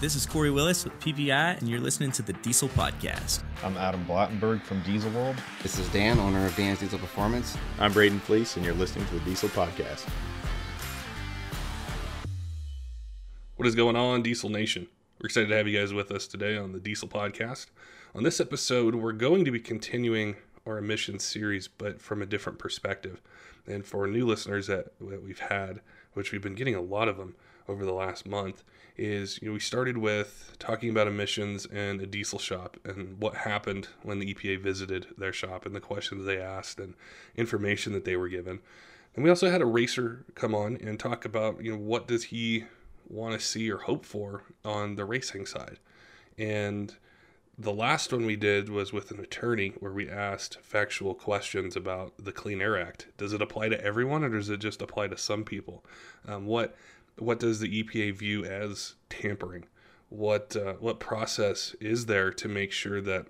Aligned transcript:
This 0.00 0.14
is 0.14 0.26
Corey 0.26 0.52
Willis 0.52 0.84
with 0.84 0.96
PPEI, 1.00 1.58
and 1.58 1.68
you're 1.68 1.80
listening 1.80 2.12
to 2.12 2.22
the 2.22 2.32
Diesel 2.34 2.68
Podcast. 2.68 3.42
I'm 3.64 3.76
Adam 3.76 4.04
Blattenberg 4.04 4.62
from 4.62 4.80
Diesel 4.82 5.10
World. 5.10 5.34
This 5.60 5.76
is 5.76 5.88
Dan, 5.88 6.20
owner 6.20 6.46
of 6.46 6.54
Dan's 6.54 6.78
Diesel 6.78 7.00
Performance. 7.00 7.56
I'm 7.80 7.92
Braden 7.92 8.20
Fleece, 8.20 8.54
and 8.54 8.64
you're 8.64 8.76
listening 8.76 9.06
to 9.06 9.14
the 9.14 9.20
Diesel 9.22 9.48
Podcast. 9.48 10.08
What 13.56 13.66
is 13.66 13.74
going 13.74 13.96
on, 13.96 14.22
Diesel 14.22 14.50
Nation? 14.50 14.86
We're 15.20 15.26
excited 15.26 15.48
to 15.48 15.56
have 15.56 15.66
you 15.66 15.76
guys 15.76 15.92
with 15.92 16.12
us 16.12 16.28
today 16.28 16.56
on 16.56 16.70
the 16.70 16.78
Diesel 16.78 17.08
Podcast. 17.08 17.66
On 18.14 18.22
this 18.22 18.38
episode, 18.38 18.94
we're 18.94 19.10
going 19.10 19.44
to 19.46 19.50
be 19.50 19.58
continuing 19.58 20.36
our 20.64 20.78
emissions 20.78 21.24
series, 21.24 21.66
but 21.66 22.00
from 22.00 22.22
a 22.22 22.26
different 22.26 22.60
perspective. 22.60 23.20
And 23.66 23.84
for 23.84 24.06
new 24.06 24.24
listeners 24.24 24.68
that, 24.68 24.92
that 25.00 25.24
we've 25.24 25.40
had, 25.40 25.80
which 26.12 26.30
we've 26.30 26.40
been 26.40 26.54
getting 26.54 26.76
a 26.76 26.80
lot 26.80 27.08
of 27.08 27.16
them 27.16 27.34
over 27.68 27.84
the 27.84 27.92
last 27.92 28.26
month, 28.26 28.64
is 28.96 29.40
you 29.40 29.48
know 29.48 29.54
we 29.54 29.60
started 29.60 29.98
with 29.98 30.56
talking 30.58 30.90
about 30.90 31.06
emissions 31.06 31.66
in 31.66 32.00
a 32.00 32.06
diesel 32.06 32.38
shop 32.38 32.76
and 32.84 33.20
what 33.20 33.34
happened 33.34 33.88
when 34.02 34.18
the 34.18 34.34
EPA 34.34 34.60
visited 34.60 35.06
their 35.16 35.32
shop 35.32 35.66
and 35.66 35.74
the 35.74 35.80
questions 35.80 36.24
they 36.24 36.38
asked 36.38 36.80
and 36.80 36.94
information 37.36 37.92
that 37.92 38.04
they 38.04 38.16
were 38.16 38.28
given. 38.28 38.60
And 39.14 39.24
we 39.24 39.30
also 39.30 39.50
had 39.50 39.62
a 39.62 39.66
racer 39.66 40.24
come 40.34 40.54
on 40.54 40.76
and 40.76 40.98
talk 40.98 41.24
about 41.24 41.62
you 41.62 41.72
know 41.72 41.78
what 41.78 42.08
does 42.08 42.24
he 42.24 42.64
want 43.08 43.38
to 43.38 43.44
see 43.44 43.70
or 43.70 43.78
hope 43.78 44.04
for 44.04 44.42
on 44.64 44.96
the 44.96 45.04
racing 45.04 45.46
side. 45.46 45.78
And 46.36 46.94
the 47.60 47.72
last 47.72 48.12
one 48.12 48.24
we 48.24 48.36
did 48.36 48.68
was 48.68 48.92
with 48.92 49.10
an 49.10 49.18
attorney 49.18 49.72
where 49.80 49.92
we 49.92 50.08
asked 50.08 50.58
factual 50.62 51.12
questions 51.14 51.74
about 51.74 52.12
the 52.16 52.30
Clean 52.30 52.60
Air 52.60 52.80
Act. 52.80 53.08
Does 53.16 53.32
it 53.32 53.42
apply 53.42 53.70
to 53.70 53.84
everyone 53.84 54.22
or 54.22 54.28
does 54.28 54.48
it 54.48 54.58
just 54.60 54.80
apply 54.80 55.08
to 55.08 55.16
some 55.16 55.42
people? 55.42 55.84
Um, 56.26 56.46
what 56.46 56.76
what 57.20 57.38
does 57.40 57.60
the 57.60 57.82
EPA 57.82 58.14
view 58.14 58.44
as 58.44 58.94
tampering? 59.08 59.64
What 60.08 60.56
uh, 60.56 60.74
what 60.74 61.00
process 61.00 61.74
is 61.80 62.06
there 62.06 62.30
to 62.32 62.48
make 62.48 62.72
sure 62.72 63.00
that 63.02 63.26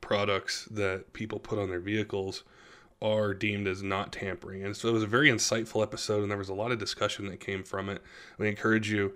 products 0.00 0.66
that 0.70 1.12
people 1.12 1.38
put 1.38 1.58
on 1.58 1.70
their 1.70 1.80
vehicles 1.80 2.44
are 3.00 3.32
deemed 3.32 3.66
as 3.66 3.82
not 3.82 4.12
tampering? 4.12 4.62
And 4.62 4.76
so 4.76 4.88
it 4.88 4.92
was 4.92 5.02
a 5.02 5.08
very 5.08 5.30
insightful 5.30 5.82
episode, 5.82 6.22
and 6.22 6.30
there 6.30 6.38
was 6.38 6.50
a 6.50 6.54
lot 6.54 6.72
of 6.72 6.78
discussion 6.78 7.26
that 7.26 7.40
came 7.40 7.64
from 7.64 7.88
it. 7.88 8.02
We 8.38 8.48
encourage 8.48 8.90
you 8.90 9.14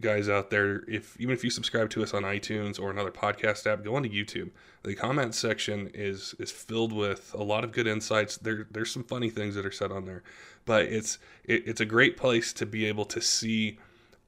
guys 0.00 0.28
out 0.28 0.50
there 0.50 0.82
if 0.88 1.18
even 1.20 1.34
if 1.34 1.44
you 1.44 1.50
subscribe 1.50 1.90
to 1.90 2.02
us 2.02 2.14
on 2.14 2.22
iTunes 2.22 2.80
or 2.80 2.90
another 2.90 3.10
podcast 3.10 3.66
app 3.66 3.84
go 3.84 3.96
onto 3.96 4.08
YouTube. 4.08 4.50
The 4.82 4.94
comment 4.94 5.34
section 5.34 5.90
is 5.94 6.34
is 6.38 6.50
filled 6.50 6.92
with 6.92 7.34
a 7.34 7.42
lot 7.42 7.64
of 7.64 7.72
good 7.72 7.86
insights. 7.86 8.36
There 8.36 8.66
there's 8.70 8.90
some 8.90 9.04
funny 9.04 9.30
things 9.30 9.54
that 9.54 9.66
are 9.66 9.72
said 9.72 9.90
on 9.90 10.04
there 10.04 10.22
but 10.66 10.84
it's 10.86 11.18
it, 11.44 11.66
it's 11.66 11.80
a 11.80 11.86
great 11.86 12.18
place 12.18 12.52
to 12.52 12.66
be 12.66 12.84
able 12.84 13.06
to 13.06 13.22
see 13.22 13.78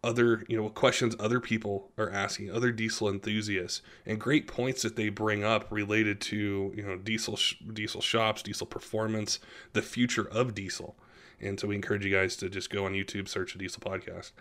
other 0.03 0.45
you 0.49 0.57
know 0.57 0.71
questions 0.71 1.15
other 1.19 1.41
people 1.41 1.91
are 1.99 2.11
asking 2.11 2.51
other 2.51 2.71
diesel 2.71 3.09
enthusiasts 3.09 3.83
and 4.07 4.19
great 4.19 4.47
points 4.47 4.81
that 4.83 4.95
they 4.97 5.09
bring 5.09 5.45
up 5.45 5.67
related 5.71 6.21
to 6.21 6.73
you 6.75 6.83
know 6.83 6.97
diesel 6.97 7.37
sh- 7.37 7.57
diesel 7.75 8.01
shops 8.01 8.43
diesel 8.43 8.67
performance 8.67 9.41
the 9.75 9.83
future 9.83 10.27
of 10.31 10.55
diesel. 10.55 10.97
And 11.41 11.61
so 11.61 11.69
we 11.69 11.77
encourage 11.77 12.05
you 12.05 12.13
guys 12.13 12.35
to 12.37 12.49
just 12.49 12.71
go 12.71 12.87
on 12.87 12.95
youtube 12.95 13.29
search 13.29 13.55
a 13.55 13.59
diesel 13.59 13.81
podcast 13.81 14.33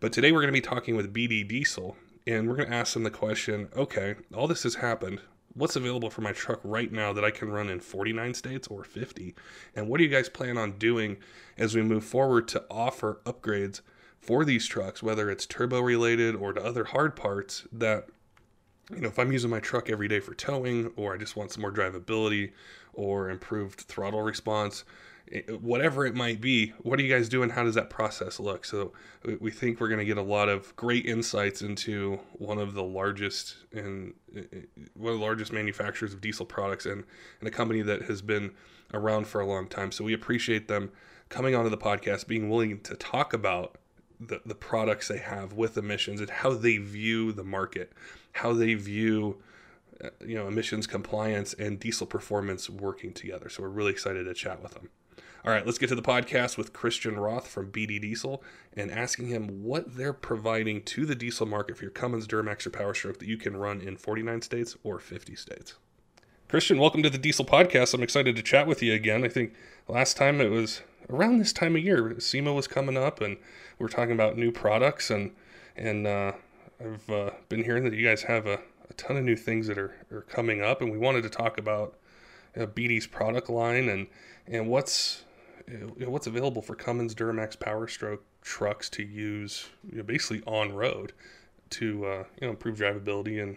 but 0.00 0.12
today 0.12 0.32
we're 0.32 0.40
going 0.40 0.52
to 0.52 0.52
be 0.52 0.60
talking 0.60 0.96
with 0.96 1.12
bd 1.12 1.46
diesel 1.48 1.96
and 2.26 2.48
we're 2.48 2.56
going 2.56 2.68
to 2.68 2.74
ask 2.74 2.94
them 2.94 3.02
the 3.02 3.10
question 3.10 3.68
okay 3.76 4.14
all 4.34 4.48
this 4.48 4.62
has 4.62 4.76
happened 4.76 5.20
what's 5.56 5.76
available 5.76 6.10
for 6.10 6.20
my 6.20 6.32
truck 6.32 6.60
right 6.62 6.92
now 6.92 7.12
that 7.12 7.24
I 7.24 7.30
can 7.30 7.50
run 7.50 7.70
in 7.70 7.80
49 7.80 8.34
states 8.34 8.68
or 8.68 8.84
50? 8.84 9.34
And 9.74 9.88
what 9.88 9.98
do 9.98 10.04
you 10.04 10.10
guys 10.10 10.28
plan 10.28 10.58
on 10.58 10.72
doing 10.72 11.16
as 11.56 11.74
we 11.74 11.82
move 11.82 12.04
forward 12.04 12.46
to 12.48 12.64
offer 12.70 13.20
upgrades 13.24 13.80
for 14.20 14.44
these 14.44 14.66
trucks, 14.66 15.02
whether 15.02 15.30
it's 15.30 15.46
turbo 15.46 15.80
related 15.80 16.34
or 16.34 16.52
to 16.52 16.62
other 16.62 16.84
hard 16.84 17.16
parts 17.16 17.66
that 17.72 18.06
you 18.94 19.00
know, 19.00 19.08
if 19.08 19.18
I'm 19.18 19.32
using 19.32 19.50
my 19.50 19.58
truck 19.58 19.90
every 19.90 20.06
day 20.06 20.20
for 20.20 20.34
towing 20.34 20.92
or 20.96 21.14
I 21.14 21.18
just 21.18 21.34
want 21.34 21.50
some 21.50 21.62
more 21.62 21.72
drivability 21.72 22.52
or 22.92 23.30
improved 23.30 23.80
throttle 23.80 24.22
response, 24.22 24.84
whatever 25.60 26.06
it 26.06 26.14
might 26.14 26.40
be, 26.40 26.72
what 26.82 27.00
are 27.00 27.02
you 27.02 27.12
guys 27.12 27.28
doing? 27.28 27.50
How 27.50 27.64
does 27.64 27.74
that 27.74 27.90
process 27.90 28.38
look? 28.38 28.64
So 28.64 28.92
we 29.40 29.50
think 29.50 29.80
we're 29.80 29.88
going 29.88 29.98
to 29.98 30.04
get 30.04 30.18
a 30.18 30.22
lot 30.22 30.48
of 30.48 30.74
great 30.76 31.04
insights 31.04 31.62
into 31.62 32.20
one 32.34 32.58
of 32.58 32.74
the 32.74 32.82
largest 32.82 33.56
and 33.72 34.14
one 34.94 35.12
of 35.12 35.18
the 35.18 35.24
largest 35.24 35.52
manufacturers 35.52 36.14
of 36.14 36.20
diesel 36.20 36.46
products 36.46 36.86
and, 36.86 37.04
and 37.40 37.48
a 37.48 37.50
company 37.50 37.82
that 37.82 38.02
has 38.02 38.22
been 38.22 38.52
around 38.94 39.26
for 39.26 39.40
a 39.40 39.46
long 39.46 39.66
time. 39.66 39.90
So 39.90 40.04
we 40.04 40.12
appreciate 40.12 40.68
them 40.68 40.92
coming 41.28 41.54
onto 41.54 41.70
the 41.70 41.78
podcast, 41.78 42.28
being 42.28 42.48
willing 42.48 42.80
to 42.80 42.94
talk 42.94 43.32
about 43.32 43.78
the, 44.20 44.40
the 44.46 44.54
products 44.54 45.08
they 45.08 45.18
have 45.18 45.52
with 45.52 45.76
emissions 45.76 46.20
and 46.20 46.30
how 46.30 46.54
they 46.54 46.78
view 46.78 47.32
the 47.32 47.44
market, 47.44 47.92
how 48.32 48.52
they 48.52 48.74
view 48.74 49.42
uh, 50.04 50.10
you 50.24 50.34
know 50.34 50.46
emissions 50.46 50.86
compliance 50.86 51.54
and 51.54 51.80
diesel 51.80 52.06
performance 52.06 52.68
working 52.70 53.12
together. 53.12 53.48
So 53.48 53.62
we're 53.62 53.70
really 53.70 53.92
excited 53.92 54.24
to 54.24 54.34
chat 54.34 54.62
with 54.62 54.72
them. 54.72 54.90
All 55.46 55.52
right, 55.52 55.64
let's 55.64 55.78
get 55.78 55.90
to 55.90 55.94
the 55.94 56.02
podcast 56.02 56.58
with 56.58 56.72
Christian 56.72 57.16
Roth 57.16 57.46
from 57.46 57.70
BD 57.70 58.00
Diesel 58.00 58.42
and 58.76 58.90
asking 58.90 59.28
him 59.28 59.62
what 59.62 59.96
they're 59.96 60.12
providing 60.12 60.82
to 60.82 61.06
the 61.06 61.14
diesel 61.14 61.46
market 61.46 61.76
for 61.76 61.84
your 61.84 61.92
Cummins 61.92 62.26
Duramax 62.26 62.66
or 62.66 62.70
Powerstroke 62.70 63.20
that 63.20 63.28
you 63.28 63.36
can 63.36 63.56
run 63.56 63.80
in 63.80 63.96
49 63.96 64.42
states 64.42 64.76
or 64.82 64.98
50 64.98 65.36
states. 65.36 65.74
Christian, 66.48 66.78
welcome 66.80 67.00
to 67.04 67.10
the 67.10 67.16
Diesel 67.16 67.44
Podcast. 67.44 67.94
I'm 67.94 68.02
excited 68.02 68.34
to 68.34 68.42
chat 68.42 68.66
with 68.66 68.82
you 68.82 68.92
again. 68.92 69.22
I 69.22 69.28
think 69.28 69.54
last 69.86 70.16
time 70.16 70.40
it 70.40 70.50
was 70.50 70.82
around 71.08 71.38
this 71.38 71.52
time 71.52 71.76
of 71.76 71.84
year. 71.84 72.18
SEMA 72.18 72.52
was 72.52 72.66
coming 72.66 72.96
up, 72.96 73.20
and 73.20 73.36
we 73.78 73.86
are 73.86 73.88
talking 73.88 74.14
about 74.14 74.36
new 74.36 74.50
products, 74.50 75.12
and 75.12 75.30
and 75.76 76.08
uh, 76.08 76.32
I've 76.80 77.08
uh, 77.08 77.30
been 77.48 77.62
hearing 77.62 77.84
that 77.84 77.94
you 77.94 78.04
guys 78.04 78.22
have 78.22 78.48
a, 78.48 78.58
a 78.90 78.94
ton 78.96 79.16
of 79.16 79.22
new 79.22 79.36
things 79.36 79.68
that 79.68 79.78
are, 79.78 79.94
are 80.10 80.22
coming 80.22 80.60
up, 80.60 80.82
and 80.82 80.90
we 80.90 80.98
wanted 80.98 81.22
to 81.22 81.30
talk 81.30 81.56
about 81.56 81.94
uh, 82.56 82.66
BD's 82.66 83.06
product 83.06 83.48
line 83.48 83.88
and 83.88 84.08
and 84.48 84.68
what's 84.68 85.22
you 85.68 85.94
know, 85.98 86.10
what's 86.10 86.26
available 86.26 86.62
for 86.62 86.74
Cummins 86.74 87.14
Duramax 87.14 87.58
Power 87.58 87.88
Stroke 87.88 88.24
trucks 88.42 88.88
to 88.90 89.02
use 89.02 89.68
you 89.90 89.98
know, 89.98 90.02
basically 90.02 90.42
on 90.46 90.72
road 90.72 91.12
to 91.70 92.06
uh, 92.06 92.24
you 92.40 92.46
know 92.46 92.50
improve 92.50 92.78
drivability 92.78 93.42
and 93.42 93.56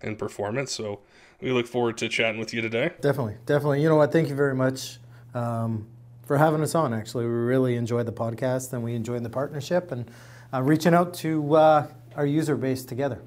and 0.00 0.18
performance. 0.18 0.72
So 0.72 1.00
we 1.40 1.52
look 1.52 1.66
forward 1.66 1.98
to 1.98 2.08
chatting 2.08 2.38
with 2.38 2.54
you 2.54 2.60
today. 2.60 2.92
Definitely, 3.00 3.36
definitely. 3.46 3.82
You 3.82 3.88
know 3.88 3.96
what? 3.96 4.12
Thank 4.12 4.28
you 4.28 4.34
very 4.34 4.54
much 4.54 4.98
um, 5.34 5.86
for 6.24 6.38
having 6.38 6.62
us 6.62 6.74
on. 6.74 6.94
Actually, 6.94 7.26
we 7.26 7.32
really 7.32 7.76
enjoyed 7.76 8.06
the 8.06 8.12
podcast 8.12 8.72
and 8.72 8.82
we 8.82 8.94
enjoyed 8.94 9.22
the 9.22 9.30
partnership 9.30 9.90
and 9.92 10.10
uh, 10.52 10.62
reaching 10.62 10.94
out 10.94 11.14
to 11.14 11.54
uh, 11.54 11.86
our 12.16 12.26
user 12.26 12.56
base 12.56 12.84
together. 12.84 13.20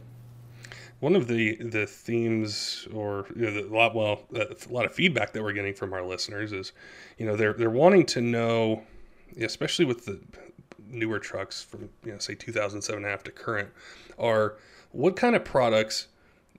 One 1.01 1.15
of 1.15 1.27
the 1.27 1.55
the 1.55 1.85
themes, 1.85 2.87
or 2.93 3.25
you 3.35 3.41
know, 3.41 3.53
the, 3.53 3.67
a 3.67 3.75
lot 3.75 3.93
well, 3.93 4.21
uh, 4.33 4.45
a 4.45 4.73
lot 4.73 4.85
of 4.85 4.93
feedback 4.93 5.33
that 5.33 5.43
we're 5.43 5.51
getting 5.51 5.73
from 5.73 5.93
our 5.93 6.03
listeners 6.03 6.53
is, 6.53 6.71
you 7.17 7.25
know, 7.25 7.35
they're 7.35 7.53
they're 7.53 7.69
wanting 7.69 8.05
to 8.07 8.21
know, 8.21 8.83
especially 9.39 9.85
with 9.85 10.05
the 10.05 10.21
newer 10.87 11.19
trucks 11.19 11.61
from 11.61 11.89
you 12.05 12.13
know 12.13 12.17
say 12.17 12.35
2007 12.35 12.97
and 12.97 13.05
a 13.05 13.09
half 13.09 13.23
to 13.23 13.31
current, 13.31 13.69
are 14.17 14.57
what 14.91 15.15
kind 15.15 15.35
of 15.35 15.43
products 15.43 16.07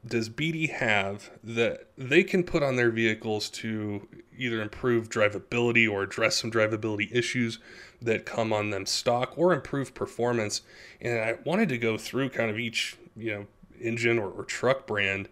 does 0.04 0.28
BD 0.28 0.70
have 0.70 1.30
that 1.44 1.86
they 1.96 2.24
can 2.24 2.42
put 2.42 2.62
on 2.62 2.76
their 2.76 2.90
vehicles 2.90 3.48
to 3.48 4.08
either 4.36 4.60
improve 4.60 5.08
drivability 5.08 5.88
or 5.90 6.02
address 6.02 6.36
some 6.36 6.50
drivability 6.50 7.14
issues 7.14 7.60
that 8.00 8.26
come 8.26 8.52
on 8.52 8.70
them 8.70 8.86
stock 8.86 9.34
or 9.36 9.52
improve 9.52 9.94
performance? 9.94 10.62
And 11.00 11.20
I 11.20 11.36
wanted 11.44 11.68
to 11.68 11.78
go 11.78 11.96
through 11.96 12.30
kind 12.30 12.50
of 12.50 12.58
each, 12.58 12.96
you 13.16 13.30
know, 13.32 13.46
engine 13.82 14.18
or, 14.18 14.30
or 14.30 14.44
truck 14.44 14.86
brand 14.86 15.28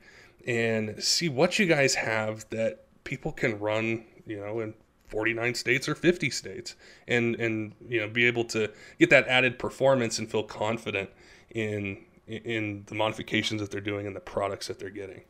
and 0.47 1.02
see 1.02 1.29
what 1.29 1.58
you 1.58 1.67
guys 1.67 1.94
have 1.94 2.49
that 2.50 2.85
people 3.05 3.32
can 3.32 3.58
run, 3.58 4.05
you 4.26 4.41
know, 4.41 4.61
in 4.61 4.75
49 5.08 5.55
states 5.55 5.88
or 5.88 5.94
50 5.97 6.31
states 6.31 6.76
and 7.08 7.35
and 7.37 7.73
you 7.88 8.00
know 8.00 8.08
be 8.08 8.26
able 8.26 8.44
to 8.44 8.70
get 9.00 9.11
that 9.11 9.26
added 9.26 9.58
performance 9.58 10.20
and 10.20 10.31
feel 10.31 10.44
confident 10.44 11.11
in 11.50 12.05
in 12.29 12.85
the 12.87 12.94
modifications 12.94 13.61
that 13.61 13.73
they're 13.73 13.81
doing 13.81 14.06
and 14.06 14.14
the 14.14 14.20
products 14.20 14.69
that 14.69 14.79
they're 14.79 14.88
getting. 14.88 15.23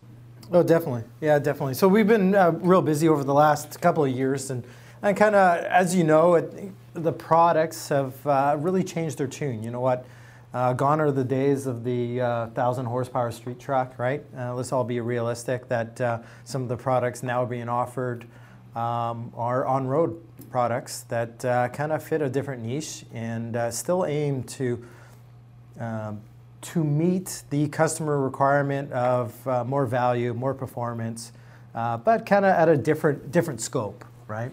Oh, 0.52 0.62
definitely. 0.62 1.04
Yeah, 1.20 1.38
definitely. 1.38 1.74
So 1.74 1.86
we've 1.86 2.08
been 2.08 2.34
uh, 2.34 2.50
real 2.50 2.82
busy 2.82 3.08
over 3.08 3.22
the 3.22 3.34
last 3.34 3.80
couple 3.80 4.04
of 4.04 4.10
years, 4.10 4.50
and, 4.50 4.64
and 5.00 5.16
kind 5.16 5.36
of, 5.36 5.64
as 5.64 5.94
you 5.94 6.02
know, 6.02 6.34
it, 6.34 6.72
the 6.94 7.12
products 7.12 7.88
have 7.88 8.26
uh, 8.26 8.56
really 8.58 8.82
changed 8.82 9.18
their 9.18 9.28
tune. 9.28 9.62
You 9.62 9.70
know 9.70 9.80
what? 9.80 10.04
Uh, 10.52 10.72
gone 10.72 11.00
are 11.00 11.12
the 11.12 11.22
days 11.22 11.66
of 11.66 11.84
the 11.84 12.20
uh, 12.20 12.46
1,000 12.46 12.86
horsepower 12.86 13.30
street 13.30 13.60
truck, 13.60 13.96
right? 13.98 14.24
Uh, 14.36 14.52
let's 14.54 14.72
all 14.72 14.82
be 14.82 14.98
realistic 15.00 15.68
that 15.68 16.00
uh, 16.00 16.18
some 16.44 16.62
of 16.62 16.68
the 16.68 16.76
products 16.76 17.22
now 17.22 17.44
being 17.44 17.68
offered 17.68 18.24
um, 18.74 19.32
are 19.36 19.64
on 19.64 19.86
road 19.86 20.20
products 20.50 21.02
that 21.02 21.44
uh, 21.44 21.68
kind 21.68 21.92
of 21.92 22.02
fit 22.02 22.20
a 22.20 22.28
different 22.28 22.64
niche 22.64 23.04
and 23.12 23.56
uh, 23.56 23.70
still 23.70 24.04
aim 24.06 24.42
to. 24.44 24.84
Um, 25.78 26.20
to 26.60 26.84
meet 26.84 27.44
the 27.48 27.68
customer 27.68 28.20
requirement 28.20 28.92
of 28.92 29.46
more 29.66 29.86
value, 29.86 30.34
more 30.34 30.52
performance, 30.52 31.32
but 31.72 32.26
kind 32.26 32.44
of 32.44 32.50
at 32.50 32.68
a 32.68 32.76
different 32.76 33.32
different 33.32 33.62
scope, 33.62 34.04
right? 34.28 34.50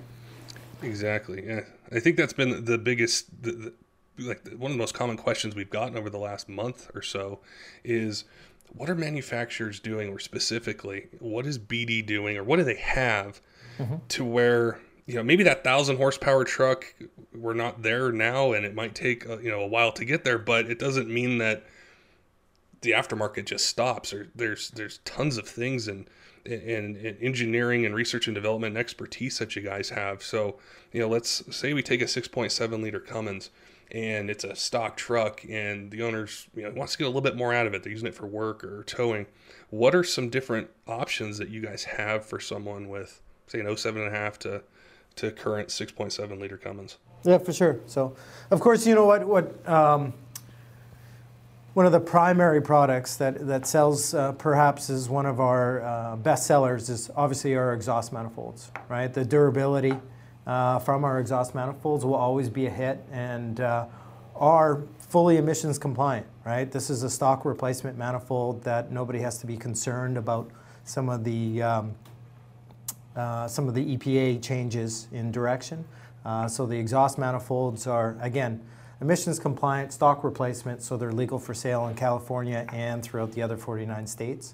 Exactly. 0.81 1.45
Yeah, 1.45 1.61
I 1.91 1.99
think 1.99 2.15
that's 2.15 2.31
been 2.31 2.63
the 2.63 2.77
biggest, 2.77 3.44
the, 3.44 3.73
like 4.18 4.48
one 4.58 4.72
of 4.72 4.78
the 4.78 4.81
most 4.81 4.94
common 4.94 5.18
questions 5.18 5.56
we've 5.56 5.69
gotten 5.69 5.98
over 5.98 6.10
the 6.10 6.18
last 6.18 6.50
month 6.50 6.90
or 6.94 7.02
so, 7.02 7.40
is 7.84 8.25
what 8.74 8.90
are 8.90 8.96
manufacturers 8.96 9.80
doing, 9.80 10.10
or 10.10 10.19
specifically, 10.19 11.08
what 11.19 11.46
is 11.46 11.58
BD 11.58 12.06
doing, 12.06 12.38
or 12.38 12.44
what 12.44 12.58
do 12.58 12.64
they 12.64 12.75
have 12.75 13.42
mm-hmm. 13.78 13.96
to 14.10 14.25
where 14.25 14.80
you 15.06 15.16
know 15.16 15.24
maybe 15.24 15.44
that 15.44 15.64
thousand 15.64 15.98
horsepower 15.98 16.44
truck 16.44 16.94
we're 17.34 17.54
not 17.54 17.84
there 17.84 18.12
now, 18.12 18.54
and 18.54 18.66
it 18.66 18.75
might 18.75 18.96
take 18.96 19.25
a, 19.25 19.40
you 19.42 19.50
know 19.50 19.62
a 19.62 19.68
while 19.68 19.92
to 19.94 20.06
get 20.06 20.24
there, 20.24 20.38
but 20.38 20.69
it 20.69 20.80
doesn't 20.80 21.10
mean 21.10 21.38
that 21.38 21.66
the 22.81 22.92
aftermarket 22.92 23.46
just 23.46 23.66
stops. 23.66 24.14
Or 24.14 24.30
there's 24.36 24.69
there's 24.72 25.00
tons 25.00 25.38
of 25.38 25.48
things 25.48 25.88
and 25.88 26.08
and, 26.48 27.18
engineering 27.22 27.86
and 27.86 27.94
research 27.94 28.28
and 28.28 28.36
development 28.36 28.72
and 28.72 28.78
expertise 28.78 29.38
that 29.40 29.56
you 29.56 29.62
guys 29.62 29.90
have. 29.90 30.24
So, 30.24 30.58
you 30.92 31.00
know, 31.00 31.10
let's 31.10 31.44
say 31.56 31.74
we 31.74 31.84
take 31.84 32.02
a 32.02 32.06
6.7 32.06 32.81
liter 32.81 33.00
Cummins 33.00 33.50
and 33.92 34.30
it's 34.30 34.44
a 34.44 34.56
stock 34.56 34.98
truck 34.98 35.45
and 35.50 35.92
the 35.92 36.04
owner's, 36.04 36.48
you 36.56 36.63
know, 36.63 36.72
wants 36.72 36.94
to 36.94 36.98
get 36.98 37.06
a 37.06 37.07
little 37.07 37.22
bit 37.22 37.36
more 37.36 37.54
out 37.54 37.66
of 37.66 37.74
it. 37.74 37.84
They're 37.84 37.92
using 37.92 38.07
it 38.07 38.16
for 38.16 38.28
work 38.28 38.63
or 38.63 38.84
towing. 38.84 39.28
What 39.69 39.95
are 39.95 40.04
some 40.04 40.30
different 40.30 40.69
options 40.88 41.38
that 41.38 41.50
you 41.50 41.62
guys 41.62 41.84
have 41.86 42.25
for 42.25 42.39
someone 42.39 42.89
with, 42.89 43.22
say, 43.48 43.60
an 43.60 43.66
07.5 43.66 44.38
to, 44.39 44.63
to 45.18 45.31
current 45.31 45.69
6.7 45.69 46.39
liter 46.39 46.57
Cummins? 46.57 46.98
Yeah, 47.24 47.38
for 47.38 47.54
sure. 47.54 47.80
So, 47.86 48.16
of 48.51 48.60
course, 48.60 48.86
you 48.86 48.94
know 48.94 49.06
what, 49.06 49.25
what, 49.25 49.68
um, 49.68 50.13
one 51.74 51.86
of 51.86 51.92
the 51.92 52.00
primary 52.00 52.60
products 52.62 53.18
that, 53.18 53.45
that 53.48 53.68
sells 53.68 54.13
uh, 54.13 54.31
perhaps 54.33 54.90
is 54.90 55.10
one 55.10 55.28
of 55.28 55.40
our 55.40 55.83
uh, 55.83 56.16
best 56.16 56.48
sellers 56.48 56.90
is 56.90 57.12
obviously 57.16 57.56
our 57.56 57.72
exhaust 57.74 58.12
manifolds, 58.12 58.72
right? 58.90 59.13
The 59.13 59.24
durability 59.24 59.94
uh, 60.47 60.79
from 60.79 61.03
our 61.03 61.19
exhaust 61.19 61.53
manifolds 61.53 62.05
will 62.05 62.15
always 62.15 62.49
be 62.49 62.65
a 62.65 62.69
hit 62.69 63.03
and 63.11 63.59
uh, 63.59 63.85
are 64.35 64.83
fully 64.97 65.38
emissions 65.38 65.77
compliant, 65.77 66.25
right? 66.45 66.71
This 66.71 66.89
is 66.89 67.03
a 67.03 67.09
stock 67.09 67.44
replacement 67.44 67.97
manifold 67.97 68.63
that 68.63 68.91
nobody 68.91 69.19
has 69.19 69.38
to 69.39 69.45
be 69.45 69.57
concerned 69.57 70.17
about 70.17 70.49
some 70.85 71.09
of 71.09 71.25
the 71.25 71.61
um, 71.61 71.94
uh, 73.15 73.47
some 73.47 73.67
of 73.67 73.73
the 73.73 73.97
EPA 73.97 74.41
changes 74.41 75.07
in 75.11 75.31
direction. 75.31 75.83
Uh, 76.23 76.47
so 76.47 76.65
the 76.65 76.77
exhaust 76.77 77.17
manifolds 77.17 77.88
are 77.88 78.15
again 78.21 78.61
emissions 79.01 79.39
compliant 79.39 79.91
stock 79.91 80.23
replacement, 80.23 80.81
so 80.81 80.95
they're 80.95 81.11
legal 81.11 81.39
for 81.39 81.53
sale 81.53 81.88
in 81.88 81.95
California 81.95 82.65
and 82.71 83.03
throughout 83.03 83.33
the 83.33 83.41
other 83.41 83.57
49 83.57 84.07
states. 84.07 84.53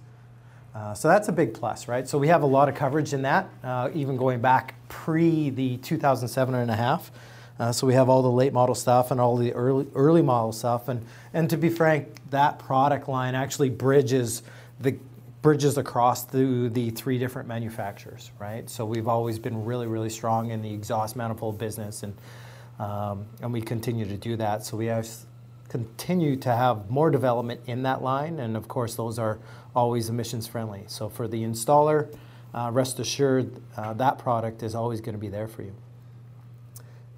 Uh, 0.75 0.93
so 0.93 1.07
that's 1.07 1.27
a 1.27 1.31
big 1.31 1.53
plus, 1.53 1.87
right? 1.87 2.07
So 2.07 2.17
we 2.17 2.27
have 2.29 2.41
a 2.41 2.47
lot 2.47 2.67
of 2.67 2.75
coverage 2.75 3.13
in 3.13 3.21
that, 3.21 3.47
uh, 3.63 3.89
even 3.93 4.17
going 4.17 4.41
back 4.41 4.75
pre 4.89 5.49
the 5.51 5.77
2007 5.77 6.55
and 6.55 6.71
a 6.71 6.75
half. 6.75 7.11
Uh, 7.59 7.71
so 7.71 7.85
we 7.85 7.93
have 7.93 8.09
all 8.09 8.23
the 8.23 8.31
late 8.31 8.51
model 8.51 8.73
stuff 8.73 9.11
and 9.11 9.21
all 9.21 9.37
the 9.37 9.53
early 9.53 9.85
early 9.93 10.23
model 10.23 10.51
stuff, 10.51 10.87
and 10.87 11.05
and 11.33 11.49
to 11.51 11.57
be 11.57 11.69
frank, 11.69 12.07
that 12.31 12.57
product 12.57 13.07
line 13.07 13.35
actually 13.35 13.69
bridges 13.69 14.41
the 14.79 14.95
bridges 15.43 15.77
across 15.77 16.23
the 16.23 16.69
the 16.73 16.89
three 16.89 17.19
different 17.19 17.47
manufacturers, 17.47 18.31
right? 18.39 18.67
So 18.67 18.85
we've 18.85 19.07
always 19.07 19.37
been 19.37 19.65
really 19.65 19.85
really 19.85 20.09
strong 20.09 20.49
in 20.49 20.63
the 20.63 20.73
exhaust 20.73 21.15
manifold 21.15 21.59
business 21.59 22.01
and 22.01 22.15
um, 22.79 23.27
and 23.41 23.53
we 23.53 23.61
continue 23.61 24.05
to 24.05 24.17
do 24.17 24.35
that. 24.37 24.65
So 24.65 24.75
we 24.75 24.87
have 24.87 25.07
continue 25.69 26.35
to 26.37 26.55
have 26.55 26.89
more 26.89 27.09
development 27.09 27.61
in 27.65 27.83
that 27.83 28.01
line, 28.01 28.39
and 28.39 28.55
of 28.55 28.67
course, 28.67 28.95
those 28.95 29.17
are 29.17 29.39
always 29.75 30.09
emissions 30.09 30.47
friendly. 30.47 30.83
So 30.87 31.09
for 31.09 31.27
the 31.27 31.43
installer, 31.43 32.15
uh, 32.53 32.69
rest 32.71 32.99
assured 32.99 33.59
uh, 33.75 33.93
that 33.93 34.19
product 34.19 34.61
is 34.61 34.75
always 34.75 35.01
going 35.01 35.15
to 35.15 35.19
be 35.19 35.29
there 35.29 35.47
for 35.47 35.63
you. 35.63 35.73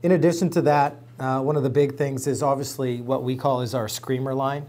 In 0.04 0.12
addition 0.12 0.50
to 0.52 0.62
that, 0.62 0.96
uh, 1.20 1.42
one 1.42 1.56
of 1.56 1.64
the 1.64 1.70
big 1.70 1.98
things 1.98 2.28
is 2.28 2.44
obviously 2.44 3.02
what 3.02 3.24
we 3.24 3.36
call 3.36 3.62
is 3.62 3.74
our 3.74 3.88
Screamer 3.88 4.34
line. 4.34 4.66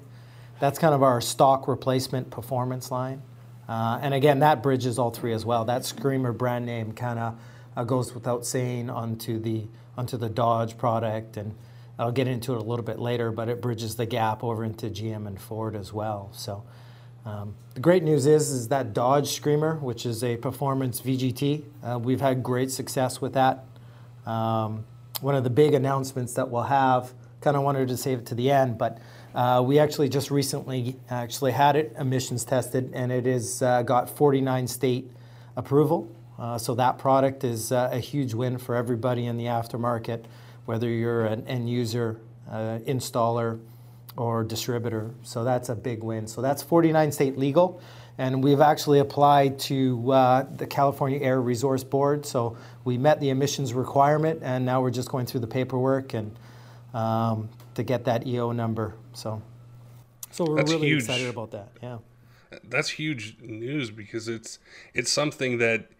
That's 0.58 0.78
kind 0.78 0.94
of 0.94 1.02
our 1.02 1.20
stock 1.20 1.68
replacement 1.68 2.30
performance 2.30 2.90
line. 2.90 3.22
Uh, 3.68 3.98
and 4.00 4.14
again, 4.14 4.38
that 4.38 4.62
bridges 4.62 4.98
all 4.98 5.10
three 5.10 5.32
as 5.32 5.44
well. 5.44 5.64
That 5.64 5.84
Screamer 5.84 6.32
brand 6.32 6.66
name 6.66 6.92
kind 6.92 7.18
of 7.18 7.38
uh, 7.76 7.84
goes 7.84 8.14
without 8.14 8.46
saying 8.46 8.88
onto 8.90 9.38
the 9.38 9.66
onto 9.98 10.16
the 10.16 10.28
Dodge 10.28 10.76
product, 10.76 11.36
and 11.36 11.54
I'll 11.98 12.12
get 12.12 12.28
into 12.28 12.52
it 12.52 12.58
a 12.58 12.62
little 12.62 12.84
bit 12.84 12.98
later, 12.98 13.30
but 13.32 13.48
it 13.48 13.60
bridges 13.60 13.96
the 13.96 14.06
gap 14.06 14.44
over 14.44 14.64
into 14.64 14.90
GM 14.90 15.26
and 15.26 15.40
Ford 15.40 15.74
as 15.74 15.92
well. 15.92 16.30
So 16.32 16.62
um, 17.24 17.54
the 17.74 17.80
great 17.80 18.02
news 18.02 18.26
is, 18.26 18.50
is 18.50 18.68
that 18.68 18.92
Dodge 18.92 19.32
Screamer, 19.32 19.76
which 19.76 20.04
is 20.04 20.22
a 20.22 20.36
performance 20.36 21.00
VGT, 21.00 21.64
uh, 21.82 21.98
we've 21.98 22.20
had 22.20 22.42
great 22.42 22.70
success 22.70 23.20
with 23.20 23.32
that. 23.32 23.64
Um, 24.26 24.84
one 25.20 25.34
of 25.34 25.44
the 25.44 25.50
big 25.50 25.74
announcements 25.74 26.34
that 26.34 26.50
we'll 26.50 26.62
have, 26.62 27.14
kind 27.40 27.56
of 27.56 27.62
wanted 27.62 27.88
to 27.88 27.96
save 27.96 28.20
it 28.20 28.26
to 28.26 28.34
the 28.34 28.50
end, 28.50 28.76
but 28.76 28.98
uh, 29.34 29.62
we 29.64 29.78
actually 29.78 30.08
just 30.08 30.30
recently 30.30 30.96
actually 31.10 31.52
had 31.52 31.76
it 31.76 31.94
emissions 31.98 32.44
tested, 32.44 32.90
and 32.94 33.12
it 33.12 33.26
has 33.26 33.62
uh, 33.62 33.82
got 33.82 34.08
49 34.08 34.66
state 34.66 35.10
approval. 35.56 36.10
Uh, 36.38 36.58
so 36.58 36.74
that 36.74 36.98
product 36.98 37.44
is 37.44 37.72
uh, 37.72 37.88
a 37.92 37.98
huge 37.98 38.34
win 38.34 38.58
for 38.58 38.74
everybody 38.74 39.26
in 39.26 39.36
the 39.36 39.44
aftermarket, 39.44 40.24
whether 40.66 40.88
you're 40.88 41.24
an 41.24 41.46
end 41.46 41.70
user, 41.70 42.20
uh, 42.50 42.78
installer, 42.86 43.58
or 44.16 44.44
distributor. 44.44 45.10
So 45.22 45.44
that's 45.44 45.68
a 45.68 45.74
big 45.74 46.02
win. 46.02 46.26
So 46.26 46.42
that's 46.42 46.62
49 46.62 47.12
state 47.12 47.38
legal. 47.38 47.80
And 48.18 48.42
we've 48.42 48.60
actually 48.60 48.98
applied 49.00 49.58
to 49.60 50.12
uh, 50.12 50.46
the 50.56 50.66
California 50.66 51.20
Air 51.20 51.40
Resource 51.40 51.84
Board. 51.84 52.24
So 52.24 52.56
we 52.84 52.96
met 52.96 53.20
the 53.20 53.28
emissions 53.28 53.74
requirement, 53.74 54.40
and 54.42 54.64
now 54.64 54.80
we're 54.80 54.90
just 54.90 55.10
going 55.10 55.26
through 55.26 55.40
the 55.40 55.46
paperwork 55.46 56.14
and 56.14 56.34
um, 56.94 57.50
to 57.74 57.82
get 57.82 58.06
that 58.06 58.26
EO 58.26 58.52
number. 58.52 58.94
So, 59.12 59.42
so 60.30 60.46
we're 60.46 60.56
that's 60.56 60.72
really 60.72 60.88
huge. 60.88 61.02
excited 61.02 61.28
about 61.28 61.50
that. 61.50 61.68
Yeah, 61.82 61.98
that's 62.64 62.88
huge 62.88 63.36
news 63.42 63.90
because 63.90 64.28
it's 64.28 64.58
it's 64.94 65.12
something 65.12 65.58
that 65.58 65.90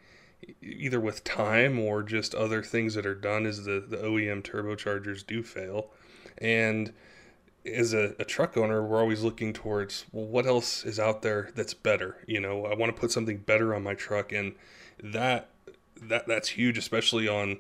either 0.63 1.01
with 1.01 1.25
time 1.25 1.79
or 1.79 2.03
just 2.03 2.35
other 2.35 2.63
things 2.63 2.95
that 2.95 3.07
are 3.07 3.15
done 3.15 3.47
is 3.47 3.65
the, 3.65 3.85
the 3.87 3.97
OEM 3.99 4.43
turbochargers 4.43 5.27
do 5.27 5.43
fail. 5.43 5.91
And 6.39 6.93
as 7.65 7.93
a, 7.93 8.15
a, 8.19 8.25
truck 8.25 8.57
owner, 8.57 8.83
we're 8.83 9.01
always 9.01 9.23
looking 9.23 9.53
towards, 9.53 10.05
well, 10.13 10.27
what 10.27 10.47
else 10.47 10.85
is 10.85 11.01
out 11.01 11.23
there 11.23 11.51
that's 11.55 11.75
better? 11.75 12.19
You 12.27 12.41
know, 12.41 12.67
I 12.67 12.75
want 12.75 12.95
to 12.95 13.01
put 13.01 13.11
something 13.11 13.39
better 13.39 13.75
on 13.75 13.83
my 13.83 13.95
truck. 13.95 14.33
And 14.33 14.55
that, 15.03 15.49
that, 16.01 16.29
that's 16.29 16.51
huge, 16.51 16.79
especially 16.79 17.27
on, 17.27 17.59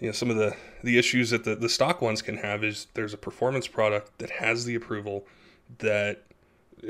you 0.00 0.06
know, 0.06 0.12
some 0.12 0.30
of 0.30 0.36
the, 0.36 0.56
the 0.82 0.98
issues 0.98 1.30
that 1.30 1.44
the, 1.44 1.54
the 1.54 1.68
stock 1.68 2.02
ones 2.02 2.22
can 2.22 2.38
have 2.38 2.64
is 2.64 2.88
there's 2.94 3.14
a 3.14 3.18
performance 3.18 3.68
product 3.68 4.18
that 4.18 4.30
has 4.30 4.64
the 4.64 4.74
approval 4.74 5.26
that 5.78 6.24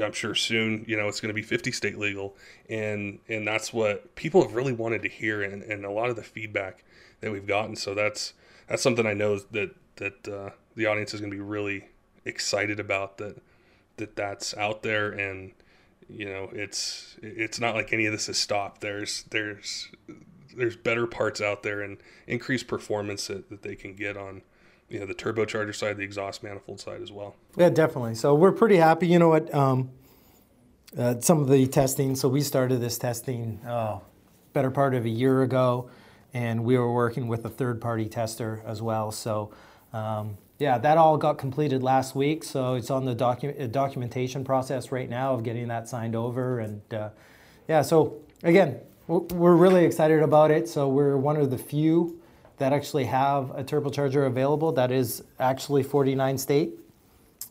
I'm 0.03 0.13
sure 0.13 0.35
soon, 0.35 0.85
you 0.89 0.97
know, 0.97 1.09
it's 1.09 1.21
going 1.21 1.29
to 1.29 1.35
be 1.35 1.43
50 1.43 1.73
state 1.73 1.99
legal, 1.99 2.37
and 2.69 3.19
and 3.29 3.47
that's 3.47 3.73
what 3.73 4.15
people 4.15 4.43
have 4.43 4.55
really 4.55 4.73
wanted 4.73 5.03
to 5.03 5.09
hear, 5.09 5.43
and, 5.43 5.63
and 5.63 5.85
a 5.85 5.91
lot 5.91 6.11
of 6.11 6.17
the 6.17 6.23
feedback 6.23 6.85
that 7.21 7.31
we've 7.31 7.47
gotten. 7.47 7.77
So 7.77 7.95
that's 7.95 8.35
that's 8.69 8.83
something 8.83 9.07
I 9.07 9.15
know 9.15 9.39
that 9.39 9.75
that 9.97 10.29
uh, 10.29 10.51
the 10.75 10.87
audience 10.87 11.15
is 11.15 11.21
going 11.21 11.31
to 11.31 11.37
be 11.37 11.43
really 11.43 11.89
excited 12.25 12.81
about 12.81 13.19
that 13.19 13.43
that 13.97 14.17
that's 14.17 14.57
out 14.57 14.83
there, 14.83 15.11
and 15.11 15.53
you 16.09 16.27
know, 16.27 16.51
it's 16.53 17.17
it's 17.23 17.61
not 17.61 17.75
like 17.75 17.93
any 17.93 18.07
of 18.07 18.13
this 18.13 18.29
is 18.29 18.39
stopped. 18.39 18.81
There's 18.81 19.25
there's 19.31 19.91
there's 20.57 20.77
better 20.77 21.07
parts 21.07 21.41
out 21.41 21.63
there 21.63 21.83
and 21.83 21.99
increased 22.27 22.67
performance 22.67 23.27
that, 23.27 23.51
that 23.51 23.63
they 23.63 23.77
can 23.77 23.95
get 23.95 24.17
on 24.17 24.43
you 24.89 25.01
know 25.01 25.07
the 25.07 25.15
turbocharger 25.15 25.75
side, 25.75 25.97
the 25.97 26.03
exhaust 26.03 26.43
manifold 26.43 26.81
side 26.81 27.03
as 27.03 27.11
well. 27.13 27.37
Yeah, 27.57 27.71
definitely. 27.71 28.15
So 28.15 28.35
we're 28.35 28.53
pretty 28.53 28.77
happy. 28.77 29.07
You 29.09 29.19
know 29.19 29.29
what? 29.29 29.53
Um, 29.55 29.91
uh, 30.97 31.21
some 31.21 31.41
of 31.41 31.49
the 31.49 31.67
testing. 31.67 32.17
So 32.17 32.29
we 32.29 32.41
started 32.41 32.81
this 32.81 32.99
testing 32.99 33.61
uh, 33.67 33.99
better 34.53 34.71
part 34.71 34.95
of 34.95 35.05
a 35.05 35.11
year 35.11 35.43
ago, 35.43 35.91
and 36.33 36.65
we 36.65 36.79
were 36.79 36.93
working 36.93 37.29
with 37.29 37.45
a 37.45 37.51
third-party 37.51 38.09
tester 38.09 38.63
as 38.67 38.81
well. 38.83 39.13
So. 39.13 39.53
Um, 39.93 40.39
yeah, 40.59 40.79
that 40.79 40.97
all 40.97 41.19
got 41.19 41.37
completed 41.37 41.83
last 41.83 42.15
week, 42.15 42.43
so 42.43 42.75
it's 42.75 42.91
on 42.91 43.05
the 43.05 43.15
docu- 43.15 43.63
uh, 43.63 43.67
documentation 43.67 44.43
process 44.43 44.91
right 44.91 45.09
now 45.09 45.35
of 45.35 45.43
getting 45.43 45.69
that 45.69 45.87
signed 45.87 46.17
over, 46.17 46.61
and 46.61 46.81
uh, 46.95 47.11
yeah, 47.69 47.83
so 47.83 48.23
again, 48.43 48.81
we're 49.07 49.55
really 49.55 49.85
excited 49.85 50.23
about 50.23 50.51
it. 50.51 50.69
So 50.69 50.89
we're 50.89 51.17
one 51.17 51.37
of 51.37 51.51
the 51.51 51.59
few 51.59 52.21
that 52.59 52.73
actually 52.73 53.05
have 53.05 53.51
a 53.51 53.63
turbocharger 53.63 54.27
available 54.27 54.73
that 54.73 54.91
is 54.91 55.23
actually 55.39 55.83
49 55.83 56.39
state. 56.39 56.73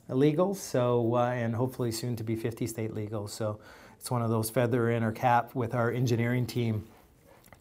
legal, 0.09 0.55
so 0.55 1.15
uh, 1.15 1.29
and 1.29 1.55
hopefully 1.55 1.91
soon 1.91 2.15
to 2.15 2.23
be 2.23 2.35
50 2.35 2.67
state 2.67 2.93
legal. 2.93 3.27
So 3.27 3.59
it's 3.99 4.11
one 4.11 4.21
of 4.21 4.29
those 4.29 4.49
feather 4.49 4.91
in 4.91 5.03
our 5.03 5.11
cap 5.11 5.55
with 5.55 5.73
our 5.73 5.91
engineering 5.91 6.45
team 6.45 6.85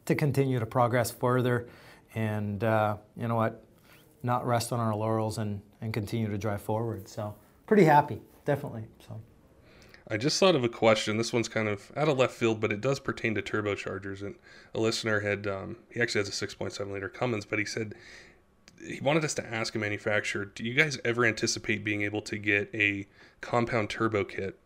to 0.06 0.14
continue 0.14 0.58
to 0.58 0.66
progress 0.66 1.10
further, 1.10 1.66
and 2.14 2.62
uh, 2.62 2.96
you 3.16 3.28
know 3.28 3.36
what, 3.36 3.64
not 4.22 4.46
rest 4.46 4.72
on 4.72 4.80
our 4.80 4.94
laurels 4.94 5.38
and 5.38 5.60
and 5.80 5.92
continue 5.92 6.28
to 6.28 6.38
drive 6.38 6.62
forward. 6.62 7.08
So 7.08 7.34
pretty 7.66 7.84
happy, 7.84 8.20
definitely. 8.44 8.84
So. 9.06 9.20
I 10.06 10.18
just 10.18 10.38
thought 10.38 10.54
of 10.54 10.64
a 10.64 10.68
question. 10.68 11.16
This 11.16 11.32
one's 11.32 11.48
kind 11.48 11.68
of 11.68 11.90
out 11.96 12.08
of 12.08 12.18
left 12.18 12.34
field, 12.34 12.60
but 12.60 12.72
it 12.72 12.82
does 12.82 13.00
pertain 13.00 13.34
to 13.36 13.42
turbochargers. 13.42 14.20
And 14.20 14.34
a 14.74 14.80
listener 14.80 15.20
had, 15.20 15.46
um, 15.46 15.76
he 15.90 16.00
actually 16.00 16.20
has 16.20 16.42
a 16.42 16.46
6.7 16.46 16.92
liter 16.92 17.08
Cummins, 17.08 17.46
but 17.46 17.58
he 17.58 17.64
said 17.64 17.94
he 18.86 19.00
wanted 19.00 19.24
us 19.24 19.34
to 19.34 19.46
ask 19.46 19.74
a 19.74 19.78
manufacturer, 19.78 20.44
do 20.44 20.62
you 20.62 20.74
guys 20.74 20.98
ever 21.04 21.24
anticipate 21.24 21.84
being 21.84 22.02
able 22.02 22.20
to 22.22 22.36
get 22.36 22.68
a 22.74 23.06
compound 23.40 23.88
turbo 23.88 24.24
kit 24.24 24.58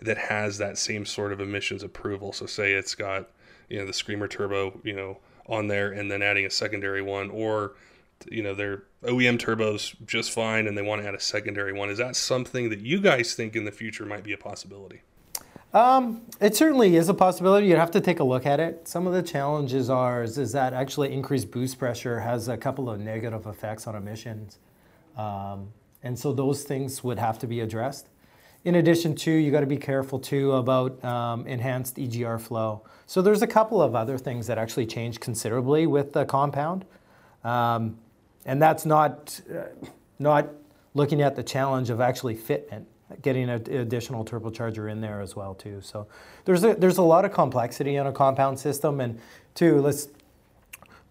that 0.00 0.16
has 0.16 0.56
that 0.58 0.78
same 0.78 1.04
sort 1.04 1.32
of 1.32 1.40
emissions 1.40 1.82
approval? 1.82 2.32
So 2.32 2.46
say 2.46 2.72
it's 2.72 2.94
got, 2.94 3.28
you 3.68 3.78
know, 3.78 3.86
the 3.86 3.92
Screamer 3.92 4.28
turbo, 4.28 4.80
you 4.84 4.94
know, 4.96 5.18
on 5.46 5.68
there 5.68 5.92
and 5.92 6.10
then 6.10 6.22
adding 6.22 6.46
a 6.46 6.50
secondary 6.50 7.02
one 7.02 7.30
or 7.30 7.74
you 8.30 8.42
know 8.42 8.54
their 8.54 8.84
OEM 9.04 9.38
turbos 9.38 9.94
just 10.06 10.30
fine 10.30 10.66
and 10.66 10.76
they 10.76 10.82
want 10.82 11.02
to 11.02 11.08
add 11.08 11.14
a 11.14 11.20
secondary 11.20 11.72
one. 11.72 11.90
Is 11.90 11.98
that 11.98 12.16
something 12.16 12.70
that 12.70 12.80
you 12.80 13.00
guys 13.00 13.34
think 13.34 13.56
in 13.56 13.64
the 13.64 13.72
future 13.72 14.04
might 14.04 14.24
be 14.24 14.32
a 14.32 14.38
possibility? 14.38 15.02
Um, 15.74 16.22
it 16.40 16.56
certainly 16.56 16.96
is 16.96 17.08
a 17.08 17.14
possibility. 17.14 17.66
You'd 17.66 17.78
have 17.78 17.90
to 17.90 18.00
take 18.00 18.20
a 18.20 18.24
look 18.24 18.46
at 18.46 18.58
it. 18.58 18.88
Some 18.88 19.06
of 19.06 19.12
the 19.12 19.22
challenges 19.22 19.90
are 19.90 20.22
is, 20.22 20.38
is 20.38 20.52
that 20.52 20.72
actually 20.72 21.12
increased 21.12 21.50
boost 21.50 21.78
pressure 21.78 22.20
has 22.20 22.48
a 22.48 22.56
couple 22.56 22.88
of 22.88 22.98
negative 23.00 23.46
effects 23.46 23.86
on 23.86 23.94
emissions, 23.94 24.58
um, 25.16 25.68
and 26.02 26.18
so 26.18 26.32
those 26.32 26.62
things 26.62 27.04
would 27.04 27.18
have 27.18 27.38
to 27.40 27.46
be 27.46 27.60
addressed. 27.60 28.08
In 28.64 28.74
addition 28.74 29.14
to, 29.16 29.30
you 29.30 29.50
got 29.50 29.60
to 29.60 29.66
be 29.66 29.76
careful 29.76 30.18
too 30.18 30.52
about 30.52 31.02
um, 31.04 31.46
enhanced 31.46 31.96
EGR 31.96 32.40
flow. 32.40 32.82
So 33.06 33.22
there's 33.22 33.42
a 33.42 33.46
couple 33.46 33.80
of 33.80 33.94
other 33.94 34.18
things 34.18 34.46
that 34.48 34.58
actually 34.58 34.86
change 34.86 35.20
considerably 35.20 35.86
with 35.86 36.12
the 36.12 36.24
compound. 36.24 36.84
Um, 37.44 37.98
and 38.44 38.60
that's 38.60 38.86
not 38.86 39.40
uh, 39.50 39.64
not 40.18 40.48
looking 40.94 41.22
at 41.22 41.36
the 41.36 41.42
challenge 41.42 41.90
of 41.90 42.00
actually 42.00 42.34
fitment, 42.34 42.84
getting 43.22 43.48
an 43.48 43.70
additional 43.70 44.24
turbocharger 44.24 44.90
in 44.90 45.00
there 45.00 45.20
as 45.20 45.36
well 45.36 45.54
too. 45.54 45.80
So 45.80 46.06
there's 46.44 46.64
a, 46.64 46.74
there's 46.74 46.98
a 46.98 47.02
lot 47.02 47.24
of 47.24 47.32
complexity 47.32 47.96
in 47.96 48.06
a 48.06 48.12
compound 48.12 48.58
system, 48.58 49.00
and 49.00 49.18
two, 49.54 49.80
let's 49.80 50.08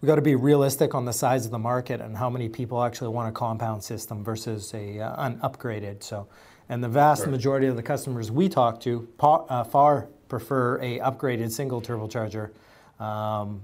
we 0.02 0.06
got 0.06 0.16
to 0.16 0.22
be 0.22 0.36
realistic 0.36 0.94
on 0.94 1.06
the 1.06 1.14
size 1.14 1.46
of 1.46 1.52
the 1.52 1.60
market 1.60 2.02
and 2.02 2.16
how 2.16 2.30
many 2.30 2.50
people 2.50 2.84
actually 2.84 3.10
want 3.10 3.30
a 3.30 3.32
compound 3.32 3.84
system 3.84 4.24
versus 4.24 4.74
a 4.74 5.00
uh, 5.00 5.26
an 5.26 5.40
upgraded. 5.40 6.04
So, 6.04 6.28
and 6.70 6.84
the 6.84 6.90
vast 6.90 7.24
sure. 7.24 7.32
majority 7.32 7.68
of 7.68 7.76
the 7.76 7.84
customers 7.84 8.32
we 8.32 8.50
talk 8.50 8.80
to 8.82 9.08
uh, 9.20 9.64
far 9.64 10.08
prefer 10.28 10.78
a 10.82 11.00
upgraded 11.00 11.52
single 11.52 11.82
turbocharger 11.82 12.52
um, 13.00 13.62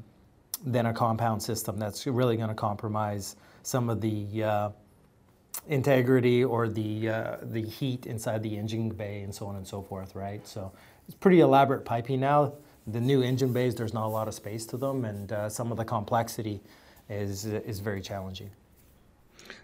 than 0.66 0.86
a 0.86 0.94
compound 0.94 1.44
system 1.44 1.78
that's 1.78 2.08
really 2.08 2.38
going 2.38 2.50
to 2.50 2.56
compromise 2.56 3.36
some 3.64 3.90
of 3.90 4.02
the 4.02 4.44
uh, 4.44 4.70
integrity 5.68 6.44
or 6.44 6.68
the 6.68 7.10
uh, 7.10 7.38
the 7.42 7.62
heat 7.62 8.06
inside 8.06 8.44
the 8.44 8.56
engine 8.58 8.90
bay 8.90 9.22
and 9.22 9.34
so 9.34 9.48
on 9.48 9.56
and 9.56 9.68
so 9.68 9.82
forth, 9.82 10.16
right? 10.16 10.46
So 10.48 10.72
it's 11.08 11.16
pretty 11.16 11.40
elaborate 11.40 11.86
piping 11.86 12.20
now. 12.20 12.54
The 12.86 13.00
new 13.00 13.22
engine 13.24 13.54
bays, 13.54 13.76
there's 13.76 13.94
not 13.94 14.06
a 14.06 14.10
lot 14.10 14.28
of 14.28 14.34
space 14.34 14.66
to 14.68 14.78
them, 14.78 15.06
and 15.06 15.32
uh, 15.32 15.50
some 15.50 15.72
of 15.72 15.78
the 15.78 15.86
complexity 15.86 16.62
is 17.10 17.46
is 17.46 17.80
very 17.80 18.02
challenging. 18.02 18.52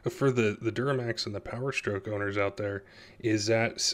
For 0.10 0.32
the 0.32 0.58
the 0.62 0.72
Duramax 0.72 1.26
and 1.26 1.36
the 1.36 1.42
Power 1.42 1.72
Stroke 1.72 2.08
owners 2.08 2.38
out 2.38 2.58
there, 2.58 2.84
is 3.20 3.46
that 3.48 3.94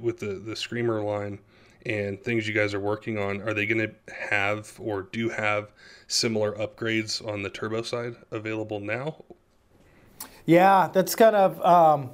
with 0.00 0.18
the 0.18 0.34
the 0.34 0.56
Screamer 0.56 1.02
line? 1.02 1.40
and 1.84 2.22
things 2.22 2.46
you 2.46 2.54
guys 2.54 2.74
are 2.74 2.80
working 2.80 3.18
on, 3.18 3.42
are 3.42 3.52
they 3.52 3.66
going 3.66 3.88
to 3.88 4.12
have 4.12 4.72
or 4.78 5.02
do 5.02 5.28
have 5.28 5.72
similar 6.06 6.52
upgrades 6.52 7.26
on 7.26 7.42
the 7.42 7.50
turbo 7.50 7.82
side 7.82 8.14
available 8.30 8.80
now? 8.80 9.24
Yeah, 10.44 10.88
that's 10.92 11.14
kind 11.14 11.36
of 11.36 11.64
um, 11.64 12.10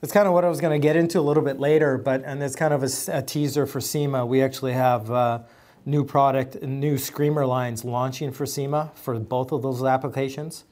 that's 0.00 0.12
kind 0.12 0.26
of 0.26 0.34
what 0.34 0.44
I 0.44 0.48
was 0.48 0.60
going 0.60 0.78
to 0.78 0.84
get 0.84 0.96
into 0.96 1.20
a 1.20 1.22
little 1.22 1.42
bit 1.42 1.60
later, 1.60 1.96
but 1.96 2.24
and 2.24 2.42
it's 2.42 2.56
kind 2.56 2.74
of 2.74 2.82
a, 2.82 3.18
a 3.18 3.22
teaser 3.22 3.66
for 3.66 3.80
SEMA. 3.80 4.26
We 4.26 4.42
actually 4.42 4.72
have 4.72 5.10
uh, 5.10 5.40
new 5.86 6.04
product, 6.04 6.60
new 6.62 6.98
Screamer 6.98 7.46
lines 7.46 7.84
launching 7.84 8.32
for 8.32 8.46
SEMA 8.46 8.90
for 8.94 9.18
both 9.18 9.52
of 9.52 9.62
those 9.62 9.84
applications. 9.84 10.64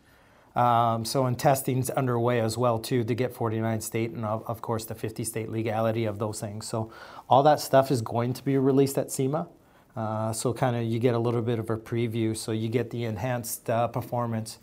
Um, 0.54 1.06
so, 1.06 1.24
and 1.24 1.38
testing's 1.38 1.88
underway 1.90 2.40
as 2.40 2.58
well 2.58 2.78
too 2.78 3.04
to 3.04 3.14
get 3.14 3.32
49 3.32 3.80
state 3.80 4.10
and 4.10 4.24
of, 4.24 4.44
of, 4.46 4.60
course 4.60 4.84
the 4.84 4.94
50 4.94 5.24
state 5.24 5.48
legality 5.48 6.04
of 6.04 6.18
those 6.18 6.40
things. 6.40 6.66
So, 6.66 6.92
all 7.30 7.42
that 7.44 7.58
stuff 7.58 7.90
is 7.90 8.02
going 8.02 8.34
to 8.34 8.44
be 8.44 8.58
released 8.58 8.98
at 8.98 9.10
SEMA. 9.10 9.48
Uh, 9.96 10.32
so, 10.34 10.52
kind 10.52 10.76
of 10.76 10.82
you 10.82 10.98
get 10.98 11.14
a 11.14 11.18
little 11.18 11.40
bit 11.40 11.58
of 11.58 11.70
a 11.70 11.78
preview. 11.78 12.36
So, 12.36 12.52
you 12.52 12.68
get 12.68 12.90
the 12.90 13.04
enhanced 13.04 13.70
uh, 13.70 13.88
performance 13.88 14.58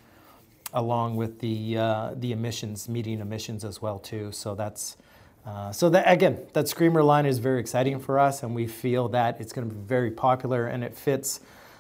along 0.74 1.16
with 1.16 1.40
the 1.40 1.78
uh, 1.78 2.14
the 2.16 2.32
emissions, 2.32 2.88
meeting 2.88 3.20
emissions 3.20 3.64
as 3.64 3.82
well 3.82 4.00
too. 4.00 4.32
So 4.32 4.56
that's 4.56 4.98
uh, 5.46 5.72
so 5.72 5.90
that 5.90 6.10
again, 6.12 6.40
that 6.54 6.68
Screamer 6.68 7.02
line 7.02 7.26
is 7.26 7.40
very 7.40 7.60
exciting 7.60 8.00
for 8.00 8.20
us, 8.20 8.44
and 8.44 8.54
we 8.54 8.68
feel 8.68 9.10
that 9.10 9.40
it's 9.40 9.54
going 9.54 9.68
to 9.68 9.74
be 9.74 9.82
very 9.82 10.12
popular, 10.12 10.68
and 10.68 10.84
it 10.84 10.96
fits 10.96 11.40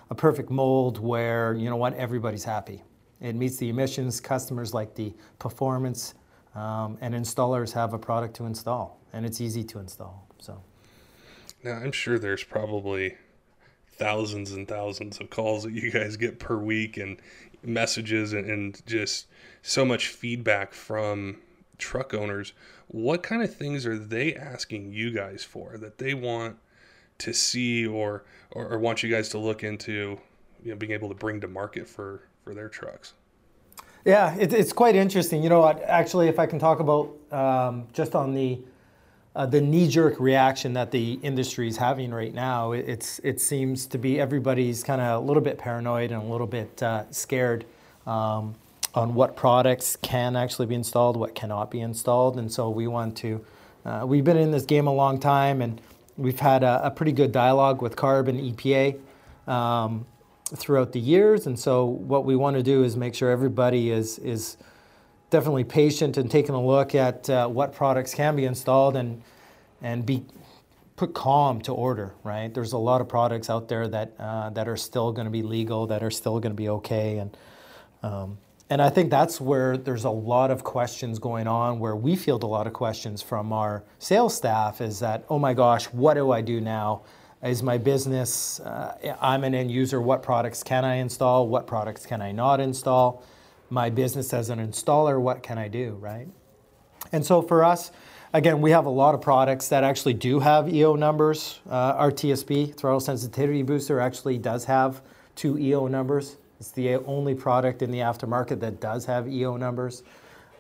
a 0.10 0.16
perfect 0.16 0.50
mold 0.50 1.00
where 1.00 1.54
you 1.54 1.70
know 1.70 1.76
what 1.76 1.94
everybody's 1.96 2.44
happy. 2.44 2.84
It 3.22 3.36
meets 3.36 3.58
the 3.58 3.70
emissions. 3.70 4.22
Customers 4.22 4.74
like 4.74 4.96
the 4.96 5.14
performance, 5.40 6.14
um, 6.56 6.98
and 7.02 7.14
installers 7.14 7.74
have 7.74 7.94
a 7.94 8.00
product 8.00 8.36
to 8.38 8.46
install, 8.46 9.00
and 9.14 9.26
it's 9.26 9.42
easy 9.42 9.64
to 9.66 9.80
install. 9.80 10.28
So, 10.40 10.62
now 11.64 11.74
I'm 11.74 11.92
sure 11.92 12.18
there's 12.18 12.44
probably 12.44 13.18
thousands 14.00 14.54
and 14.54 14.68
thousands 14.68 15.20
of 15.20 15.30
calls 15.30 15.64
that 15.64 15.74
you 15.74 15.92
guys 15.92 16.16
get 16.16 16.40
per 16.40 16.58
week, 16.58 16.98
and 16.98 17.18
messages 17.64 18.34
and, 18.34 18.50
and 18.50 18.86
just 18.86 19.28
so 19.62 19.86
much 19.86 20.08
feedback 20.08 20.74
from 20.74 21.38
truck 21.78 22.14
owners. 22.14 22.54
What 22.88 23.24
kind 23.24 23.42
of 23.44 23.54
things 23.54 23.86
are 23.86 23.98
they 23.98 24.36
asking 24.36 24.92
you 24.92 25.12
guys 25.12 25.44
for 25.44 25.78
that 25.78 25.98
they 25.98 26.14
want 26.14 26.58
to 27.20 27.34
see 27.34 27.86
or, 27.86 28.24
or, 28.52 28.68
or 28.68 28.80
want 28.80 29.04
you 29.04 29.10
guys 29.10 29.30
to 29.30 29.38
look 29.38 29.64
into, 29.64 30.20
you 30.64 30.72
know, 30.72 30.76
being 30.76 30.92
able 30.92 31.10
to 31.10 31.16
bring 31.16 31.42
to 31.42 31.48
market 31.48 31.88
for 31.88 32.24
for 32.44 32.54
their 32.56 32.70
trucks. 32.70 33.14
Yeah, 34.06 34.36
it, 34.36 34.54
it's 34.54 34.74
quite 34.74 34.96
interesting. 34.96 35.44
You 35.44 35.50
know, 35.50 35.60
what? 35.60 35.84
actually, 35.84 36.30
if 36.30 36.40
I 36.40 36.46
can 36.46 36.58
talk 36.58 36.80
about 36.80 37.16
um, 37.32 37.88
just 37.94 38.16
on 38.16 38.34
the 38.34 38.60
uh, 39.36 39.46
the 39.46 39.62
knee-jerk 39.62 40.20
reaction 40.20 40.74
that 40.74 40.92
the 40.92 41.20
industry 41.22 41.68
is 41.68 41.78
having 41.78 42.12
right 42.12 42.34
now, 42.34 42.72
it, 42.72 42.88
it's 42.88 43.20
it 43.20 43.40
seems 43.40 43.86
to 43.88 43.98
be 43.98 44.20
everybody's 44.20 44.84
kind 44.84 45.02
of 45.02 45.22
a 45.22 45.26
little 45.26 45.44
bit 45.44 45.58
paranoid 45.58 46.12
and 46.12 46.22
a 46.22 46.26
little 46.26 46.48
bit 46.48 46.82
uh, 46.82 47.04
scared 47.12 47.66
um, 48.08 48.56
on 48.96 49.14
what 49.14 49.36
products 49.36 49.96
can 49.98 50.36
actually 50.36 50.66
be 50.66 50.76
installed, 50.76 51.16
what 51.16 51.36
cannot 51.36 51.70
be 51.70 51.80
installed, 51.80 52.38
and 52.38 52.52
so 52.52 52.70
we 52.70 52.88
want 52.88 53.16
to. 53.18 53.46
Uh, 53.86 54.04
we've 54.06 54.26
been 54.26 54.38
in 54.38 54.52
this 54.52 54.66
game 54.66 54.88
a 54.88 54.94
long 54.94 55.20
time, 55.20 55.62
and 55.62 55.80
we've 56.18 56.40
had 56.40 56.64
a, 56.64 56.88
a 56.88 56.92
pretty 56.92 57.12
good 57.12 57.32
dialogue 57.32 57.82
with 57.82 57.96
CARB 57.96 58.28
and 58.28 58.58
EPA. 58.58 59.00
Um, 59.48 60.06
throughout 60.56 60.92
the 60.94 61.00
years. 61.00 61.48
And 61.48 61.58
so 61.58 61.86
what 61.86 62.26
we 62.26 62.36
want 62.36 62.56
to 62.58 62.64
do 62.64 62.84
is 62.84 62.96
make 62.96 63.16
sure 63.16 63.30
everybody 63.30 63.92
is 63.92 64.20
is 64.20 64.58
definitely 65.30 65.64
patient 65.64 66.18
and 66.18 66.30
taking 66.30 66.56
a 66.56 66.64
look 66.66 66.96
at 66.96 67.30
uh, 67.30 67.48
what 67.48 67.74
products 67.74 68.14
can 68.14 68.36
be 68.36 68.46
installed 68.46 68.96
and 68.96 69.22
and 69.82 70.06
be 70.06 70.26
put 70.96 71.14
calm 71.14 71.62
to 71.62 71.74
order. 71.74 72.14
Right? 72.24 72.54
There's 72.54 72.74
a 72.74 72.78
lot 72.78 73.02
of 73.02 73.08
products 73.08 73.50
out 73.50 73.68
there 73.68 73.88
that 73.88 74.14
uh, 74.20 74.50
that 74.52 74.68
are 74.68 74.78
still 74.78 75.12
going 75.12 75.26
to 75.26 75.32
be 75.32 75.44
legal, 75.44 75.88
that 75.88 76.04
are 76.04 76.12
still 76.12 76.40
going 76.40 76.52
to 76.52 76.62
be 76.62 76.70
okay, 76.70 77.18
and 77.18 77.38
um, 78.04 78.38
and 78.70 78.82
I 78.82 78.90
think 78.90 79.10
that's 79.10 79.42
where 79.42 79.78
there's 79.78 80.04
a 80.04 80.12
lot 80.12 80.52
of 80.52 80.64
questions 80.64 81.18
going 81.18 81.48
on, 81.48 81.80
where 81.80 81.96
we 81.96 82.16
field 82.16 82.44
a 82.44 82.48
lot 82.48 82.68
of 82.68 82.74
questions 82.74 83.22
from 83.22 83.52
our 83.52 83.84
sales 83.98 84.36
staff 84.36 84.80
is 84.80 85.00
that, 85.00 85.26
oh 85.28 85.40
my 85.40 85.56
gosh, 85.56 85.86
what 85.86 86.14
do 86.14 86.32
I 86.32 86.42
do 86.42 86.62
now? 86.62 87.02
is 87.44 87.64
my 87.64 87.78
business, 87.78 88.60
uh, 88.60 89.16
I'm 89.22 89.44
an 89.44 89.56
end 89.56 89.72
user, 89.72 90.02
what 90.02 90.22
products 90.22 90.62
can 90.62 90.84
I 90.84 90.96
install, 90.96 91.48
what 91.48 91.68
products 91.68 92.06
can 92.06 92.22
I 92.22 92.32
not 92.32 92.60
install? 92.60 93.24
My 93.70 93.90
business 93.90 94.34
as 94.34 94.50
an 94.50 94.60
installer, 94.60 95.20
what 95.22 95.44
can 95.44 95.58
I 95.58 95.68
do, 95.68 95.98
right? 96.00 96.28
And 97.12 97.26
so 97.26 97.42
for 97.42 97.64
us, 97.64 97.92
again, 98.34 98.62
we 98.62 98.72
have 98.72 98.86
a 98.86 98.90
lot 98.90 99.16
of 99.16 99.22
products 99.22 99.68
that 99.70 99.84
actually 99.84 100.14
do 100.14 100.40
have 100.40 100.74
EO 100.74 100.96
numbers. 100.96 101.60
Uh, 101.70 101.94
our 101.98 102.12
TSB, 102.12 102.76
throttle 102.76 103.00
sensitivity 103.00 103.64
booster, 103.64 104.00
actually 104.00 104.38
does 104.38 104.66
have 104.66 105.02
two 105.36 105.58
EO 105.58 105.88
numbers. 105.88 106.38
It's 106.60 106.72
the 106.72 106.96
only 106.96 107.36
product 107.36 107.82
in 107.82 107.92
the 107.92 108.00
aftermarket 108.00 108.60
that 108.60 108.82
does 108.82 109.06
have 109.06 109.28
EO 109.28 109.56
numbers. 109.56 110.04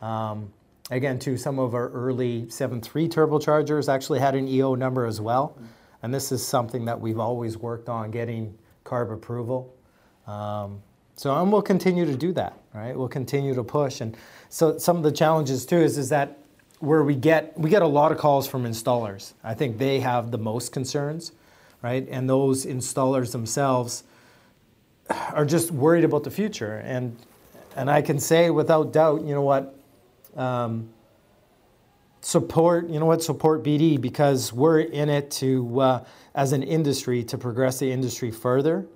Um, 0.01 0.51
again, 0.91 1.19
to 1.19 1.37
some 1.37 1.59
of 1.59 1.73
our 1.73 1.89
early 1.89 2.43
7.3 2.43 3.09
turbochargers 3.09 3.93
actually 3.93 4.19
had 4.19 4.35
an 4.35 4.47
EO 4.47 4.75
number 4.75 5.05
as 5.05 5.19
well. 5.19 5.57
And 6.01 6.13
this 6.13 6.31
is 6.31 6.45
something 6.45 6.85
that 6.85 6.99
we've 6.99 7.19
always 7.19 7.57
worked 7.57 7.89
on 7.89 8.11
getting 8.11 8.57
CARB 8.85 9.13
approval. 9.13 9.75
Um, 10.25 10.81
so 11.19 11.35
and 11.35 11.51
we'll 11.51 11.61
continue 11.61 12.05
to 12.05 12.15
do 12.15 12.31
that, 12.31 12.57
right? 12.73 12.97
We'll 12.97 13.09
continue 13.09 13.53
to 13.53 13.61
push. 13.61 13.99
And 13.99 14.15
so 14.47 14.77
some 14.77 14.95
of 14.95 15.03
the 15.03 15.11
challenges 15.11 15.65
too 15.65 15.75
is, 15.75 15.97
is 15.97 16.07
that 16.07 16.37
where 16.79 17.03
we 17.03 17.13
get 17.13 17.57
we 17.59 17.69
get 17.69 17.81
a 17.81 17.87
lot 17.87 18.13
of 18.13 18.17
calls 18.17 18.47
from 18.47 18.63
installers. 18.63 19.33
I 19.43 19.53
think 19.53 19.79
they 19.79 19.99
have 19.99 20.31
the 20.31 20.37
most 20.37 20.71
concerns, 20.71 21.33
right? 21.81 22.07
And 22.09 22.29
those 22.29 22.65
installers 22.65 23.33
themselves 23.33 24.05
are 25.09 25.45
just 25.45 25.71
worried 25.71 26.05
about 26.05 26.23
the 26.23 26.31
future. 26.31 26.77
And 26.85 27.17
and 27.75 27.91
I 27.91 28.01
can 28.01 28.17
say 28.17 28.49
without 28.49 28.93
doubt, 28.93 29.25
you 29.25 29.33
know 29.33 29.41
what, 29.41 29.77
um, 30.37 30.87
support. 32.21 32.87
You 32.87 32.97
know 32.97 33.07
what, 33.07 33.21
support 33.21 33.61
BD 33.61 33.99
because 33.99 34.53
we're 34.53 34.79
in 34.79 35.09
it 35.09 35.31
to 35.31 35.81
uh, 35.81 36.05
as 36.33 36.53
an 36.53 36.63
industry 36.63 37.25
to 37.25 37.37
progress 37.37 37.77
the 37.77 37.91
industry 37.91 38.31
further. 38.31 38.87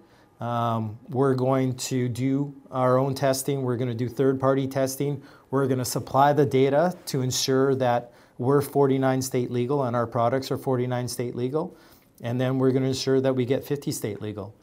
Um, 0.43 0.99
we're 1.07 1.35
going 1.35 1.73
to 1.75 2.09
do 2.09 2.53
our 2.69 2.97
own 2.97 3.15
testing. 3.15 3.61
We're 3.61 3.77
going 3.77 3.87
to 3.87 3.95
do 3.95 4.09
third-party 4.09 4.67
testing. 4.67 5.23
We're 5.51 5.67
going 5.67 5.79
to 5.79 5.85
supply 5.85 6.33
the 6.33 6.45
data 6.45 6.97
to 7.05 7.21
ensure 7.21 7.75
that 7.75 8.11
we're 8.37 8.61
49 8.61 9.21
state 9.21 9.51
legal 9.51 9.85
and 9.85 9.95
our 9.95 10.05
products 10.05 10.51
are 10.51 10.57
49 10.57 11.07
state 11.07 11.33
legal. 11.33 11.77
And 12.19 12.41
then 12.41 12.59
we're 12.59 12.71
going 12.71 12.83
to 12.83 12.89
ensure 12.89 13.21
that 13.21 13.33
we 13.33 13.45
get 13.45 13.63
50 13.63 13.93
state 13.93 14.21
legal. 14.21 14.53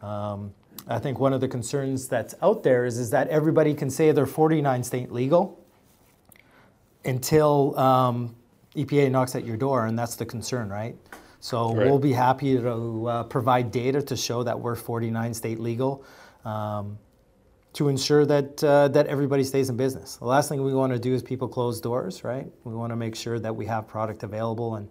Um, 0.00 0.54
I 0.88 0.98
think 0.98 1.18
one 1.18 1.34
of 1.34 1.42
the 1.42 1.48
concerns 1.48 2.08
that's 2.08 2.34
out 2.40 2.62
there 2.62 2.86
is, 2.86 2.96
is 2.96 3.10
that 3.10 3.28
everybody 3.28 3.74
can 3.74 3.90
say 3.90 4.12
they're 4.12 4.24
49 4.24 4.84
state 4.84 5.12
legal 5.12 5.62
until 7.04 7.78
um, 7.78 8.34
EPA 8.74 9.10
knocks 9.10 9.36
at 9.36 9.44
your 9.44 9.58
door, 9.58 9.84
and 9.84 9.98
that's 9.98 10.16
the 10.16 10.24
concern, 10.24 10.70
right? 10.70 10.96
So 11.46 11.72
right. 11.72 11.86
we'll 11.86 12.00
be 12.00 12.12
happy 12.12 12.56
to 12.56 13.06
uh, 13.06 13.22
provide 13.22 13.70
data 13.70 14.02
to 14.02 14.16
show 14.16 14.42
that 14.42 14.58
we're 14.58 14.74
49 14.74 15.32
state 15.32 15.60
legal. 15.60 16.02
Um, 16.44 16.98
to 17.74 17.88
ensure 17.88 18.26
that 18.26 18.64
uh, 18.64 18.88
that 18.88 19.06
everybody 19.06 19.44
stays 19.44 19.68
in 19.68 19.76
business. 19.76 20.16
The 20.16 20.24
last 20.24 20.48
thing 20.48 20.64
we 20.64 20.74
want 20.74 20.92
to 20.92 20.98
do 20.98 21.14
is 21.14 21.22
people 21.22 21.46
close 21.46 21.80
doors, 21.80 22.24
right? 22.24 22.50
We 22.64 22.74
want 22.74 22.90
to 22.90 22.96
make 22.96 23.14
sure 23.14 23.38
that 23.38 23.54
we 23.54 23.66
have 23.66 23.86
product 23.86 24.24
available, 24.24 24.74
and 24.74 24.90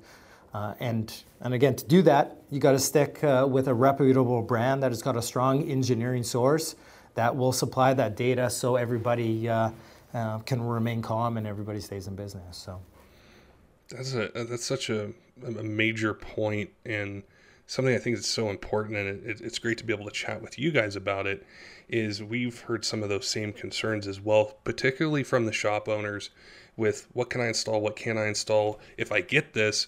uh, 0.54 0.76
and 0.80 1.14
and 1.42 1.54
again, 1.54 1.76
to 1.76 1.86
do 1.86 2.02
that, 2.04 2.38
you 2.52 2.60
got 2.62 2.72
to 2.72 2.80
stick 2.80 3.22
uh, 3.22 3.46
with 3.50 3.68
a 3.68 3.74
reputable 3.74 4.42
brand 4.42 4.82
that 4.84 4.92
has 4.92 5.02
got 5.02 5.18
a 5.18 5.22
strong 5.22 5.70
engineering 5.70 6.24
source 6.24 6.76
that 7.16 7.36
will 7.36 7.52
supply 7.52 7.94
that 7.96 8.16
data, 8.16 8.50
so 8.50 8.76
everybody 8.78 9.50
uh, 9.50 9.72
uh, 10.14 10.38
can 10.40 10.62
remain 10.62 11.02
calm 11.02 11.36
and 11.36 11.48
everybody 11.48 11.82
stays 11.82 12.08
in 12.08 12.16
business. 12.16 12.56
So 12.56 12.80
that's 13.89 14.13
a 14.13 14.39
uh, 14.39 14.44
that's 14.44 14.65
such 14.65 14.89
a, 14.89 15.12
a 15.44 15.63
major 15.63 16.13
point 16.13 16.70
and 16.86 17.24
something 17.68 17.96
I 17.96 17.98
think 17.98 18.18
is 18.18 18.27
so 18.27 18.50
important, 18.50 18.98
and 18.98 19.25
it, 19.25 19.42
it's 19.42 19.60
great 19.60 19.77
to 19.80 19.84
be 19.84 19.94
able 19.94 20.06
to 20.06 20.12
chat 20.12 20.42
with 20.42 20.60
you 20.60 20.72
guys 20.72 20.96
about 20.96 21.27
it 21.27 21.46
is 21.88 22.22
we've 22.22 22.62
heard 22.62 22.84
some 22.86 23.04
of 23.04 23.10
those 23.10 23.27
same 23.27 23.54
concerns 23.54 24.08
as 24.08 24.20
well, 24.20 24.58
particularly 24.63 25.24
from 25.24 25.46
the 25.46 25.54
shop 25.54 25.88
owners 25.88 26.30
with 26.77 27.08
what 27.13 27.30
can 27.30 27.42
I 27.42 27.48
install, 27.48 27.82
what 27.82 27.96
can 27.96 28.18
I 28.18 28.27
install 28.27 28.80
if 28.98 29.12
I 29.12 29.22
get 29.22 29.54
this 29.54 29.88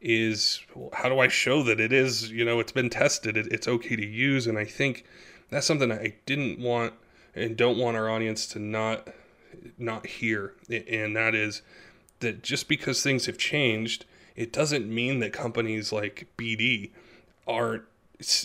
is 0.00 0.60
how 0.92 1.08
do 1.08 1.18
I 1.18 1.28
show 1.28 1.62
that 1.62 1.80
it 1.80 1.92
is, 1.92 2.30
you 2.30 2.44
know, 2.44 2.60
it's 2.60 2.72
been 2.72 2.90
tested, 2.90 3.36
it, 3.36 3.48
it's 3.50 3.66
okay 3.66 3.96
to 3.96 4.06
use? 4.06 4.46
And 4.46 4.58
I 4.58 4.64
think 4.64 5.04
that's 5.50 5.66
something 5.66 5.90
I 5.90 6.14
didn't 6.26 6.60
want 6.60 6.94
and 7.34 7.56
don't 7.56 7.78
want 7.78 7.96
our 7.96 8.08
audience 8.08 8.46
to 8.48 8.58
not 8.58 9.08
not 9.78 10.06
hear. 10.06 10.54
And 10.70 11.16
that 11.16 11.34
is 11.34 11.62
that 12.24 12.42
just 12.42 12.68
because 12.68 13.02
things 13.02 13.26
have 13.26 13.38
changed, 13.38 14.04
it 14.34 14.52
doesn't 14.52 14.92
mean 14.92 15.20
that 15.20 15.32
companies 15.32 15.92
like 15.92 16.26
BD 16.36 16.90
aren't 17.46 17.84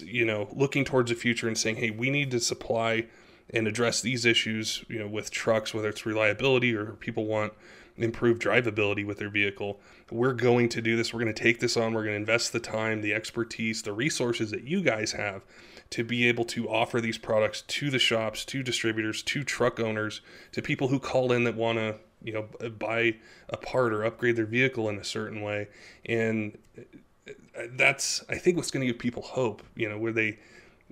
you 0.03 0.25
know, 0.25 0.47
looking 0.51 0.83
towards 0.83 1.11
the 1.11 1.15
future 1.15 1.47
and 1.47 1.57
saying, 1.57 1.77
hey, 1.77 1.89
we 1.89 2.09
need 2.09 2.31
to 2.31 2.39
supply 2.39 3.05
and 3.51 3.67
address 3.67 4.01
these 4.01 4.25
issues, 4.25 4.83
you 4.87 4.99
know, 4.99 5.07
with 5.07 5.31
trucks, 5.31 5.73
whether 5.73 5.89
it's 5.89 6.05
reliability 6.05 6.75
or 6.75 6.93
people 6.93 7.25
want 7.25 7.53
improved 7.97 8.41
drivability 8.41 9.05
with 9.05 9.17
their 9.17 9.29
vehicle. 9.29 9.79
We're 10.09 10.33
going 10.33 10.69
to 10.69 10.81
do 10.81 10.95
this. 10.95 11.13
We're 11.13 11.19
going 11.19 11.33
to 11.33 11.43
take 11.43 11.59
this 11.59 11.75
on. 11.75 11.93
We're 11.93 12.03
going 12.03 12.13
to 12.13 12.19
invest 12.19 12.53
the 12.53 12.59
time, 12.59 13.01
the 13.01 13.13
expertise, 13.13 13.81
the 13.81 13.93
resources 13.93 14.51
that 14.51 14.63
you 14.63 14.81
guys 14.81 15.11
have 15.13 15.43
to 15.89 16.03
be 16.03 16.27
able 16.27 16.45
to 16.45 16.69
offer 16.69 17.01
these 17.01 17.17
products 17.17 17.61
to 17.63 17.89
the 17.89 17.99
shops, 17.99 18.45
to 18.45 18.63
distributors, 18.63 19.23
to 19.23 19.43
truck 19.43 19.79
owners, 19.79 20.21
to 20.51 20.61
people 20.61 20.87
who 20.87 20.99
call 20.99 21.31
in 21.31 21.43
that 21.43 21.55
want 21.55 21.77
to, 21.77 21.95
you 22.23 22.33
know, 22.33 22.69
buy 22.69 23.15
a 23.49 23.57
part 23.57 23.93
or 23.93 24.03
upgrade 24.03 24.35
their 24.35 24.45
vehicle 24.45 24.89
in 24.89 24.97
a 24.97 25.03
certain 25.03 25.41
way. 25.41 25.67
And 26.05 26.57
uh, 26.77 27.63
that's 27.71 28.23
I 28.29 28.35
think 28.35 28.57
what's 28.57 28.71
going 28.71 28.85
to 28.85 28.91
give 28.91 28.99
people 28.99 29.23
hope. 29.23 29.63
You 29.75 29.89
know, 29.89 29.97
where 29.97 30.11
they 30.11 30.39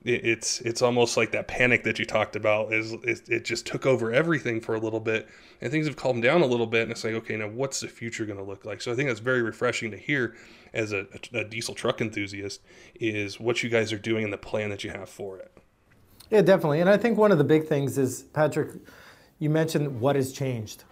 it's 0.05 0.61
it's 0.61 0.81
almost 0.81 1.17
like 1.17 1.31
that 1.31 1.47
panic 1.47 1.83
that 1.83 1.99
you 1.99 2.05
talked 2.05 2.35
about 2.35 2.71
is 2.71 2.93
it, 3.03 3.21
it, 3.27 3.45
just 3.45 3.65
took 3.65 3.85
over 3.85 4.13
everything 4.13 4.61
for 4.61 4.75
a 4.75 4.79
little 4.79 4.99
bit 4.99 5.27
and 5.59 5.71
things 5.71 5.87
have 5.87 5.95
calmed 5.95 6.21
down 6.21 6.41
a 6.41 6.45
little 6.45 6.67
bit 6.67 6.83
and 6.83 6.91
it's 6.91 7.03
like 7.03 7.13
okay 7.13 7.35
now 7.35 7.47
what's 7.47 7.79
the 7.79 7.87
future 7.87 8.25
going 8.25 8.37
to 8.37 8.43
look 8.43 8.63
like 8.63 8.81
so 8.81 8.91
i 8.91 8.95
think 8.95 9.09
that's 9.09 9.19
very 9.19 9.41
refreshing 9.41 9.89
to 9.91 9.97
hear 9.97 10.35
as 10.73 10.91
a, 10.91 11.07
a, 11.33 11.39
a, 11.39 11.43
diesel 11.43 11.73
truck 11.73 11.99
enthusiast 11.99 12.61
is 12.99 13.39
what 13.39 13.63
you 13.63 13.69
guys 13.69 13.91
are 13.91 13.97
doing 13.97 14.23
and 14.23 14.31
the 14.31 14.37
plan 14.37 14.69
that 14.69 14.83
you 14.83 14.91
have 14.91 15.09
for 15.09 15.37
it 15.39 15.51
yeah 16.29 16.41
definitely 16.41 16.79
and 16.79 16.89
i 16.89 16.95
think 16.95 17.17
one 17.17 17.31
of 17.31 17.37
the 17.37 17.43
big 17.43 17.65
things 17.65 17.97
is 17.97 18.23
patrick 18.33 18.69
you 19.39 19.49
mentioned 19.49 19.99
what 19.99 20.15
has 20.15 20.31
changed 20.31 20.83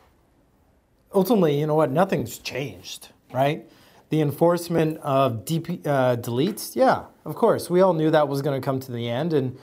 ultimately 1.15 1.59
you 1.59 1.65
know 1.65 1.75
what 1.75 1.91
nothing's 1.91 2.37
changed 2.37 3.09
right 3.33 3.65
the 4.09 4.21
enforcement 4.21 4.97
of 4.99 5.45
DP, 5.45 5.85
uh, 5.85 6.15
deletes, 6.17 6.75
yeah, 6.75 7.05
of 7.25 7.35
course. 7.35 7.69
We 7.69 7.81
all 7.81 7.93
knew 7.93 8.11
that 8.11 8.27
was 8.27 8.41
going 8.41 8.59
to 8.59 8.63
come 8.63 8.79
to 8.81 8.91
the 8.91 9.09
end, 9.09 9.33
and 9.33 9.57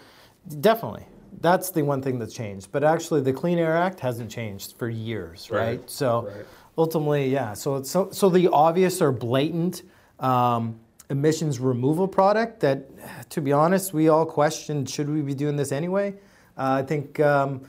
definitely. 0.60 1.06
That's 1.40 1.70
the 1.70 1.82
one 1.82 2.02
thing 2.02 2.18
that's 2.18 2.34
changed. 2.34 2.70
But 2.70 2.84
actually, 2.84 3.22
the 3.22 3.32
Clean 3.32 3.58
Air 3.58 3.76
Act 3.76 4.00
hasn't 4.00 4.30
changed 4.30 4.76
for 4.76 4.88
years, 4.88 5.50
right? 5.50 5.58
right? 5.58 5.90
So 5.90 6.26
right. 6.26 6.46
ultimately, 6.76 7.32
yeah. 7.32 7.54
So, 7.54 7.82
so, 7.82 8.10
so 8.10 8.28
the 8.28 8.48
obvious 8.48 9.00
or 9.00 9.12
blatant 9.12 9.82
um, 10.20 10.78
emissions 11.08 11.58
removal 11.58 12.06
product 12.06 12.60
that, 12.60 13.30
to 13.30 13.40
be 13.40 13.52
honest, 13.52 13.94
we 13.94 14.08
all 14.08 14.26
questioned 14.26 14.90
should 14.90 15.08
we 15.08 15.22
be 15.22 15.34
doing 15.34 15.56
this 15.56 15.72
anyway? 15.72 16.14
Uh, 16.58 16.80
I 16.80 16.82
think 16.82 17.18
um, 17.18 17.62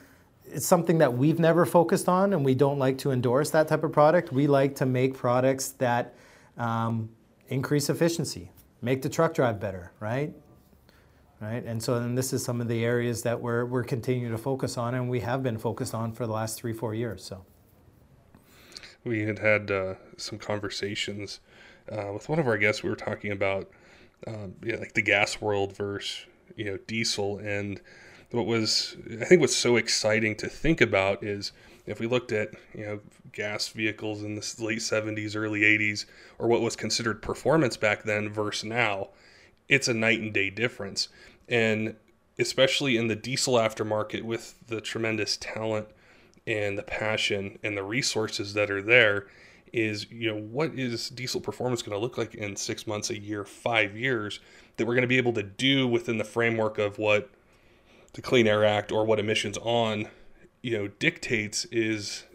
it's 0.54 0.66
something 0.66 1.00
that 1.00 1.14
we've 1.14 1.40
never 1.40 1.66
focused 1.66 2.08
on, 2.08 2.34
and 2.34 2.46
we 2.46 2.54
don't 2.54 2.80
like 2.80 2.98
to 3.00 3.12
endorse 3.12 3.50
that 3.52 3.68
type 3.68 3.84
of 3.84 3.92
product. 3.92 4.32
We 4.32 4.48
like 4.48 4.76
to 4.78 4.86
make 4.86 5.16
products 5.16 5.70
that 5.80 6.16
um, 6.58 7.10
increase 7.48 7.90
efficiency, 7.90 8.52
make 8.82 9.02
the 9.02 9.10
truck 9.10 9.34
drive 9.34 9.60
better, 9.60 9.92
right? 10.00 10.34
Right, 11.42 11.66
and 11.66 11.84
so 11.84 12.00
then 12.00 12.16
this 12.16 12.32
is 12.32 12.42
some 12.42 12.62
of 12.62 12.70
the 12.70 12.86
areas 12.86 13.22
that 13.24 13.42
we're, 13.42 13.66
we're 13.66 13.84
continuing 13.84 14.32
to 14.32 14.38
focus 14.38 14.78
on, 14.78 14.94
and 14.96 15.10
we 15.10 15.20
have 15.20 15.44
been 15.44 15.58
focused 15.58 15.94
on 15.94 16.14
for 16.14 16.26
the 16.26 16.32
last 16.32 16.58
three, 16.58 16.72
four 16.72 16.96
years. 16.96 17.22
So 17.22 17.44
we 19.04 19.24
had 19.24 19.40
had 19.40 19.70
uh, 19.70 19.96
some 20.16 20.40
conversations 20.40 21.42
uh, 21.92 22.14
with 22.14 22.30
one 22.30 22.40
of 22.40 22.48
our 22.48 22.58
guests. 22.58 22.82
We 22.82 22.90
were 22.90 22.96
talking 22.96 23.32
about 23.32 23.70
um, 24.26 24.56
yeah, 24.64 24.78
like 24.78 24.94
the 24.94 25.02
gas 25.02 25.42
world 25.42 25.76
versus 25.76 26.26
you 26.56 26.64
know 26.64 26.78
diesel, 26.88 27.40
and 27.40 27.82
what 28.34 28.46
was 28.46 28.98
I 29.22 29.26
think 29.26 29.42
what's 29.42 29.56
so 29.56 29.76
exciting 29.76 30.36
to 30.38 30.50
think 30.50 30.82
about 30.82 31.24
is 31.24 31.52
if 31.86 32.00
we 32.00 32.08
looked 32.08 32.32
at 32.32 32.50
you 32.74 32.86
know 32.86 33.00
gas 33.32 33.68
vehicles 33.70 34.24
in 34.24 34.36
the 34.36 34.56
late 34.60 34.80
70s 34.80 35.36
early 35.36 35.62
80s 35.62 36.06
or 36.40 36.48
what 36.48 36.62
was 36.62 36.76
considered 36.76 37.22
performance 37.22 37.78
back 37.78 38.04
then 38.04 38.30
versus 38.30 38.64
now 38.64 39.10
it's 39.70 39.88
a 39.88 39.94
night 39.94 40.20
and 40.20 40.34
day 40.34 40.50
difference. 40.50 41.10
And 41.48 41.96
especially 42.40 42.98
in 42.98 43.08
the 43.08 43.16
diesel 43.16 43.56
aftermarket 43.56 44.24
with 44.24 44.56
the 44.68 44.82
tremendous 44.82 45.38
talent 45.38 45.88
and 46.48 46.78
the 46.78 46.84
passion 46.84 47.60
and 47.64 47.78
the 47.78 47.84
resources 47.84 48.54
that 48.54 48.72
are 48.72 48.82
there 48.82 49.28
is 49.72 50.12
you 50.12 50.32
know 50.32 50.40
what 50.40 50.72
is 50.76 51.10
diesel 51.10 51.42
performance 51.42 51.82
going 51.82 51.98
to 51.98 52.02
look 52.02 52.18
like 52.18 52.36
in 52.36 52.56
six 52.56 52.86
months 52.86 53.10
a 53.10 53.20
year 53.20 53.44
five 53.44 53.98
years 53.98 54.40
that 54.78 54.86
we're 54.86 54.94
going 54.94 55.04
to 55.04 55.08
be 55.08 55.18
able 55.18 55.34
to 55.34 55.42
do 55.42 55.88
within 55.88 56.18
the 56.18 56.24
framework 56.24 56.78
of 56.78 56.98
what 56.98 57.30
the 58.14 58.22
clean 58.22 58.48
air 58.48 58.64
act 58.64 58.92
or 58.92 59.06
what 59.06 59.20
emissions 59.20 59.58
on 59.60 60.08
you 60.62 60.78
know 60.78 60.88
dictates 61.00 61.66
is 61.66 62.26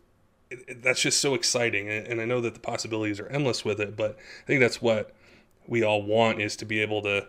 that's 0.77 1.03
just 1.03 1.21
so 1.21 1.35
exciting. 1.35 1.89
And 1.91 2.21
i 2.21 2.25
know 2.25 2.41
that 2.41 2.55
the 2.55 2.61
possibilities 2.61 3.21
are 3.21 3.29
endless 3.29 3.65
with 3.65 3.81
it 3.81 3.97
but 3.97 4.17
i 4.45 4.47
think 4.47 4.61
that's 4.61 4.83
what 4.83 5.15
we 5.67 5.83
all 5.83 6.03
want 6.03 6.41
is 6.41 6.57
to 6.57 6.65
be 6.65 6.81
able 6.81 7.03
to 7.03 7.29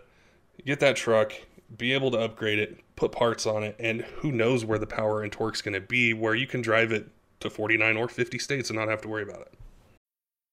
get 0.64 0.80
that 0.80 0.96
truck 0.96 1.32
be 1.76 1.92
able 1.92 2.10
to 2.10 2.18
upgrade 2.18 2.58
it 2.58 2.80
put 2.96 3.12
parts 3.12 3.46
on 3.46 3.62
it 3.62 3.76
and 3.78 4.02
who 4.02 4.32
knows 4.32 4.64
where 4.64 4.78
the 4.78 4.86
power 4.86 5.22
and 5.22 5.32
torque's 5.32 5.62
going 5.62 5.74
to 5.74 5.80
be 5.80 6.12
where 6.12 6.34
you 6.34 6.46
can 6.46 6.60
drive 6.60 6.90
it 6.90 7.08
to 7.38 7.48
49 7.48 7.96
or 7.96 8.08
50 8.08 8.38
states 8.38 8.70
and 8.70 8.78
not 8.78 8.88
have 8.88 9.00
to 9.02 9.08
worry 9.08 9.22
about 9.22 9.42
it 9.42 9.54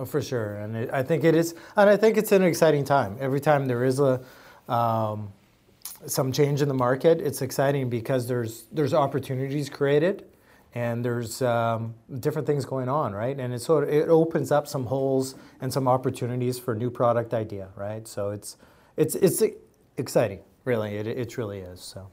Oh, 0.00 0.06
for 0.06 0.22
sure, 0.22 0.54
and 0.54 0.74
it, 0.74 0.90
I 0.94 1.02
think 1.02 1.24
it 1.24 1.34
is, 1.34 1.54
and 1.76 1.90
I 1.90 1.94
think 1.94 2.16
it's 2.16 2.32
an 2.32 2.42
exciting 2.42 2.86
time. 2.86 3.18
Every 3.20 3.38
time 3.38 3.66
there 3.66 3.84
is 3.84 4.00
a 4.00 4.18
um, 4.66 5.30
some 6.06 6.32
change 6.32 6.62
in 6.62 6.68
the 6.68 6.74
market, 6.74 7.20
it's 7.20 7.42
exciting 7.42 7.90
because 7.90 8.26
there's 8.26 8.64
there's 8.72 8.94
opportunities 8.94 9.68
created, 9.68 10.24
and 10.74 11.04
there's 11.04 11.42
um, 11.42 11.94
different 12.18 12.46
things 12.46 12.64
going 12.64 12.88
on, 12.88 13.12
right? 13.12 13.38
And 13.38 13.52
it 13.52 13.58
sort 13.58 13.84
of 13.84 13.90
it 13.90 14.08
opens 14.08 14.50
up 14.50 14.66
some 14.66 14.86
holes 14.86 15.34
and 15.60 15.70
some 15.70 15.86
opportunities 15.86 16.58
for 16.58 16.74
new 16.74 16.88
product 16.88 17.34
idea, 17.34 17.68
right? 17.76 18.08
So 18.08 18.30
it's 18.30 18.56
it's 18.96 19.16
it's 19.16 19.42
exciting, 19.98 20.40
really. 20.64 20.96
It 20.96 21.06
it 21.08 21.28
truly 21.28 21.58
is. 21.58 21.82
So. 21.82 22.08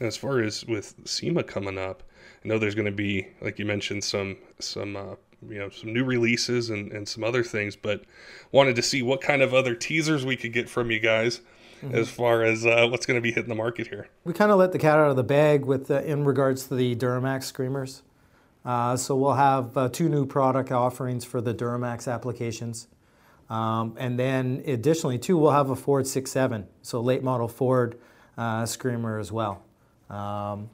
And 0.00 0.06
as 0.06 0.16
far 0.16 0.40
as 0.40 0.64
with 0.64 0.94
SEMA 1.04 1.42
coming 1.42 1.76
up, 1.76 2.04
I 2.42 2.48
know 2.48 2.58
there's 2.58 2.74
going 2.74 2.86
to 2.86 2.90
be, 2.90 3.28
like 3.42 3.58
you 3.58 3.66
mentioned, 3.66 4.02
some 4.02 4.38
some 4.60 4.96
uh, 4.96 5.16
you 5.46 5.58
know 5.58 5.68
some 5.68 5.92
new 5.92 6.04
releases 6.04 6.70
and, 6.70 6.90
and 6.92 7.08
some 7.08 7.22
other 7.22 7.44
things 7.44 7.76
but 7.76 8.02
wanted 8.50 8.74
to 8.76 8.82
see 8.82 9.02
what 9.02 9.20
kind 9.20 9.42
of 9.42 9.54
other 9.54 9.74
teasers 9.74 10.24
we 10.24 10.36
could 10.36 10.52
get 10.52 10.68
from 10.68 10.90
you 10.90 10.98
guys 10.98 11.40
mm-hmm. 11.82 11.94
as 11.94 12.08
far 12.08 12.42
as 12.42 12.66
uh, 12.66 12.86
what's 12.90 13.06
going 13.06 13.16
to 13.16 13.22
be 13.22 13.30
hitting 13.30 13.48
the 13.48 13.54
market 13.54 13.88
here. 13.88 14.08
We 14.24 14.32
kind 14.32 14.50
of 14.50 14.58
let 14.58 14.72
the 14.72 14.78
cat 14.78 14.98
out 14.98 15.10
of 15.10 15.16
the 15.16 15.24
bag 15.24 15.64
with 15.64 15.90
uh, 15.90 16.00
in 16.02 16.24
regards 16.24 16.66
to 16.68 16.74
the 16.74 16.96
duramax 16.96 17.44
screamers. 17.44 18.02
Uh, 18.64 18.96
so 18.96 19.16
we'll 19.16 19.34
have 19.34 19.76
uh, 19.76 19.88
two 19.88 20.08
new 20.08 20.26
product 20.26 20.72
offerings 20.72 21.24
for 21.24 21.40
the 21.40 21.54
duramax 21.54 22.12
applications. 22.12 22.88
Um, 23.48 23.94
and 23.98 24.18
then 24.18 24.62
additionally 24.66 25.18
too 25.18 25.38
we'll 25.38 25.52
have 25.52 25.70
a 25.70 25.76
ford 25.76 26.04
6.7 26.04 26.66
so 26.82 27.00
late 27.00 27.22
model 27.22 27.48
ford 27.48 27.98
uh, 28.36 28.66
screamer 28.66 29.18
as 29.18 29.32
well. 29.32 29.62
Um, 30.10 30.70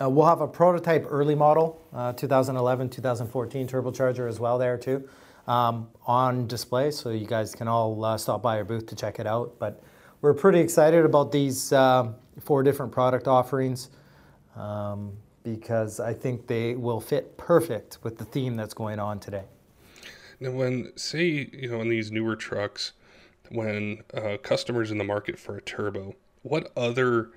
uh, 0.00 0.08
we'll 0.08 0.26
have 0.26 0.40
a 0.40 0.48
prototype 0.48 1.06
early 1.08 1.34
model, 1.34 1.80
uh, 1.92 2.12
2011, 2.12 2.88
2014 2.90 3.68
turbocharger 3.68 4.28
as 4.28 4.40
well 4.40 4.58
there 4.58 4.76
too, 4.76 5.08
um, 5.46 5.88
on 6.06 6.46
display, 6.46 6.90
so 6.90 7.10
you 7.10 7.26
guys 7.26 7.54
can 7.54 7.68
all 7.68 8.04
uh, 8.04 8.16
stop 8.16 8.42
by 8.42 8.56
our 8.56 8.64
booth 8.64 8.86
to 8.86 8.96
check 8.96 9.20
it 9.20 9.26
out. 9.26 9.58
But 9.58 9.82
we're 10.20 10.34
pretty 10.34 10.60
excited 10.60 11.04
about 11.04 11.30
these 11.30 11.72
uh, 11.72 12.12
four 12.40 12.62
different 12.62 12.90
product 12.90 13.28
offerings 13.28 13.90
um, 14.56 15.12
because 15.42 16.00
I 16.00 16.12
think 16.12 16.46
they 16.46 16.74
will 16.74 17.00
fit 17.00 17.36
perfect 17.36 17.98
with 18.02 18.18
the 18.18 18.24
theme 18.24 18.56
that's 18.56 18.74
going 18.74 18.98
on 18.98 19.20
today. 19.20 19.44
Now, 20.40 20.50
when 20.50 20.92
say 20.96 21.48
you 21.52 21.70
know 21.70 21.80
in 21.82 21.88
these 21.88 22.10
newer 22.10 22.34
trucks, 22.34 22.92
when 23.50 24.02
uh, 24.14 24.38
customers 24.42 24.90
in 24.90 24.98
the 24.98 25.04
market 25.04 25.38
for 25.38 25.56
a 25.56 25.62
turbo, 25.62 26.14
what 26.42 26.72
other 26.76 27.30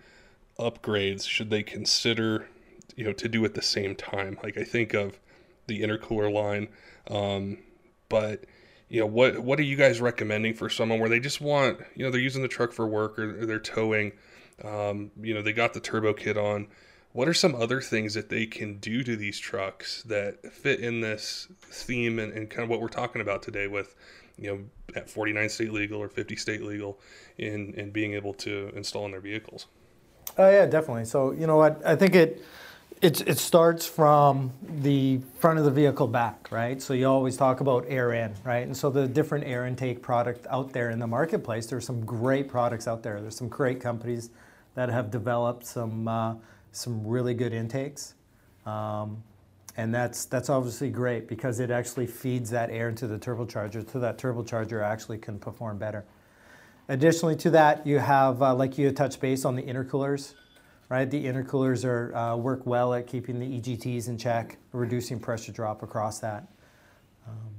upgrades 0.59 1.27
should 1.27 1.49
they 1.49 1.63
consider, 1.63 2.47
you 2.95 3.03
know, 3.03 3.13
to 3.13 3.27
do 3.27 3.45
at 3.45 3.53
the 3.53 3.61
same 3.61 3.95
time? 3.95 4.37
Like 4.43 4.57
I 4.57 4.63
think 4.63 4.93
of 4.93 5.19
the 5.67 5.81
intercooler 5.81 6.31
line, 6.31 6.69
um, 7.09 7.59
but 8.09 8.45
you 8.89 8.99
know, 8.99 9.05
what 9.05 9.39
what 9.39 9.59
are 9.59 9.63
you 9.63 9.75
guys 9.75 9.99
recommending 9.99 10.53
for 10.53 10.69
someone 10.69 10.99
where 10.99 11.09
they 11.09 11.19
just 11.19 11.41
want, 11.41 11.79
you 11.95 12.05
know, 12.05 12.11
they're 12.11 12.21
using 12.21 12.41
the 12.41 12.47
truck 12.47 12.71
for 12.71 12.87
work 12.87 13.19
or, 13.19 13.45
they're 13.45 13.59
towing, 13.59 14.13
um, 14.63 15.11
you 15.21 15.33
know, 15.33 15.41
they 15.41 15.53
got 15.53 15.73
the 15.73 15.79
turbo 15.79 16.13
kit 16.13 16.37
on. 16.37 16.67
What 17.11 17.27
are 17.27 17.33
some 17.33 17.55
other 17.55 17.81
things 17.81 18.13
that 18.13 18.29
they 18.29 18.45
can 18.45 18.77
do 18.77 19.03
to 19.03 19.15
these 19.15 19.39
trucks 19.39 20.03
that 20.03 20.53
fit 20.53 20.79
in 20.79 21.01
this 21.01 21.47
theme 21.61 22.19
and, 22.19 22.31
and 22.31 22.49
kind 22.49 22.63
of 22.63 22.69
what 22.69 22.79
we're 22.79 22.89
talking 22.89 23.21
about 23.21 23.41
today 23.41 23.67
with, 23.67 23.95
you 24.37 24.49
know, 24.49 24.59
at 24.95 25.09
49 25.09 25.49
state 25.49 25.73
legal 25.73 25.99
or 25.99 26.09
50 26.09 26.35
state 26.35 26.61
legal 26.61 26.99
in, 27.37 27.73
in 27.73 27.89
being 27.89 28.13
able 28.13 28.33
to 28.35 28.71
install 28.75 29.05
in 29.05 29.11
their 29.11 29.19
vehicles? 29.19 29.65
Oh 30.37 30.49
yeah, 30.49 30.65
definitely. 30.65 31.05
So 31.05 31.31
you 31.31 31.47
know 31.47 31.57
what? 31.57 31.81
I 31.85 31.95
think 31.95 32.15
it 32.15 32.43
it 33.01 33.27
it 33.27 33.37
starts 33.39 33.85
from 33.87 34.51
the 34.81 35.19
front 35.39 35.59
of 35.59 35.65
the 35.65 35.71
vehicle 35.71 36.07
back, 36.07 36.49
right? 36.51 36.81
So 36.81 36.93
you 36.93 37.07
always 37.07 37.37
talk 37.37 37.59
about 37.59 37.85
air 37.87 38.13
in, 38.13 38.33
right? 38.43 38.65
And 38.65 38.75
so 38.75 38.89
the 38.89 39.07
different 39.07 39.45
air 39.45 39.65
intake 39.65 40.01
product 40.01 40.45
out 40.49 40.73
there 40.73 40.91
in 40.91 40.99
the 40.99 41.07
marketplace, 41.07 41.65
there's 41.67 41.85
some 41.85 42.05
great 42.05 42.47
products 42.49 42.87
out 42.87 43.03
there. 43.03 43.19
There's 43.21 43.35
some 43.35 43.49
great 43.49 43.81
companies 43.81 44.29
that 44.75 44.89
have 44.89 45.09
developed 45.09 45.65
some 45.65 46.07
uh, 46.07 46.35
some 46.71 47.05
really 47.05 47.33
good 47.33 47.53
intakes. 47.53 48.13
Um, 48.65 49.23
and 49.75 49.93
that's 49.93 50.25
that's 50.25 50.49
obviously 50.49 50.89
great 50.89 51.27
because 51.27 51.59
it 51.59 51.71
actually 51.71 52.07
feeds 52.07 52.49
that 52.51 52.69
air 52.69 52.89
into 52.89 53.07
the 53.07 53.17
turbocharger 53.17 53.91
so 53.91 53.99
that 53.99 54.17
turbocharger 54.17 54.83
actually 54.83 55.17
can 55.17 55.39
perform 55.39 55.77
better. 55.77 56.05
Additionally 56.89 57.35
to 57.35 57.49
that, 57.49 57.85
you 57.85 57.99
have, 57.99 58.41
uh, 58.41 58.55
like 58.55 58.77
you 58.77 58.89
touched 58.91 59.19
base 59.19 59.43
on 59.43 59.55
the 59.55 59.63
intercoolers, 59.63 60.33
right? 60.89 61.09
The 61.09 61.25
intercoolers 61.25 61.83
are, 61.83 62.15
uh, 62.15 62.35
work 62.37 62.65
well 62.65 62.93
at 62.93 63.07
keeping 63.07 63.39
the 63.39 63.45
EGTs 63.45 64.07
in 64.07 64.17
check, 64.17 64.57
reducing 64.71 65.19
pressure 65.19 65.51
drop 65.51 65.83
across 65.83 66.19
that. 66.19 66.47
Um, 67.27 67.57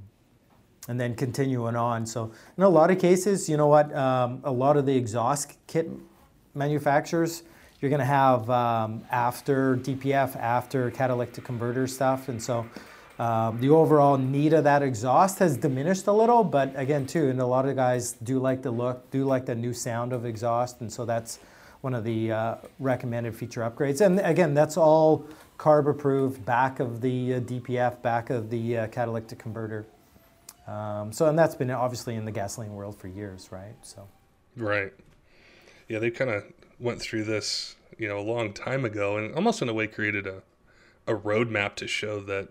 and 0.87 0.99
then 0.99 1.15
continuing 1.15 1.75
on. 1.75 2.07
So 2.07 2.31
in 2.57 2.63
a 2.63 2.69
lot 2.69 2.89
of 2.89 2.97
cases, 2.97 3.47
you 3.47 3.55
know 3.55 3.67
what, 3.67 3.95
um, 3.95 4.41
a 4.43 4.51
lot 4.51 4.77
of 4.77 4.87
the 4.87 4.95
exhaust 4.95 5.55
kit 5.67 5.87
manufacturers, 6.55 7.43
you're 7.79 7.89
going 7.89 7.99
to 7.99 8.05
have 8.05 8.49
um, 8.49 9.05
after 9.11 9.77
DPF, 9.77 10.35
after 10.35 10.89
catalytic 10.89 11.43
converter 11.43 11.85
stuff. 11.85 12.27
And 12.27 12.41
so 12.41 12.65
um, 13.19 13.59
the 13.59 13.69
overall 13.69 14.17
need 14.17 14.53
of 14.53 14.63
that 14.63 14.81
exhaust 14.81 15.39
has 15.39 15.57
diminished 15.57 16.07
a 16.07 16.11
little, 16.11 16.43
but 16.43 16.71
again, 16.79 17.05
too, 17.05 17.29
and 17.29 17.41
a 17.41 17.45
lot 17.45 17.67
of 17.67 17.75
guys 17.75 18.13
do 18.23 18.39
like 18.39 18.61
the 18.61 18.71
look, 18.71 19.11
do 19.11 19.25
like 19.25 19.45
the 19.45 19.55
new 19.55 19.73
sound 19.73 20.13
of 20.13 20.25
exhaust, 20.25 20.79
and 20.79 20.91
so 20.91 21.05
that's 21.05 21.39
one 21.81 21.93
of 21.93 22.05
the 22.05 22.31
uh, 22.31 22.55
recommended 22.79 23.35
feature 23.35 23.61
upgrades. 23.61 23.99
And 23.99 24.19
again, 24.21 24.53
that's 24.53 24.77
all 24.77 25.27
CARB 25.57 25.89
approved, 25.89 26.45
back 26.45 26.79
of 26.79 27.01
the 27.01 27.35
uh, 27.35 27.39
DPF, 27.41 28.01
back 28.01 28.29
of 28.29 28.49
the 28.49 28.77
uh, 28.77 28.87
catalytic 28.87 29.37
converter. 29.37 29.85
Um, 30.65 31.11
so, 31.11 31.27
and 31.27 31.37
that's 31.37 31.55
been 31.55 31.71
obviously 31.71 32.15
in 32.15 32.23
the 32.23 32.31
gasoline 32.31 32.73
world 32.73 32.97
for 32.97 33.07
years, 33.09 33.51
right? 33.51 33.75
So, 33.81 34.07
right, 34.55 34.93
yeah, 35.89 35.99
they 35.99 36.11
kind 36.11 36.31
of 36.31 36.43
went 36.79 37.01
through 37.01 37.25
this, 37.25 37.75
you 37.97 38.07
know, 38.07 38.17
a 38.17 38.23
long 38.23 38.53
time 38.53 38.85
ago, 38.85 39.17
and 39.17 39.35
almost 39.35 39.61
in 39.61 39.67
a 39.67 39.73
way 39.73 39.87
created 39.87 40.25
a 40.25 40.41
a 41.09 41.15
roadmap 41.15 41.73
to 41.73 41.87
show 41.87 42.19
that 42.21 42.49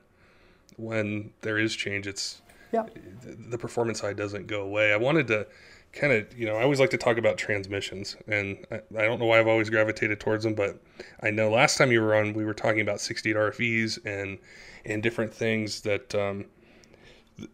when 0.78 1.32
there 1.42 1.58
is 1.58 1.74
change, 1.74 2.06
it's 2.06 2.40
yeah. 2.72 2.86
the 3.22 3.58
performance 3.58 4.00
side 4.00 4.16
doesn't 4.16 4.46
go 4.46 4.62
away. 4.62 4.92
I 4.92 4.96
wanted 4.96 5.26
to 5.28 5.46
kind 5.92 6.12
of, 6.12 6.36
you 6.38 6.46
know, 6.46 6.56
I 6.56 6.62
always 6.62 6.80
like 6.80 6.90
to 6.90 6.98
talk 6.98 7.18
about 7.18 7.38
transmissions, 7.38 8.16
and 8.26 8.64
I, 8.70 8.76
I, 8.96 9.02
don't 9.02 9.18
know 9.18 9.26
why 9.26 9.40
I've 9.40 9.48
always 9.48 9.70
gravitated 9.70 10.20
towards 10.20 10.44
them, 10.44 10.54
but 10.54 10.80
I 11.22 11.30
know 11.30 11.50
last 11.50 11.78
time 11.78 11.90
you 11.90 12.00
were 12.00 12.14
on, 12.14 12.34
we 12.34 12.44
were 12.44 12.54
talking 12.54 12.80
about 12.80 13.00
68 13.00 13.36
RFEs 13.36 13.98
and 14.04 14.38
and 14.84 15.02
different 15.02 15.34
things 15.34 15.82
that, 15.82 16.14
um, 16.14 16.46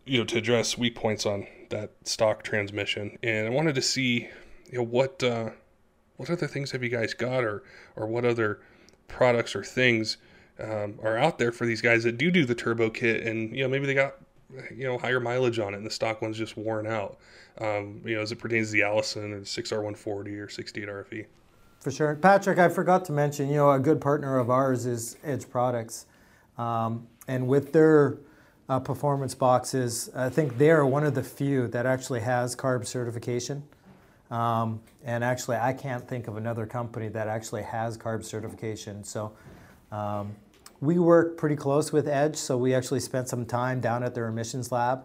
you 0.05 0.19
know, 0.19 0.25
to 0.25 0.39
address 0.39 0.79
weak 0.79 0.95
points 0.95 1.27
on 1.27 1.47
that 1.71 1.93
stock 2.05 2.43
transmission, 2.43 3.19
and 3.23 3.47
I 3.47 3.51
wanted 3.51 3.75
to 3.77 3.83
see, 3.83 4.29
you 4.71 4.79
know, 4.79 4.85
what 4.85 5.23
uh, 5.23 5.51
what 6.17 6.31
other 6.31 6.47
things 6.47 6.73
have 6.73 6.83
you 6.83 6.91
guys 6.91 7.15
got, 7.15 7.45
or 7.45 7.63
or 7.97 8.07
what 8.07 8.25
other 8.25 8.61
products 9.09 9.55
or 9.55 9.63
things 9.63 10.17
um, 10.61 10.99
are 11.03 11.19
out 11.19 11.38
there 11.38 11.53
for 11.53 11.67
these 11.67 11.81
guys 11.81 12.05
that 12.05 12.19
do 12.19 12.31
do 12.31 12.45
the 12.45 12.55
turbo 12.55 12.90
kit, 12.90 13.27
and 13.27 13.55
you 13.55 13.62
know 13.62 13.69
maybe 13.69 13.87
they 13.87 13.95
got 13.95 14.14
you 14.75 14.85
know 14.85 14.99
higher 14.99 15.21
mileage 15.21 15.59
on 15.59 15.75
it, 15.75 15.79
and 15.79 15.87
the 15.87 15.90
stock 15.90 16.23
one's 16.23 16.38
just 16.38 16.57
worn 16.57 16.87
out. 16.87 17.19
Um, 17.61 18.03
you 18.05 18.17
know, 18.17 18.23
as 18.23 18.33
it 18.33 18.37
pertains 18.37 18.69
to 18.69 18.73
the 18.73 18.83
Allison 18.83 19.33
or 19.33 19.40
the 19.40 19.47
6R140 19.47 20.45
or 20.45 20.49
68 20.49 20.88
RFE. 20.88 21.27
For 21.81 21.90
sure, 21.93 22.17
Patrick. 22.17 22.59
I 22.59 22.69
forgot 22.69 23.05
to 23.07 23.12
mention. 23.12 23.49
You 23.49 23.57
know, 23.57 23.71
a 23.71 23.79
good 23.79 24.01
partner 24.01 24.38
of 24.38 24.51
ours 24.51 24.87
is 24.87 25.17
Edge 25.23 25.49
Products, 25.49 26.07
um, 26.59 27.07
and 27.29 27.47
with 27.47 27.73
their 27.73 28.19
uh, 28.69 28.81
performance 28.81 29.35
boxes, 29.35 30.11
I 30.14 30.31
think 30.31 30.59
they 30.59 30.71
are 30.71 30.87
one 30.87 31.05
of 31.05 31.14
the 31.14 31.23
few 31.23 31.69
that 31.69 31.87
actually 31.87 32.21
has 32.21 32.57
CARB 32.57 32.87
certification. 32.87 33.64
Um, 34.31 34.81
and 35.05 35.23
actually, 35.23 35.59
I 35.59 35.73
can't 35.75 36.07
think 36.09 36.29
of 36.29 36.37
another 36.37 36.67
company 36.67 37.09
that 37.09 37.29
actually 37.29 37.62
has 37.62 37.99
CARB 37.99 38.25
certification. 38.25 39.05
So 39.05 39.33
um, 39.93 40.35
we 40.85 40.99
work 40.99 41.37
pretty 41.37 41.57
close 41.57 41.92
with 41.92 42.07
Edge, 42.07 42.37
so 42.37 42.57
we 42.57 42.75
actually 42.75 43.01
spent 43.01 43.29
some 43.29 43.47
time 43.47 43.81
down 43.81 44.03
at 44.03 44.14
their 44.14 44.27
emissions 44.29 44.70
lab. 44.70 45.05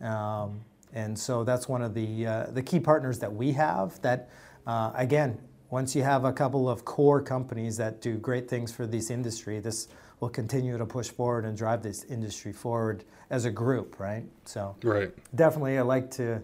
Um, 0.00 0.60
and 0.92 1.18
so 1.18 1.44
that's 1.44 1.68
one 1.68 1.80
of 1.80 1.94
the, 1.94 2.26
uh, 2.26 2.46
the 2.50 2.62
key 2.62 2.80
partners 2.80 3.18
that 3.20 3.32
we 3.32 3.52
have 3.52 4.00
that, 4.02 4.28
uh, 4.66 4.90
again, 4.94 5.38
once 5.70 5.94
you 5.94 6.02
have 6.02 6.24
a 6.24 6.32
couple 6.32 6.68
of 6.68 6.84
core 6.84 7.22
companies 7.22 7.76
that 7.78 8.02
do 8.02 8.16
great 8.16 8.48
things 8.48 8.72
for 8.72 8.86
this 8.86 9.10
industry, 9.10 9.60
this 9.60 9.88
will 10.20 10.28
continue 10.28 10.76
to 10.76 10.84
push 10.84 11.08
forward 11.08 11.44
and 11.44 11.56
drive 11.56 11.82
this 11.82 12.04
industry 12.04 12.52
forward 12.52 13.04
as 13.30 13.44
a 13.44 13.50
group, 13.50 13.98
right? 13.98 14.24
So 14.44 14.76
right. 14.82 15.10
definitely 15.34 15.78
I 15.78 15.82
like 15.82 16.10
to 16.12 16.42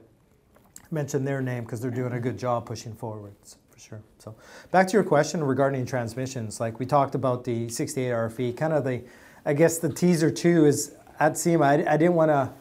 mention 0.90 1.24
their 1.24 1.42
name 1.42 1.64
because 1.64 1.80
they're 1.80 1.90
doing 1.90 2.12
a 2.12 2.20
good 2.20 2.38
job 2.38 2.64
pushing 2.64 2.94
forwards 2.94 3.58
for 3.78 3.88
sure. 3.88 4.02
So 4.18 4.34
back 4.70 4.88
to 4.88 4.92
your 4.92 5.04
question 5.04 5.42
regarding 5.42 5.86
transmissions, 5.86 6.58
like 6.58 6.80
we 6.80 6.86
talked 6.86 7.14
about 7.14 7.44
the 7.44 7.68
68 7.68 8.10
RFE, 8.10 8.56
kind 8.56 8.72
of 8.72 8.84
the, 8.84 9.02
I 9.44 9.52
guess 9.52 9.78
the 9.78 9.88
teaser 9.88 10.30
too 10.30 10.66
is 10.66 10.94
at 11.20 11.38
SEMA, 11.38 11.64
I, 11.64 11.74
I 11.94 11.96
didn't 11.96 12.14
want 12.14 12.30
to, 12.30 12.52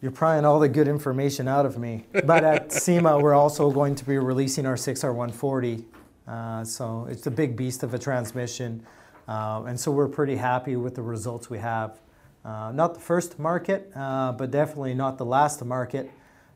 you're 0.00 0.12
prying 0.12 0.44
all 0.44 0.58
the 0.58 0.68
good 0.68 0.88
information 0.88 1.48
out 1.48 1.66
of 1.66 1.78
me, 1.78 2.06
but 2.24 2.44
at 2.44 2.72
SEMA 2.72 3.18
we're 3.18 3.34
also 3.34 3.70
going 3.70 3.94
to 3.94 4.04
be 4.04 4.16
releasing 4.16 4.64
our 4.64 4.76
6R140. 4.76 5.84
Uh, 6.26 6.64
so 6.64 7.06
it's 7.10 7.26
a 7.26 7.30
big 7.30 7.56
beast 7.56 7.82
of 7.82 7.92
a 7.92 7.98
transmission. 7.98 8.84
Uh, 9.28 9.64
and 9.66 9.78
so 9.78 9.90
we're 9.90 10.08
pretty 10.08 10.36
happy 10.36 10.76
with 10.76 10.94
the 10.94 11.02
results 11.02 11.50
we 11.50 11.58
have 11.58 11.98
Uh, 12.44 12.70
not 12.74 12.92
the 12.92 13.00
first 13.00 13.38
market, 13.38 13.90
uh, 13.96 14.30
but 14.32 14.50
definitely 14.50 14.94
not 14.94 15.16
the 15.16 15.24
last 15.24 15.58
to 15.58 15.64
market. 15.64 16.10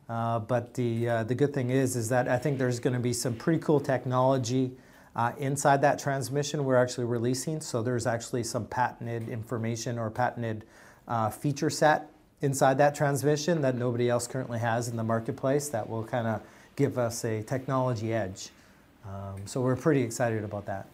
Uh, 0.09 0.39
but 0.39 0.73
the, 0.73 1.07
uh, 1.07 1.23
the 1.23 1.35
good 1.35 1.53
thing 1.53 1.69
is, 1.69 1.95
is 1.95 2.09
that 2.09 2.27
I 2.27 2.37
think 2.37 2.57
there's 2.57 2.79
going 2.79 2.95
to 2.95 2.99
be 2.99 3.13
some 3.13 3.35
pretty 3.35 3.59
cool 3.59 3.79
technology 3.79 4.71
uh, 5.15 5.33
inside 5.37 5.81
that 5.81 5.99
transmission 5.99 6.65
we're 6.65 6.75
actually 6.75 7.05
releasing. 7.05 7.61
So 7.61 7.83
there's 7.83 8.07
actually 8.07 8.43
some 8.43 8.65
patented 8.65 9.29
information 9.29 9.99
or 9.99 10.09
patented 10.09 10.65
uh, 11.07 11.29
feature 11.29 11.69
set 11.69 12.09
inside 12.41 12.77
that 12.77 12.95
transmission 12.95 13.61
that 13.61 13.75
nobody 13.75 14.09
else 14.09 14.25
currently 14.25 14.59
has 14.59 14.87
in 14.87 14.95
the 14.95 15.03
marketplace 15.03 15.69
that 15.69 15.87
will 15.87 16.03
kind 16.03 16.25
of 16.25 16.41
give 16.75 16.97
us 16.97 17.23
a 17.25 17.43
technology 17.43 18.13
edge. 18.13 18.49
Um, 19.05 19.45
so 19.45 19.61
we're 19.61 19.75
pretty 19.75 20.01
excited 20.01 20.43
about 20.43 20.65
that. 20.65 20.87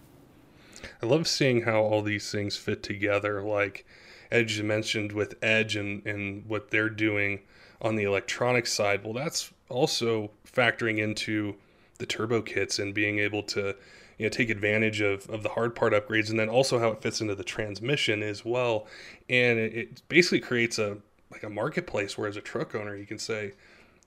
I 1.01 1.06
love 1.06 1.28
seeing 1.28 1.62
how 1.62 1.82
all 1.82 2.01
these 2.01 2.32
things 2.32 2.58
fit 2.58 2.84
together. 2.84 3.41
Like 3.41 3.86
Edge 4.32 4.62
mentioned 4.62 5.12
with 5.12 5.36
Edge 5.41 5.75
and, 5.75 6.06
and 6.06 6.45
what 6.47 6.71
they're 6.71 6.89
doing 6.89 7.41
on 7.82 7.96
the 7.96 8.04
electronic 8.04 8.68
side. 8.68 9.04
Well, 9.04 9.14
that's 9.14 9.52
also 9.70 10.32
factoring 10.46 10.98
into 10.98 11.56
the 11.98 12.06
turbo 12.06 12.42
kits 12.42 12.80
and 12.80 12.94
being 12.94 13.20
able 13.20 13.44
to 13.44 13.76
you 14.18 14.26
know 14.26 14.30
take 14.30 14.50
advantage 14.50 15.02
of, 15.02 15.30
of 15.30 15.44
the 15.44 15.50
hard 15.50 15.76
part 15.76 15.94
upgrades 15.94 16.30
and 16.30 16.40
then 16.40 16.50
also 16.50 16.80
how 16.80 16.90
it 16.90 17.02
fits 17.02 17.22
into 17.22 17.36
the 17.36 17.44
transmission 17.44 18.22
as 18.22 18.46
well 18.46 18.88
and 19.30 19.60
it, 19.60 19.74
it 19.74 20.02
basically 20.08 20.40
creates 20.40 20.78
a 20.80 20.98
like 21.32 21.44
a 21.44 21.50
marketplace 21.50 22.18
where 22.18 22.28
as 22.28 22.38
a 22.38 22.42
truck 22.42 22.76
owner 22.76 22.96
you 22.96 23.06
can 23.06 23.20
say 23.20 23.54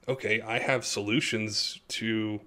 okay 0.07 0.41
i 0.43 0.59
have 0.59 0.85
solutions 0.85 1.81
to 1.89 2.41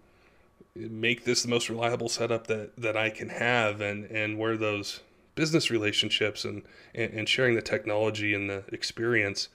make 0.76 1.26
this 1.26 1.44
the 1.44 1.50
most 1.50 1.70
reliable 1.70 2.10
setup 2.10 2.48
that 2.48 2.76
that 2.78 2.96
i 2.96 3.10
can 3.10 3.30
have 3.30 3.82
and 3.82 4.06
and 4.06 4.38
where 4.38 4.58
those 4.58 5.02
business 5.36 5.70
relationships 5.70 6.46
and 6.46 6.64
and, 6.96 7.14
and 7.14 7.30
sharing 7.30 7.56
the 7.56 7.62
technology 7.62 8.34
and 8.34 8.50
the 8.50 8.64
experience 8.72 9.50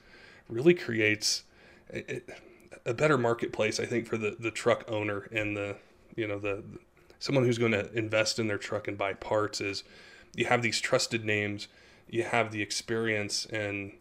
really 0.49 0.73
creates 0.73 1.43
a, 1.93 2.93
better 2.93 3.17
marketplace 3.17 3.79
i 3.79 3.85
think 3.85 4.07
for 4.07 4.17
the 4.17 4.35
the 4.39 4.51
truck 4.51 4.83
owner 4.87 5.27
and 5.31 5.55
the 5.55 5.75
you 6.15 6.27
know 6.27 6.39
the 6.39 6.63
someone 7.19 7.45
who's 7.45 7.57
going 7.57 7.71
to 7.71 7.91
invest 7.93 8.39
in 8.39 8.47
their 8.47 8.57
truck 8.57 8.87
and 8.87 8.97
buy 8.97 9.13
parts 9.13 9.61
is 9.61 9.83
you 10.35 10.45
have 10.45 10.61
these 10.61 10.79
trusted 10.79 11.25
names, 11.25 11.67
you 12.09 12.23
have 12.23 12.51
the 12.51 12.61
experience 12.61 13.45
and 13.47 13.93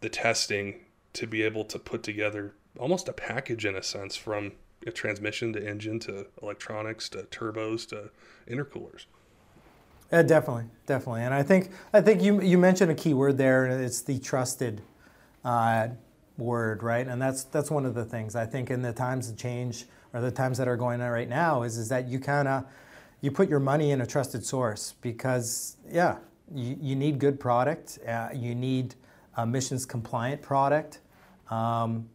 the 0.00 0.08
testing 0.08 0.80
to 1.12 1.26
be 1.26 1.42
able 1.42 1.64
to 1.64 1.78
put 1.78 2.02
together 2.02 2.54
almost 2.78 3.08
a 3.08 3.12
package 3.12 3.64
in 3.64 3.76
a 3.76 3.82
sense 3.82 4.16
from 4.16 4.52
a 4.86 4.90
transmission 4.90 5.52
to 5.52 5.66
engine 5.66 5.98
to 6.00 6.26
electronics 6.42 7.08
to 7.08 7.18
turbos 7.24 7.88
to 7.88 8.10
intercoolers. 8.48 9.06
Yeah, 10.12 10.22
definitely, 10.22 10.66
definitely, 10.86 11.22
and 11.22 11.32
I 11.32 11.42
think 11.42 11.70
I 11.92 12.00
think 12.00 12.22
you 12.22 12.40
you 12.42 12.58
mentioned 12.58 12.90
a 12.90 12.94
key 12.94 13.14
word 13.14 13.38
there. 13.38 13.66
It's 13.66 14.02
the 14.02 14.18
trusted 14.18 14.82
uh, 15.44 15.88
word, 16.36 16.82
right? 16.82 17.06
And 17.06 17.20
that's 17.20 17.44
that's 17.44 17.70
one 17.70 17.86
of 17.86 17.94
the 17.94 18.04
things. 18.04 18.34
I 18.34 18.46
think 18.46 18.70
in 18.70 18.82
the 18.82 18.92
times 18.92 19.28
of 19.28 19.36
change 19.36 19.86
or 20.12 20.20
the 20.20 20.30
times 20.30 20.58
that 20.58 20.68
are 20.68 20.76
going 20.76 21.00
on 21.00 21.10
right 21.10 21.28
now 21.28 21.62
is, 21.62 21.76
is 21.76 21.88
that 21.88 22.08
you 22.08 22.18
kind 22.18 22.48
of 22.48 22.64
you 23.20 23.30
put 23.30 23.48
your 23.48 23.60
money 23.60 23.90
in 23.90 24.00
a 24.00 24.06
trusted 24.06 24.44
source 24.44 24.94
because 25.00 25.76
yeah 25.90 26.16
you, 26.54 26.76
you 26.80 26.96
need 26.96 27.18
good 27.18 27.40
product 27.40 27.98
uh, 28.06 28.28
you 28.34 28.54
need 28.54 28.94
a 29.36 29.46
missions 29.46 29.84
compliant 29.84 30.42
product. 30.42 31.00
Um, 31.50 32.08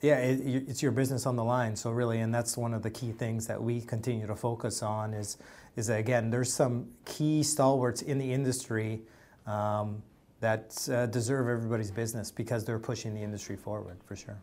yeah 0.00 0.18
it, 0.18 0.64
it's 0.68 0.82
your 0.82 0.92
business 0.92 1.26
on 1.26 1.36
the 1.36 1.44
line. 1.44 1.76
So 1.76 1.90
really 1.90 2.20
and 2.20 2.34
that's 2.34 2.56
one 2.56 2.74
of 2.74 2.82
the 2.82 2.90
key 2.90 3.12
things 3.12 3.46
that 3.46 3.62
we 3.62 3.80
continue 3.80 4.26
to 4.26 4.36
focus 4.36 4.82
on 4.82 5.14
is 5.14 5.36
is 5.76 5.86
that 5.88 6.00
again 6.00 6.30
there's 6.30 6.52
some 6.52 6.88
key 7.04 7.42
stalwarts 7.42 8.02
in 8.02 8.18
the 8.18 8.32
industry 8.32 9.02
um, 9.46 10.02
that 10.40 10.88
uh, 10.90 11.06
deserve 11.06 11.48
everybody's 11.48 11.90
business 11.90 12.30
because 12.30 12.64
they're 12.64 12.78
pushing 12.78 13.14
the 13.14 13.22
industry 13.22 13.56
forward 13.56 13.98
for 14.04 14.16
sure. 14.16 14.38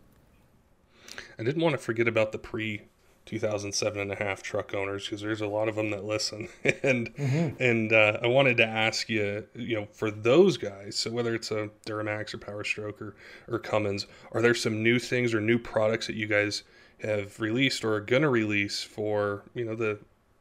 I 1.39 1.43
didn't 1.43 1.61
want 1.61 1.73
to 1.73 1.79
forget 1.79 2.07
about 2.07 2.31
the 2.31 2.37
pre 2.37 2.83
2007 3.27 3.99
and 3.99 4.11
a 4.11 4.15
half 4.15 4.41
truck 4.41 4.73
owners 4.73 5.03
because 5.05 5.21
there's 5.21 5.41
a 5.41 5.47
lot 5.47 5.67
of 5.67 5.75
them 5.75 5.91
that 5.91 6.05
listen. 6.05 6.47
And 6.83 7.13
mm-hmm. 7.15 7.61
and 7.61 7.91
uh, 7.91 8.19
I 8.21 8.27
wanted 8.27 8.57
to 8.57 8.65
ask 8.65 9.09
you 9.09 9.45
you 9.55 9.75
know 9.75 9.87
for 9.91 10.11
those 10.11 10.57
guys 10.57 10.95
so 10.95 11.11
whether 11.11 11.35
it's 11.35 11.51
a 11.51 11.69
Duramax 11.85 12.33
or 12.33 12.37
Power 12.37 12.63
Stroke 12.63 13.01
or, 13.01 13.15
or 13.49 13.59
Cummins 13.59 14.05
are 14.31 14.41
there 14.41 14.53
some 14.53 14.83
new 14.83 14.99
things 14.99 15.33
or 15.33 15.41
new 15.41 15.57
products 15.59 16.07
that 16.07 16.15
you 16.15 16.27
guys 16.27 16.63
have 17.01 17.39
released 17.39 17.83
or 17.83 17.95
are 17.95 18.01
gonna 18.01 18.29
release 18.29 18.83
for 18.83 19.43
you 19.53 19.65
know 19.65 19.75
the, 19.75 19.99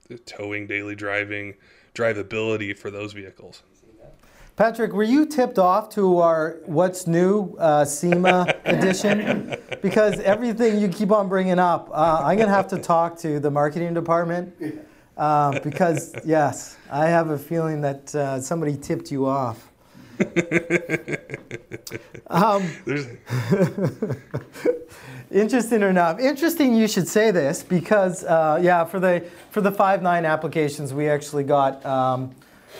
the 0.09 0.19
towing 0.19 0.67
daily 0.67 0.95
driving 0.95 1.55
drivability 1.95 2.77
for 2.77 2.91
those 2.91 3.13
vehicles 3.13 3.63
Patrick, 4.57 4.93
were 4.95 5.03
you 5.03 5.27
tipped 5.27 5.59
off 5.59 5.91
to 5.91 6.17
our 6.17 6.57
What's 6.65 7.07
New 7.07 7.55
uh, 7.59 7.85
SEMA 7.85 8.55
edition? 8.65 9.55
Because 9.83 10.19
everything 10.21 10.81
you 10.81 10.89
keep 10.89 11.13
on 11.13 11.29
bringing 11.29 11.59
up, 11.59 11.91
uh, 11.93 12.23
I'm 12.25 12.39
going 12.39 12.49
to 12.49 12.55
have 12.55 12.69
to 12.69 12.79
talk 12.79 13.19
to 13.19 13.39
the 13.39 13.51
marketing 13.51 13.93
department. 13.93 14.55
Uh, 15.15 15.61
because, 15.61 16.15
yes, 16.25 16.79
I 16.91 17.05
have 17.05 17.29
a 17.29 17.37
feeling 17.39 17.83
that 17.83 18.15
uh, 18.15 18.41
somebody 18.41 18.79
tipped 18.79 19.13
you 19.13 19.27
off. 19.27 19.71
um, 22.29 22.67
interesting 25.31 25.83
enough. 25.83 26.19
Interesting 26.19 26.75
you 26.75 26.89
should 26.89 27.09
say 27.09 27.31
this 27.31 27.63
because, 27.63 28.25
uh, 28.25 28.59
yeah, 28.63 28.85
for 28.85 29.01
the, 29.01 29.23
for 29.51 29.61
the 29.61 29.71
5.9 29.71 30.27
applications, 30.27 30.95
we 30.95 31.11
actually 31.11 31.45
got. 31.45 31.85
Um, 31.85 32.35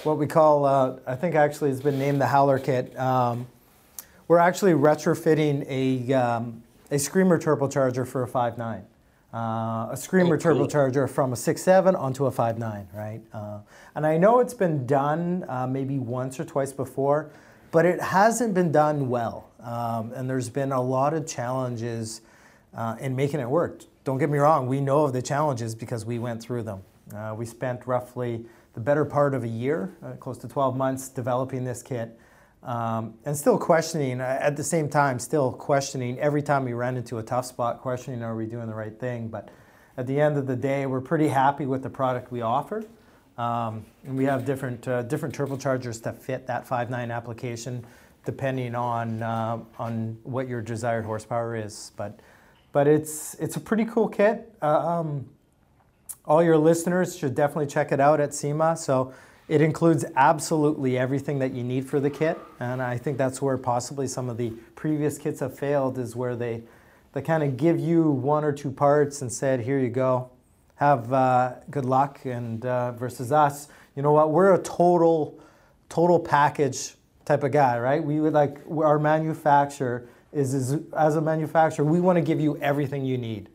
what 0.05 0.19
we 0.19 0.27
call, 0.27 0.65
uh, 0.65 0.97
I 1.07 1.17
think 1.17 1.35
actually 1.35 1.71
it's 1.71 1.81
been 1.81 1.99
named 1.99 2.21
the 2.21 2.27
Howler 2.27 2.59
Kit. 2.59 2.99
Um, 2.99 3.47
we're 4.29 4.39
actually 4.39 4.73
retrofitting 4.73 5.65
a, 5.69 6.13
um, 6.15 6.63
a 6.91 6.99
Screamer 6.99 7.39
turbocharger 7.39 8.07
for 8.07 8.23
a 8.23 8.29
5.9. 8.29 8.83
Uh, 9.33 9.93
a 9.93 9.97
Screamer 9.97 10.37
oh, 10.37 10.39
cool. 10.39 10.67
turbocharger 10.67 11.09
from 11.09 11.33
a 11.33 11.37
6.7 11.37 11.99
onto 11.99 12.27
a 12.27 12.31
5.9, 12.31 12.87
right? 12.95 13.21
Uh, 13.33 13.59
and 13.95 14.07
I 14.07 14.17
know 14.17 14.41
it's 14.41 14.55
been 14.55 14.87
done 14.87 15.45
uh, 15.49 15.67
maybe 15.67 15.99
once 15.99 16.41
or 16.41 16.45
twice 16.45 16.73
before, 16.73 17.31
but 17.71 17.85
it 17.85 18.01
hasn't 18.01 18.55
been 18.55 18.73
done 18.73 19.09
well. 19.09 19.51
Um, 19.61 20.13
and 20.13 20.29
there's 20.31 20.49
been 20.49 20.73
a 20.73 20.81
lot 20.81 21.15
of 21.15 21.27
challenges 21.27 22.21
uh, 22.75 22.97
in 23.01 23.17
making 23.17 23.41
it 23.41 23.49
work. 23.49 23.83
Don't 24.05 24.19
get 24.19 24.31
me 24.31 24.39
wrong, 24.39 24.67
we 24.67 24.81
know 24.81 25.05
of 25.05 25.13
the 25.13 25.23
challenges 25.23 25.75
because 25.75 26.05
we 26.05 26.19
went 26.19 26.41
through 26.41 26.63
them. 26.63 26.83
Uh, 27.15 27.35
we 27.37 27.47
spent 27.47 27.87
roughly 27.87 28.45
the 28.77 28.81
better 28.83 29.07
part 29.07 29.33
of 29.33 29.43
a 29.43 29.49
year, 29.49 29.97
uh, 30.05 30.13
close 30.13 30.37
to 30.37 30.47
12 30.47 30.77
months, 30.77 31.09
developing 31.09 31.65
this 31.65 31.83
kit. 31.83 32.21
Um, 32.63 33.15
and 33.25 33.35
still 33.35 33.57
questioning, 33.59 34.21
uh, 34.21 34.39
at 34.39 34.55
the 34.55 34.63
same 34.63 34.91
time, 34.91 35.19
still 35.19 35.51
questioning 35.51 36.19
every 36.19 36.43
time 36.43 36.63
we 36.67 36.75
ran 36.75 36.99
into 36.99 37.17
a 37.17 37.23
tough 37.23 37.47
spot, 37.47 37.81
questioning 37.81 38.23
are 38.23 38.37
we 38.37 38.45
doing 38.45 38.67
the 38.67 38.75
right 38.75 38.99
thing. 39.01 39.29
But 39.29 39.49
at 39.97 40.07
the 40.07 40.21
end 40.21 40.37
of 40.37 40.47
the 40.47 40.57
day, 40.57 40.85
we're 40.85 41.01
pretty 41.01 41.29
happy 41.29 41.65
with 41.65 41.83
the 41.83 41.89
product 41.89 42.31
we 42.31 42.43
offer. 42.43 42.85
Um, 43.39 43.87
and 44.05 44.15
we 44.15 44.25
have 44.25 44.45
different, 44.45 44.87
uh, 44.87 45.03
different 45.03 45.35
turbochargers 45.35 46.03
to 46.03 46.13
fit 46.13 46.47
that 46.49 46.69
5.9 46.69 47.11
application 47.11 47.85
depending 48.27 48.75
on, 48.75 49.23
uh, 49.23 49.59
on 49.79 50.19
what 50.25 50.49
your 50.49 50.61
desired 50.61 51.07
horsepower 51.07 51.57
is. 51.57 51.93
But, 51.97 52.21
but 52.73 52.87
it's, 52.87 53.35
it's 53.35 53.57
a 53.57 53.61
pretty 53.61 53.87
cool 53.87 54.09
kit. 54.09 54.53
Uh, 54.61 55.01
um, 55.01 55.29
all 56.27 56.43
your 56.43 56.59
listeners 56.59 57.17
should 57.17 57.35
definitely 57.35 57.67
check 57.67 57.93
it 57.93 58.01
out 58.01 58.21
at 58.21 58.35
SEMA. 58.35 58.77
So 58.77 59.15
it 59.49 59.61
includes 59.61 60.05
absolutely 60.17 60.99
everything 60.99 61.39
that 61.39 61.53
you 61.53 61.63
need 61.63 61.89
for 61.89 62.01
the 62.01 62.11
kit. 62.11 62.37
And 62.59 62.83
I 62.83 62.99
think 62.99 63.17
that's 63.17 63.41
where 63.41 63.57
possibly 63.57 64.09
some 64.09 64.29
of 64.29 64.37
the 64.37 64.51
previous 64.75 65.19
kits 65.19 65.41
have 65.41 65.57
failed 65.57 65.99
is 65.99 66.17
where 66.17 66.35
they, 66.35 66.63
they 67.13 67.23
kind 67.23 67.45
of 67.45 67.57
give 67.57 67.79
you 67.79 68.11
one 68.11 68.45
or 68.45 68.53
two 68.53 68.73
parts 68.73 69.23
and 69.23 69.33
said, 69.33 69.61
here 69.61 69.79
you 69.79 69.89
go, 69.89 70.31
have 70.77 71.13
uh, 71.13 71.55
good 71.71 71.85
luck. 71.85 72.21
And 72.25 72.67
uh, 72.67 72.93
versus 72.93 73.31
us, 73.31 73.69
you 73.95 74.03
know 74.03 74.13
what, 74.13 74.33
we're 74.33 74.53
a 74.53 74.63
total, 74.63 75.39
total 75.89 76.19
package 76.19 76.95
type 77.25 77.45
of 77.45 77.53
guy, 77.53 77.79
right? 77.79 78.03
We 78.03 78.21
would 78.21 78.33
like, 78.33 78.59
our 78.69 78.99
manufacturer 78.99 80.09
is, 80.33 80.55
is 80.55 80.77
as 80.93 81.15
a 81.15 81.21
manufacturer, 81.21 81.85
we 81.85 82.01
want 82.01 82.17
to 82.17 82.23
give 82.23 82.41
you 82.41 82.57
everything 82.59 83.05
you 83.05 83.17
need 83.17 83.49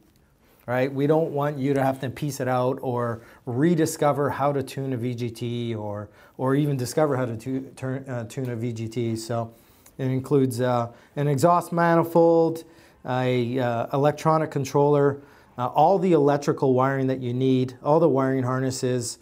right? 0.71 0.91
We 0.91 1.05
don't 1.05 1.31
want 1.31 1.57
you 1.57 1.73
to 1.73 1.83
have 1.83 1.99
to 1.99 2.09
piece 2.09 2.39
it 2.39 2.47
out 2.47 2.79
or 2.81 3.23
rediscover 3.45 4.29
how 4.29 4.53
to 4.53 4.63
tune 4.63 4.93
a 4.93 4.97
VGT 4.97 5.77
or, 5.77 6.09
or 6.37 6.55
even 6.55 6.77
discover 6.77 7.17
how 7.17 7.25
to 7.25 7.35
tu- 7.35 7.69
turn, 7.75 8.07
uh, 8.07 8.23
tune 8.23 8.49
a 8.49 8.55
VGT. 8.55 9.17
So 9.17 9.53
it 9.97 10.05
includes 10.05 10.61
uh, 10.61 10.93
an 11.17 11.27
exhaust 11.27 11.73
manifold, 11.73 12.63
a 13.05 13.59
uh, 13.59 13.87
electronic 13.91 14.49
controller, 14.49 15.19
uh, 15.57 15.67
all 15.67 15.99
the 15.99 16.13
electrical 16.13 16.73
wiring 16.73 17.07
that 17.07 17.19
you 17.19 17.33
need, 17.33 17.73
all 17.83 17.99
the 17.99 18.07
wiring 18.07 18.43
harnesses, 18.43 19.17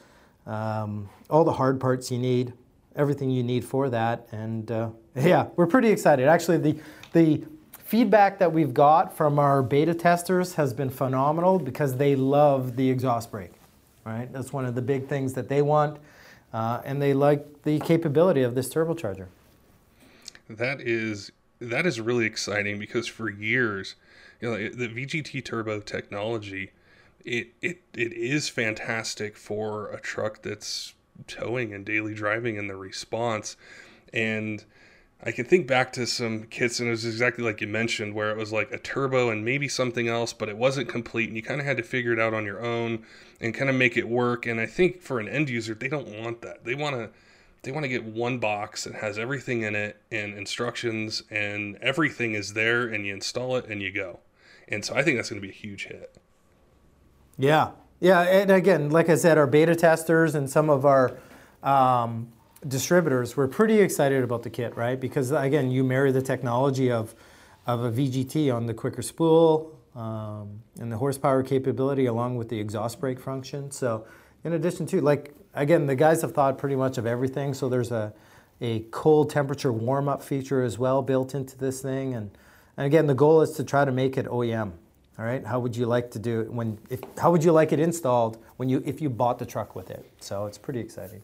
um, 0.45 1.09
all 1.31 1.43
the 1.43 1.53
hard 1.53 1.79
parts 1.79 2.11
you 2.11 2.19
need, 2.19 2.53
everything 2.95 3.31
you 3.31 3.41
need 3.41 3.65
for 3.65 3.89
that. 3.89 4.27
And 4.31 4.69
uh, 4.69 4.91
yeah, 5.15 5.47
we're 5.55 5.65
pretty 5.65 5.89
excited. 5.89 6.27
Actually, 6.27 6.57
the 6.57 6.79
the 7.13 7.43
feedback 7.89 8.37
that 8.37 8.53
we've 8.53 8.71
got 8.71 9.17
from 9.17 9.39
our 9.39 9.63
beta 9.63 9.95
testers 9.95 10.53
has 10.53 10.73
been 10.73 10.91
phenomenal 10.91 11.57
because 11.57 11.97
they 11.97 12.15
love 12.15 12.75
the 12.75 12.87
exhaust 12.87 13.31
brake. 13.31 13.53
Right, 14.05 14.31
that's 14.31 14.53
one 14.53 14.65
of 14.65 14.75
the 14.75 14.81
big 14.81 15.07
things 15.07 15.33
that 15.33 15.49
they 15.49 15.63
want, 15.63 15.99
uh, 16.53 16.81
and 16.85 17.01
they 17.01 17.13
like 17.13 17.63
the 17.63 17.79
capability 17.79 18.43
of 18.43 18.53
this 18.53 18.71
turbocharger. 18.71 19.25
That 20.47 20.81
is 20.81 21.31
that 21.59 21.85
is 21.87 21.99
really 21.99 22.25
exciting 22.25 22.77
because 22.79 23.07
for 23.07 23.29
years, 23.29 23.95
you 24.39 24.49
know, 24.49 24.55
the 24.55 24.87
VGT 24.87 25.43
turbo 25.43 25.79
technology, 25.79 26.71
it 27.25 27.49
it 27.61 27.81
it 27.95 28.13
is 28.13 28.49
fantastic 28.49 29.35
for 29.35 29.91
a 29.91 29.99
truck 29.99 30.43
that's 30.43 30.93
towing 31.27 31.73
and 31.73 31.85
daily 31.85 32.13
driving 32.13 32.57
and 32.57 32.69
the 32.69 32.75
response. 32.75 33.57
And 34.13 34.63
I 35.21 35.31
can 35.31 35.43
think 35.43 35.67
back 35.67 35.91
to 35.93 36.07
some 36.07 36.43
kits, 36.45 36.79
and 36.79 36.87
it 36.87 36.91
was 36.91 37.05
exactly 37.05 37.43
like 37.43 37.59
you 37.59 37.67
mentioned, 37.67 38.13
where 38.13 38.31
it 38.31 38.37
was 38.37 38.53
like 38.53 38.71
a 38.71 38.77
turbo 38.77 39.29
and 39.29 39.43
maybe 39.43 39.67
something 39.67 40.07
else, 40.07 40.31
but 40.31 40.47
it 40.47 40.57
wasn't 40.57 40.87
complete, 40.87 41.27
and 41.27 41.35
you 41.35 41.43
kind 41.43 41.59
of 41.59 41.65
had 41.65 41.75
to 41.77 41.83
figure 41.83 42.13
it 42.13 42.19
out 42.19 42.33
on 42.33 42.45
your 42.45 42.63
own 42.63 43.03
and 43.41 43.53
kind 43.53 43.69
of 43.69 43.75
make 43.75 43.97
it 43.97 44.07
work. 44.07 44.45
And 44.45 44.61
I 44.61 44.65
think 44.65 45.01
for 45.01 45.19
an 45.19 45.27
end 45.27 45.49
user, 45.49 45.73
they 45.73 45.89
don't 45.89 46.07
want 46.21 46.41
that. 46.41 46.63
They 46.63 46.75
want 46.75 46.95
to 46.95 47.09
they 47.63 47.71
want 47.73 47.83
to 47.83 47.89
get 47.89 48.05
one 48.05 48.39
box 48.39 48.85
that 48.85 48.95
has 48.95 49.19
everything 49.19 49.63
in 49.63 49.75
it 49.75 49.97
and 50.09 50.37
instructions, 50.37 51.23
and 51.29 51.75
everything 51.81 52.33
is 52.33 52.53
there, 52.53 52.87
and 52.87 53.05
you 53.05 53.13
install 53.13 53.57
it 53.57 53.65
and 53.65 53.81
you 53.81 53.91
go. 53.91 54.19
And 54.69 54.85
so 54.85 54.95
I 54.95 55.03
think 55.03 55.17
that's 55.17 55.29
going 55.29 55.41
to 55.41 55.45
be 55.45 55.51
a 55.51 55.57
huge 55.57 55.87
hit. 55.87 56.15
Yeah, 57.37 57.71
yeah, 57.99 58.21
and 58.21 58.49
again, 58.51 58.89
like 58.89 59.09
I 59.09 59.15
said, 59.15 59.37
our 59.37 59.47
beta 59.47 59.75
testers 59.75 60.35
and 60.35 60.49
some 60.49 60.69
of 60.69 60.85
our 60.85 61.17
um, 61.61 62.31
distributors 62.67 63.37
were 63.37 63.47
pretty 63.47 63.79
excited 63.79 64.23
about 64.23 64.43
the 64.43 64.49
kit, 64.49 64.75
right? 64.75 64.99
Because 64.99 65.31
again, 65.31 65.71
you 65.71 65.83
marry 65.83 66.11
the 66.11 66.21
technology 66.21 66.91
of, 66.91 67.15
of 67.65 67.83
a 67.83 67.91
VGT 67.91 68.53
on 68.53 68.65
the 68.65 68.73
quicker 68.73 69.01
spool 69.01 69.79
um, 69.95 70.61
and 70.79 70.91
the 70.91 70.97
horsepower 70.97 71.43
capability 71.43 72.05
along 72.05 72.35
with 72.35 72.49
the 72.49 72.59
exhaust 72.59 72.99
brake 72.99 73.19
function. 73.19 73.71
So, 73.71 74.05
in 74.43 74.53
addition 74.53 74.85
to, 74.87 75.01
like, 75.01 75.33
again, 75.53 75.85
the 75.85 75.95
guys 75.95 76.21
have 76.21 76.33
thought 76.33 76.57
pretty 76.57 76.75
much 76.75 76.97
of 76.97 77.05
everything. 77.05 77.53
So, 77.53 77.67
there's 77.69 77.91
a, 77.91 78.13
a 78.61 78.81
cold 78.91 79.29
temperature 79.29 79.73
warm 79.73 80.07
up 80.07 80.23
feature 80.23 80.63
as 80.63 80.77
well 80.77 81.01
built 81.01 81.35
into 81.35 81.57
this 81.57 81.81
thing. 81.81 82.13
And, 82.13 82.31
and 82.77 82.85
again, 82.85 83.07
the 83.07 83.13
goal 83.13 83.41
is 83.41 83.51
to 83.51 83.63
try 83.63 83.83
to 83.83 83.91
make 83.91 84.17
it 84.17 84.25
OEM. 84.25 84.71
All 85.17 85.25
right, 85.25 85.45
how 85.45 85.59
would 85.59 85.75
you 85.75 85.85
like 85.85 86.11
to 86.11 86.19
do 86.19 86.39
it 86.39 86.49
when? 86.49 86.79
If, 86.89 87.01
how 87.17 87.29
would 87.31 87.43
you 87.43 87.51
like 87.51 87.73
it 87.73 87.79
installed 87.81 88.41
when 88.55 88.69
you 88.69 88.81
if 88.85 89.01
you 89.01 89.09
bought 89.09 89.37
the 89.37 89.45
truck 89.45 89.75
with 89.75 89.91
it? 89.91 90.09
So 90.21 90.45
it's 90.45 90.57
pretty 90.57 90.79
exciting. 90.79 91.21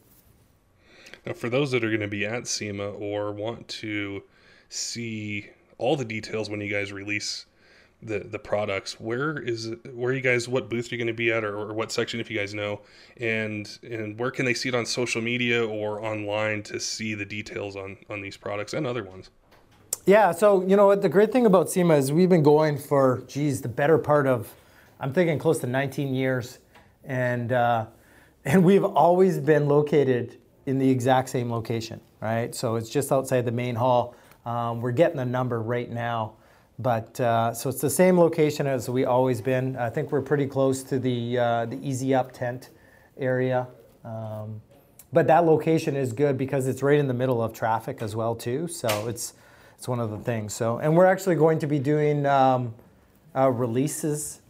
Now, 1.26 1.34
for 1.34 1.50
those 1.50 1.72
that 1.72 1.84
are 1.84 1.90
going 1.90 2.02
to 2.02 2.08
be 2.08 2.26
at 2.26 2.48
SEMA 2.48 2.90
or 2.90 3.32
want 3.32 3.68
to 3.68 4.24
see 4.70 5.50
all 5.78 5.96
the 5.96 6.06
details 6.06 6.50
when 6.50 6.62
you 6.62 6.70
guys 6.70 6.92
release 6.92 7.46
the 8.02 8.20
the 8.20 8.38
products, 8.38 9.00
where 9.00 9.38
is 9.38 9.74
where 9.94 10.14
you 10.14 10.22
guys? 10.22 10.48
What 10.48 10.70
booth 10.70 10.92
are 10.92 10.96
you 10.96 10.98
going 10.98 11.08
to 11.08 11.14
be 11.14 11.32
at, 11.32 11.44
or, 11.44 11.58
or 11.58 11.74
what 11.74 11.92
section, 11.92 12.20
if 12.20 12.30
you 12.30 12.38
guys 12.38 12.54
know, 12.54 12.82
and 13.18 13.80
and 13.84 14.20
where 14.20 14.32
can 14.32 14.46
they 14.46 14.54
see 14.54 14.70
it 14.70 14.76
on 14.76 14.86
social 14.86 15.22
media 15.22 15.66
or 15.66 16.04
online 16.04 16.62
to 16.64 16.80
see 16.80 17.16
the 17.16 17.26
details 17.26 17.76
on 17.76 17.98
on 18.10 18.22
these 18.22 18.38
products 18.38 18.74
and 18.74 18.86
other 18.86 19.04
ones? 19.04 19.32
Yeah, 20.06 20.34
so 20.34 20.62
you 20.68 20.76
know 20.76 20.86
what 20.88 21.02
the 21.02 21.10
great 21.10 21.32
thing 21.32 21.48
about 21.48 21.72
SEMA 21.72 21.96
is 21.96 22.12
we've 22.12 22.30
been 22.30 22.44
going 22.44 22.78
for 22.78 23.24
geez 23.28 23.62
the 23.62 23.70
better 23.70 23.98
part 23.98 24.28
of 24.28 24.54
I'm 25.00 25.14
thinking 25.14 25.40
close 25.40 25.60
to 25.60 25.68
19 25.68 26.14
years, 26.14 26.60
and 27.04 27.52
uh, 27.52 27.88
and 28.46 28.64
we've 28.64 28.84
always 28.84 29.40
been 29.40 29.68
located 29.68 30.38
in 30.65 30.80
the 30.80 30.89
exact 30.89 31.30
same 31.30 31.51
location, 31.51 31.99
right? 32.21 32.54
So 32.54 32.75
it's 32.75 32.89
just 32.89 33.12
outside 33.12 33.45
the 33.45 33.51
main 33.51 33.75
hall. 33.75 34.15
Um, 34.45 34.82
we're 34.82 34.91
getting 34.91 35.17
the 35.17 35.25
number 35.25 35.62
right 35.62 35.89
now, 35.89 36.34
but 36.80 37.19
uh, 37.19 37.54
so 37.54 37.69
it's 37.69 37.82
the 37.82 37.89
same 37.89 38.19
location 38.19 38.67
as 38.67 38.89
we 38.89 39.06
always 39.06 39.41
been. 39.41 39.75
I 39.75 39.89
think 39.89 40.12
we're 40.12 40.21
pretty 40.21 40.45
close 40.45 40.84
to 40.84 40.99
the 40.99 41.38
uh, 41.38 41.65
the 41.65 41.78
Easy 41.88 42.13
Up 42.13 42.32
tent 42.32 42.69
area. 43.17 43.67
Um, 44.04 44.62
but 45.13 45.28
that 45.28 45.45
location 45.45 45.95
is 45.95 46.13
good 46.13 46.38
because 46.38 46.67
it's 46.67 46.84
right 46.84 46.99
in 46.99 47.08
the 47.08 47.13
middle 47.13 47.41
of 47.41 47.54
traffic 47.54 48.01
as 48.01 48.15
well 48.15 48.36
too. 48.36 48.67
So 48.67 49.08
it's 49.08 49.34
it's 49.78 49.88
one 49.88 49.99
of 49.99 50.12
the 50.12 50.17
things. 50.17 50.54
So 50.54 50.78
and 50.78 50.95
we're 50.95 51.06
actually 51.06 51.36
going 51.36 51.60
to 51.60 51.67
be 51.67 51.80
doing 51.80 52.25
um, 52.25 52.73
uh, 53.36 53.49
releases 53.49 54.41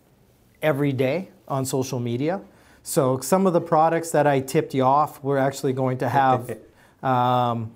every 0.62 0.92
day 0.92 1.30
on 1.48 1.66
social 1.66 2.00
media. 2.00 2.42
So 2.88 3.20
some 3.20 3.48
of 3.48 3.54
the 3.54 3.62
products 3.62 4.12
that 4.12 4.28
I 4.28 4.42
tipped 4.42 4.76
you 4.76 4.84
off, 4.84 5.24
we're 5.24 5.40
actually 5.40 5.74
going 5.74 5.98
to 6.00 6.08
have. 6.08 6.60
Um, 7.04 7.76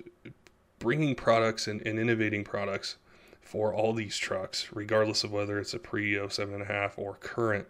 bringing 0.80 1.16
products 1.16 1.68
and, 1.68 1.86
and 1.86 2.00
innovating 2.00 2.44
products 2.44 2.98
for 3.42 3.74
all 3.74 3.94
these 3.94 4.18
trucks, 4.18 4.68
regardless 4.74 5.24
of 5.24 5.32
whether 5.32 5.60
it's 5.60 5.74
a 5.74 5.80
pre 5.80 6.14
07.5 6.14 6.94
or 6.98 7.16
current, 7.16 7.68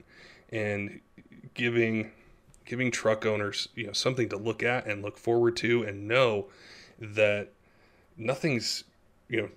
and 0.50 1.02
giving 1.54 2.12
giving 2.66 2.92
truck 2.92 3.26
owners 3.26 3.70
you 3.76 3.88
know 3.88 3.94
something 3.94 4.28
to 4.28 4.36
look 4.36 4.62
at 4.62 4.86
and 4.86 5.02
look 5.02 5.18
forward 5.18 5.56
to 5.56 5.84
and 5.84 6.08
know 6.08 6.48
that 7.00 7.48
nothing's 8.18 8.84
you 9.30 9.42
know 9.42 9.50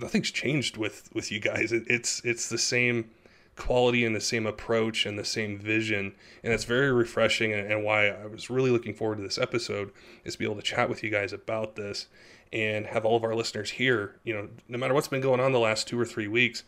nothing's 0.00 0.30
changed 0.30 0.76
with 0.76 1.08
with 1.14 1.32
you 1.32 1.40
guys. 1.40 1.72
It, 1.72 1.84
it's 1.86 2.20
it's 2.24 2.48
the 2.48 2.58
same 2.58 3.10
quality 3.56 4.04
and 4.04 4.14
the 4.14 4.20
same 4.20 4.46
approach 4.46 5.06
and 5.06 5.18
the 5.18 5.24
same 5.24 5.58
vision. 5.58 6.14
And 6.44 6.52
it's 6.52 6.64
very 6.64 6.92
refreshing. 6.92 7.52
And, 7.52 7.70
and, 7.70 7.84
why 7.84 8.08
I 8.08 8.26
was 8.26 8.50
really 8.50 8.70
looking 8.70 8.94
forward 8.94 9.16
to 9.16 9.22
this 9.22 9.38
episode 9.38 9.92
is 10.24 10.34
to 10.34 10.38
be 10.38 10.44
able 10.44 10.56
to 10.56 10.62
chat 10.62 10.88
with 10.88 11.02
you 11.02 11.10
guys 11.10 11.32
about 11.32 11.76
this 11.76 12.06
and 12.52 12.86
have 12.86 13.04
all 13.04 13.16
of 13.16 13.24
our 13.24 13.34
listeners 13.34 13.70
here. 13.70 14.16
You 14.24 14.34
know, 14.34 14.48
no 14.68 14.78
matter 14.78 14.94
what's 14.94 15.08
been 15.08 15.20
going 15.20 15.40
on 15.40 15.52
the 15.52 15.58
last 15.58 15.88
two 15.88 15.98
or 15.98 16.04
three 16.04 16.28
weeks, 16.28 16.62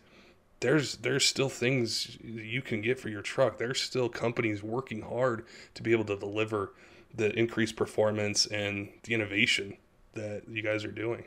there's 0.60 0.96
there's 0.96 1.24
still 1.24 1.48
things 1.48 2.18
you 2.20 2.62
can 2.62 2.80
get 2.80 2.98
for 2.98 3.08
your 3.08 3.22
truck. 3.22 3.58
There's 3.58 3.80
still 3.80 4.08
companies 4.08 4.62
working 4.62 5.02
hard 5.02 5.44
to 5.74 5.82
be 5.82 5.92
able 5.92 6.04
to 6.06 6.16
deliver 6.16 6.72
the 7.14 7.30
increased 7.38 7.76
performance 7.76 8.46
and 8.46 8.90
the 9.04 9.14
innovation 9.14 9.76
that 10.14 10.42
you 10.48 10.62
guys 10.62 10.84
are 10.84 10.90
doing. 10.90 11.24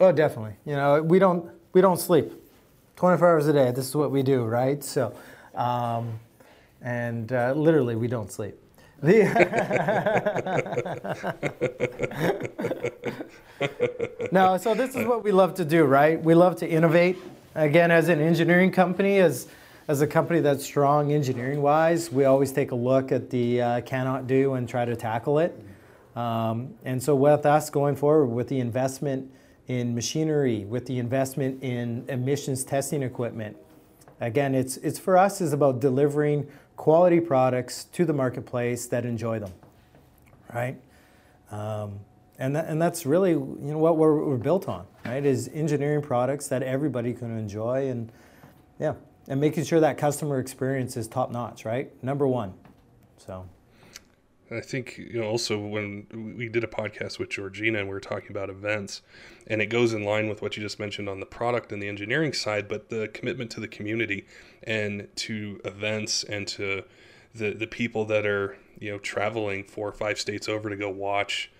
Oh, 0.00 0.10
definitely. 0.10 0.56
You 0.64 0.74
know, 0.74 1.02
we 1.02 1.18
don't 1.18 1.50
we 1.72 1.80
don't 1.80 1.98
sleep. 1.98 2.32
24 2.96 3.28
hours 3.28 3.48
a 3.48 3.52
day. 3.52 3.72
This 3.72 3.88
is 3.88 3.96
what 3.96 4.10
we 4.10 4.22
do, 4.22 4.44
right? 4.44 4.82
So, 4.84 5.14
um, 5.54 6.20
and 6.80 7.32
uh, 7.32 7.52
literally, 7.54 7.96
we 7.96 8.08
don't 8.08 8.30
sleep. 8.30 8.54
no, 9.04 9.24
so 14.56 14.74
this 14.74 14.94
is 14.94 15.06
what 15.06 15.22
we 15.22 15.32
love 15.32 15.54
to 15.56 15.64
do, 15.64 15.84
right? 15.84 16.22
We 16.22 16.34
love 16.34 16.56
to 16.56 16.68
innovate. 16.68 17.18
Again, 17.54 17.90
as 17.90 18.08
an 18.08 18.20
engineering 18.20 18.70
company, 18.70 19.18
as 19.18 19.48
as 19.88 20.00
a 20.00 20.06
company 20.06 20.40
that's 20.40 20.64
strong 20.64 21.12
engineering 21.12 21.60
wise, 21.60 22.10
we 22.10 22.24
always 22.24 22.52
take 22.52 22.70
a 22.70 22.74
look 22.74 23.12
at 23.12 23.28
the 23.28 23.60
uh, 23.60 23.80
cannot 23.82 24.26
do 24.26 24.54
and 24.54 24.66
try 24.66 24.86
to 24.86 24.96
tackle 24.96 25.38
it. 25.38 25.54
Um, 26.16 26.74
and 26.84 27.02
so, 27.02 27.14
with 27.14 27.44
us 27.44 27.68
going 27.68 27.96
forward, 27.96 28.26
with 28.26 28.48
the 28.48 28.60
investment 28.60 29.30
in 29.68 29.94
machinery, 29.94 30.64
with 30.64 30.86
the 30.86 30.98
investment 30.98 31.62
in 31.62 32.04
emissions 32.08 32.64
testing 32.64 33.02
equipment. 33.02 33.56
Again, 34.20 34.54
it's, 34.54 34.76
it's 34.78 34.98
for 34.98 35.16
us 35.16 35.40
is 35.40 35.52
about 35.52 35.80
delivering 35.80 36.46
quality 36.76 37.20
products 37.20 37.84
to 37.84 38.04
the 38.04 38.12
marketplace 38.12 38.86
that 38.88 39.04
enjoy 39.04 39.38
them, 39.38 39.52
right? 40.52 40.76
Um, 41.50 42.00
and, 42.38 42.56
that, 42.56 42.66
and 42.66 42.80
that's 42.80 43.06
really 43.06 43.30
you 43.30 43.56
know 43.60 43.78
what 43.78 43.96
we're, 43.96 44.24
we're 44.24 44.36
built 44.36 44.68
on, 44.68 44.86
right? 45.04 45.24
Is 45.24 45.48
engineering 45.54 46.02
products 46.02 46.48
that 46.48 46.62
everybody 46.62 47.12
can 47.12 47.36
enjoy, 47.38 47.88
and 47.88 48.10
yeah, 48.78 48.94
and 49.28 49.40
making 49.40 49.64
sure 49.64 49.80
that 49.80 49.98
customer 49.98 50.40
experience 50.40 50.96
is 50.96 51.06
top 51.06 51.30
notch, 51.30 51.64
right? 51.64 51.90
Number 52.02 52.26
one. 52.26 52.54
So. 53.18 53.46
I 54.50 54.60
think 54.60 54.98
you 54.98 55.20
know 55.20 55.26
also 55.26 55.58
when 55.58 56.06
we 56.36 56.48
did 56.48 56.64
a 56.64 56.68
podcast 56.68 57.18
with 57.18 57.30
Georgina 57.30 57.78
and 57.78 57.88
we 57.88 57.94
were 57.94 58.00
talking 58.00 58.30
about 58.30 58.50
events, 58.50 59.00
and 59.46 59.62
it 59.62 59.66
goes 59.66 59.94
in 59.94 60.04
line 60.04 60.28
with 60.28 60.42
what 60.42 60.56
you 60.56 60.62
just 60.62 60.78
mentioned 60.78 61.08
on 61.08 61.20
the 61.20 61.26
product 61.26 61.72
and 61.72 61.82
the 61.82 61.88
engineering 61.88 62.32
side, 62.32 62.68
but 62.68 62.90
the 62.90 63.08
commitment 63.08 63.50
to 63.52 63.60
the 63.60 63.68
community 63.68 64.26
and 64.62 65.08
to 65.16 65.60
events 65.64 66.24
and 66.24 66.46
to 66.48 66.84
the 67.34 67.52
the 67.52 67.66
people 67.66 68.04
that 68.06 68.26
are 68.26 68.58
you 68.78 68.90
know 68.90 68.98
traveling 68.98 69.64
four 69.64 69.88
or 69.88 69.92
five 69.92 70.18
states 70.18 70.48
over 70.48 70.68
to 70.68 70.76
go 70.76 70.90
watch 70.90 71.50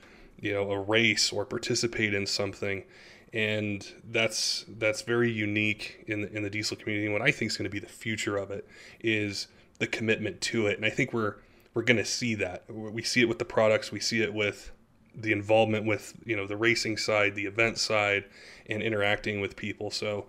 you 0.41 0.53
know 0.53 0.71
a 0.71 0.79
race 0.79 1.33
or 1.33 1.45
participate 1.45 2.13
in 2.13 2.27
something. 2.27 2.85
And 3.33 3.85
that's 4.13 4.65
that's 4.69 5.03
very 5.03 5.33
unique 5.33 6.05
in 6.07 6.21
the, 6.21 6.33
in 6.37 6.43
the 6.43 6.51
diesel 6.51 6.77
community. 6.77 7.07
And 7.07 7.13
what 7.13 7.23
i 7.23 7.33
think 7.33 7.51
is 7.51 7.57
going 7.57 7.65
to 7.65 7.71
be 7.71 7.81
the 7.81 7.87
future 7.87 8.37
of 8.37 8.51
it 8.51 8.69
is 9.01 9.49
the 9.79 9.87
commitment 9.87 10.41
to 10.43 10.67
it. 10.67 10.77
And 10.77 10.85
i 10.85 10.91
think 10.91 11.13
we're 11.13 11.37
we're 11.75 11.83
going 11.83 11.97
to 11.97 12.05
see 12.05 12.35
that. 12.37 12.65
We 12.69 13.03
see 13.03 13.21
it 13.21 13.29
with 13.29 13.39
the 13.39 13.45
products 13.45 13.93
we 13.93 14.01
see 14.01 14.23
it 14.23 14.33
with 14.33 14.71
the 15.17 15.33
involvement 15.33 15.87
with 15.87 16.15
you 16.25 16.37
know 16.37 16.47
the 16.47 16.57
racing 16.57 16.97
side 16.97 17.37
the 17.37 17.47
event 17.47 17.79
side 17.79 18.25
and 18.67 18.83
interacting 18.83 19.41
with 19.41 19.57
people. 19.57 19.91
So 19.91 20.27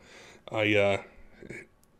i 0.51 0.75
uh 0.75 1.01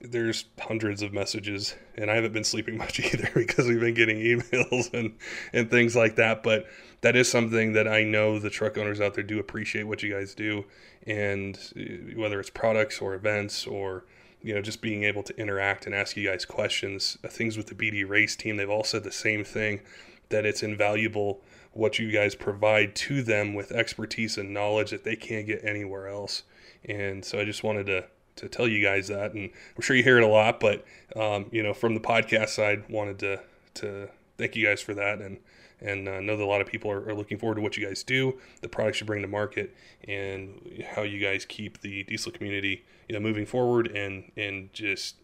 there's 0.01 0.45
hundreds 0.59 1.01
of 1.01 1.13
messages 1.13 1.75
and 1.95 2.11
I 2.11 2.15
haven't 2.15 2.33
been 2.33 2.43
sleeping 2.43 2.77
much 2.85 2.99
either 2.99 3.29
because 3.33 3.67
we've 3.67 3.79
been 3.79 3.93
getting 3.93 4.17
emails 4.17 4.93
and 4.97 5.15
and 5.53 5.69
things 5.69 5.95
like 5.95 6.15
that. 6.15 6.43
But 6.43 6.65
that 7.01 7.15
is 7.15 7.29
something 7.29 7.73
that 7.73 7.87
I 7.87 8.03
know 8.03 8.39
the 8.39 8.49
truck 8.49 8.77
owners 8.77 9.01
out 9.01 9.13
there 9.13 9.23
do 9.23 9.39
appreciate 9.39 9.83
what 9.83 10.03
you 10.03 10.13
guys 10.13 10.33
do. 10.33 10.65
And 11.05 11.57
uh, 11.77 12.19
whether 12.19 12.39
it's 12.39 12.49
products 12.49 12.99
or 12.99 13.13
events 13.13 13.67
or 13.67 14.05
you 14.45 14.53
know 14.53 14.61
just 14.61 14.81
being 14.81 15.03
able 15.03 15.23
to 15.23 15.35
interact 15.37 15.85
and 15.85 15.93
ask 15.93 16.15
you 16.15 16.29
guys 16.29 16.45
questions 16.45 17.17
uh, 17.23 17.27
things 17.27 17.57
with 17.57 17.67
the 17.67 17.75
BD 17.75 18.07
race 18.07 18.35
team 18.35 18.57
they've 18.57 18.69
all 18.69 18.83
said 18.83 19.03
the 19.03 19.11
same 19.11 19.43
thing 19.43 19.81
that 20.29 20.45
it's 20.45 20.63
invaluable 20.63 21.41
what 21.75 21.99
you 21.99 22.09
guys 22.09 22.35
provide 22.35 22.95
to 22.95 23.21
them 23.21 23.53
with 23.53 23.71
expertise 23.71 24.37
and 24.37 24.53
knowledge 24.53 24.91
that 24.91 25.03
they 25.03 25.15
can't 25.15 25.45
get 25.45 25.63
anywhere 25.63 26.07
else. 26.07 26.43
And 26.85 27.23
so 27.23 27.37
I 27.39 27.45
just 27.45 27.63
wanted 27.63 27.85
to 27.87 28.05
to 28.37 28.49
tell 28.49 28.67
you 28.67 28.83
guys 28.83 29.07
that, 29.07 29.33
and 29.33 29.49
I'm 29.77 29.81
sure 29.81 29.95
you 29.95 30.03
hear 30.03 30.17
it 30.17 30.23
a 30.23 30.27
lot, 30.27 30.59
but 30.59 30.83
um, 31.15 31.45
you 31.51 31.63
know, 31.63 31.73
from 31.73 31.93
the 31.93 32.01
podcast 32.01 32.49
side, 32.49 32.83
wanted 32.89 33.19
to 33.19 33.41
to 33.75 34.09
thank 34.37 34.55
you 34.55 34.65
guys 34.65 34.81
for 34.81 34.93
that, 34.93 35.19
and 35.19 35.37
and 35.81 36.07
uh, 36.07 36.19
know 36.19 36.37
that 36.37 36.43
a 36.43 36.45
lot 36.45 36.61
of 36.61 36.67
people 36.67 36.89
are, 36.89 37.07
are, 37.09 37.13
looking 37.13 37.37
forward 37.37 37.55
to 37.55 37.61
what 37.61 37.77
you 37.77 37.85
guys 37.85 38.03
do, 38.03 38.39
the 38.61 38.69
products 38.69 38.99
you 38.99 39.05
bring 39.05 39.21
to 39.21 39.27
market, 39.27 39.75
and 40.07 40.83
how 40.95 41.03
you 41.03 41.19
guys 41.19 41.45
keep 41.45 41.81
the 41.81 42.03
diesel 42.03 42.31
community 42.31 42.83
you 43.07 43.13
know 43.13 43.19
moving 43.19 43.45
forward 43.45 43.87
and 43.87 44.31
and 44.37 44.71
just 44.73 45.15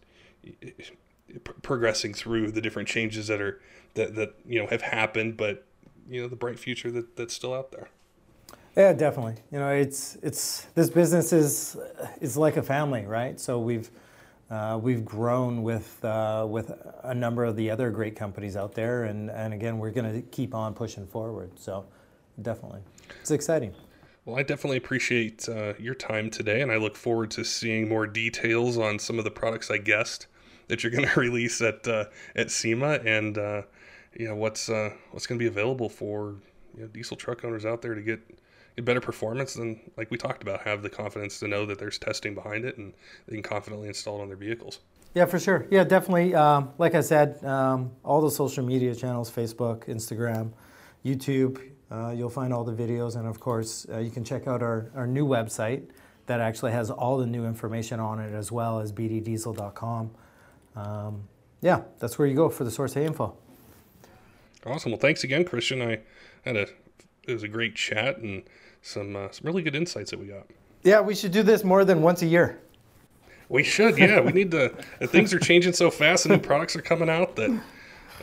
progressing 1.62 2.12
through 2.14 2.50
the 2.50 2.60
different 2.60 2.88
changes 2.88 3.26
that 3.28 3.40
are 3.40 3.60
that 3.94 4.14
that 4.14 4.34
you 4.46 4.60
know 4.60 4.66
have 4.68 4.82
happened, 4.82 5.36
but 5.36 5.66
you 6.08 6.20
know 6.20 6.28
the 6.28 6.36
bright 6.36 6.58
future 6.58 6.90
that 6.90 7.16
that's 7.16 7.34
still 7.34 7.54
out 7.54 7.72
there. 7.72 7.88
Yeah, 8.76 8.92
definitely. 8.94 9.36
You 9.50 9.58
know, 9.58 9.68
it's 9.68 10.16
it's 10.22 10.66
this 10.74 10.90
business 10.90 11.32
is 11.32 11.76
is 12.20 12.36
like 12.36 12.56
a 12.56 12.62
family, 12.62 13.04
right? 13.06 13.38
So 13.38 13.58
we've 13.58 13.90
uh, 14.50 14.78
we've 14.82 15.04
grown 15.04 15.62
with 15.62 16.04
uh, 16.04 16.46
with 16.48 16.72
a 17.04 17.14
number 17.14 17.44
of 17.44 17.56
the 17.56 17.70
other 17.70 17.90
great 17.90 18.16
companies 18.16 18.56
out 18.56 18.74
there, 18.74 19.04
and 19.04 19.30
and 19.30 19.54
again, 19.54 19.78
we're 19.78 19.90
going 19.90 20.12
to 20.12 20.22
keep 20.28 20.54
on 20.54 20.74
pushing 20.74 21.06
forward. 21.06 21.50
So 21.58 21.86
definitely, 22.40 22.80
it's 23.20 23.30
exciting. 23.30 23.74
Well, 24.24 24.38
I 24.38 24.44
definitely 24.44 24.76
appreciate 24.76 25.48
uh, 25.48 25.74
your 25.80 25.94
time 25.94 26.30
today, 26.30 26.60
and 26.60 26.70
I 26.70 26.76
look 26.76 26.96
forward 26.96 27.30
to 27.32 27.44
seeing 27.44 27.88
more 27.88 28.06
details 28.06 28.78
on 28.78 28.98
some 28.98 29.18
of 29.18 29.24
the 29.24 29.32
products 29.32 29.70
I 29.70 29.78
guessed 29.78 30.28
that 30.68 30.82
you're 30.82 30.92
going 30.92 31.08
to 31.14 31.20
release 31.20 31.60
at 31.60 31.86
uh, 31.88 32.04
at 32.36 32.50
SEMA, 32.50 33.00
and 33.04 33.38
uh, 33.38 33.62
you 34.14 34.28
know 34.28 34.36
what's 34.36 34.68
uh, 34.68 34.90
what's 35.10 35.26
going 35.26 35.38
to 35.38 35.42
be 35.42 35.48
available 35.48 35.88
for 35.88 36.36
you 36.76 36.82
know, 36.82 36.86
diesel 36.88 37.16
truck 37.16 37.44
owners 37.44 37.64
out 37.64 37.82
there 37.82 37.94
to 37.94 38.02
get 38.02 38.20
better 38.80 39.00
performance, 39.00 39.54
then 39.54 39.78
like 39.96 40.10
we 40.10 40.16
talked 40.16 40.42
about, 40.42 40.62
have 40.62 40.82
the 40.82 40.88
confidence 40.88 41.38
to 41.40 41.48
know 41.48 41.66
that 41.66 41.78
there's 41.78 41.98
testing 41.98 42.34
behind 42.34 42.64
it 42.64 42.78
and 42.78 42.94
they 43.26 43.34
can 43.34 43.42
confidently 43.42 43.88
install 43.88 44.18
it 44.18 44.22
on 44.22 44.28
their 44.28 44.36
vehicles. 44.36 44.80
Yeah, 45.14 45.26
for 45.26 45.38
sure. 45.38 45.66
Yeah, 45.70 45.84
definitely. 45.84 46.34
Um, 46.34 46.70
like 46.78 46.94
I 46.94 47.02
said, 47.02 47.44
um, 47.44 47.90
all 48.02 48.22
the 48.22 48.30
social 48.30 48.64
media 48.64 48.94
channels 48.94 49.30
Facebook, 49.30 49.84
Instagram, 49.86 50.52
YouTube, 51.04 51.60
uh, 51.90 52.14
you'll 52.16 52.30
find 52.30 52.54
all 52.54 52.64
the 52.64 52.72
videos. 52.72 53.16
And 53.16 53.28
of 53.28 53.38
course, 53.38 53.86
uh, 53.92 53.98
you 53.98 54.10
can 54.10 54.24
check 54.24 54.46
out 54.46 54.62
our, 54.62 54.90
our 54.94 55.06
new 55.06 55.26
website 55.26 55.88
that 56.26 56.40
actually 56.40 56.72
has 56.72 56.90
all 56.90 57.18
the 57.18 57.26
new 57.26 57.44
information 57.44 58.00
on 58.00 58.20
it 58.20 58.32
as 58.32 58.50
well 58.50 58.80
as 58.80 58.92
bddiesel.com. 58.92 60.10
Um, 60.76 61.28
yeah, 61.60 61.82
that's 61.98 62.18
where 62.18 62.26
you 62.26 62.34
go 62.34 62.48
for 62.48 62.64
the 62.64 62.70
source 62.70 62.96
of 62.96 63.02
info. 63.02 63.36
Awesome. 64.64 64.92
Well, 64.92 65.00
thanks 65.00 65.24
again, 65.24 65.44
Christian. 65.44 65.82
I 65.82 66.00
had 66.44 66.56
a 66.56 66.68
it 67.26 67.32
was 67.32 67.42
a 67.42 67.48
great 67.48 67.74
chat 67.74 68.18
and 68.18 68.42
some 68.82 69.16
uh, 69.16 69.30
some 69.30 69.46
really 69.46 69.62
good 69.62 69.74
insights 69.74 70.10
that 70.10 70.20
we 70.20 70.26
got. 70.26 70.46
Yeah, 70.82 71.00
we 71.00 71.14
should 71.14 71.32
do 71.32 71.42
this 71.42 71.62
more 71.62 71.84
than 71.84 72.02
once 72.02 72.22
a 72.22 72.26
year. 72.26 72.60
We 73.48 73.62
should. 73.62 73.98
Yeah, 73.98 74.20
we 74.20 74.32
need 74.32 74.50
to. 74.52 74.70
things 75.08 75.32
are 75.34 75.38
changing 75.38 75.74
so 75.74 75.90
fast, 75.90 76.24
and 76.26 76.34
new 76.34 76.40
products 76.40 76.74
are 76.74 76.82
coming 76.82 77.10
out 77.10 77.36
that, 77.36 77.60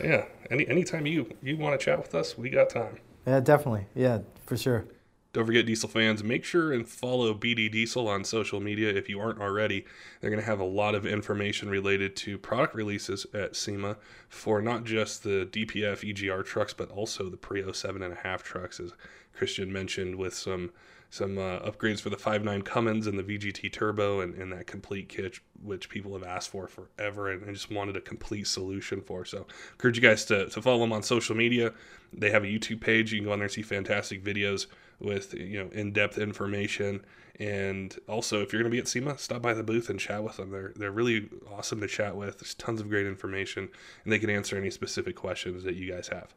yeah. 0.02 0.24
Any 0.50 0.66
anytime 0.68 1.06
you 1.06 1.32
you 1.42 1.56
want 1.56 1.78
to 1.78 1.84
chat 1.84 1.98
with 1.98 2.14
us, 2.14 2.36
we 2.36 2.50
got 2.50 2.68
time. 2.68 2.98
Yeah, 3.26 3.40
definitely. 3.40 3.86
Yeah, 3.94 4.18
for 4.44 4.56
sure. 4.56 4.84
Don't 5.32 5.46
forget, 5.46 5.64
Diesel 5.64 5.88
fans, 5.88 6.24
make 6.24 6.44
sure 6.44 6.72
and 6.72 6.88
follow 6.88 7.32
BD 7.34 7.70
Diesel 7.70 8.08
on 8.08 8.24
social 8.24 8.58
media 8.58 8.88
if 8.88 9.08
you 9.08 9.20
aren't 9.20 9.40
already. 9.40 9.84
They're 10.20 10.30
going 10.30 10.42
to 10.42 10.46
have 10.46 10.58
a 10.58 10.64
lot 10.64 10.96
of 10.96 11.06
information 11.06 11.68
related 11.68 12.16
to 12.16 12.36
product 12.36 12.74
releases 12.74 13.26
at 13.32 13.54
SEMA 13.54 13.96
for 14.28 14.60
not 14.60 14.82
just 14.82 15.22
the 15.22 15.48
DPF 15.52 16.02
EGR 16.02 16.44
trucks, 16.44 16.72
but 16.72 16.90
also 16.90 17.28
the 17.30 17.36
pre 17.36 17.62
07.5 17.62 18.42
trucks, 18.42 18.80
as 18.80 18.92
Christian 19.32 19.72
mentioned, 19.72 20.16
with 20.16 20.34
some 20.34 20.70
some 21.12 21.38
uh, 21.38 21.58
upgrades 21.60 22.00
for 22.00 22.08
the 22.08 22.16
5.9 22.16 22.64
Cummins 22.64 23.08
and 23.08 23.18
the 23.18 23.24
VGT 23.24 23.72
Turbo 23.72 24.20
and, 24.20 24.32
and 24.36 24.52
that 24.52 24.68
complete 24.68 25.08
kit, 25.08 25.40
which 25.60 25.88
people 25.88 26.12
have 26.12 26.22
asked 26.22 26.50
for 26.50 26.68
forever 26.68 27.28
and, 27.32 27.42
and 27.42 27.52
just 27.52 27.68
wanted 27.68 27.96
a 27.96 28.00
complete 28.00 28.46
solution 28.46 29.00
for. 29.00 29.24
So, 29.24 29.44
encourage 29.72 29.96
you 29.96 30.02
guys 30.02 30.24
to, 30.26 30.48
to 30.48 30.62
follow 30.62 30.78
them 30.78 30.92
on 30.92 31.02
social 31.02 31.34
media. 31.34 31.72
They 32.12 32.30
have 32.30 32.44
a 32.44 32.46
YouTube 32.46 32.80
page. 32.80 33.12
You 33.12 33.18
can 33.18 33.26
go 33.26 33.32
on 33.32 33.40
there 33.40 33.46
and 33.46 33.52
see 33.52 33.62
fantastic 33.62 34.22
videos 34.22 34.66
with 35.00 35.34
you 35.34 35.58
know 35.58 35.70
in-depth 35.72 36.18
information. 36.18 37.04
And 37.38 37.96
also 38.06 38.42
if 38.42 38.52
you're 38.52 38.62
going 38.62 38.70
to 38.70 38.74
be 38.74 38.80
at 38.80 38.88
SEMA 38.88 39.16
stop 39.18 39.40
by 39.40 39.54
the 39.54 39.62
booth 39.62 39.88
and 39.88 39.98
chat 39.98 40.22
with 40.22 40.36
them. 40.36 40.50
They're 40.50 40.72
they're 40.76 40.90
really 40.90 41.28
awesome 41.50 41.80
to 41.80 41.86
chat 41.86 42.16
with. 42.16 42.38
There's 42.38 42.54
tons 42.54 42.80
of 42.80 42.88
great 42.88 43.06
information 43.06 43.68
and 44.04 44.12
they 44.12 44.18
can 44.18 44.30
answer 44.30 44.56
any 44.56 44.70
specific 44.70 45.16
questions 45.16 45.64
that 45.64 45.74
you 45.74 45.90
guys 45.90 46.08
have. 46.08 46.34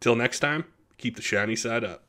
Till 0.00 0.16
next 0.16 0.40
time 0.40 0.64
keep 0.98 1.16
the 1.16 1.22
shiny 1.22 1.56
side 1.56 1.84
up 1.84 2.05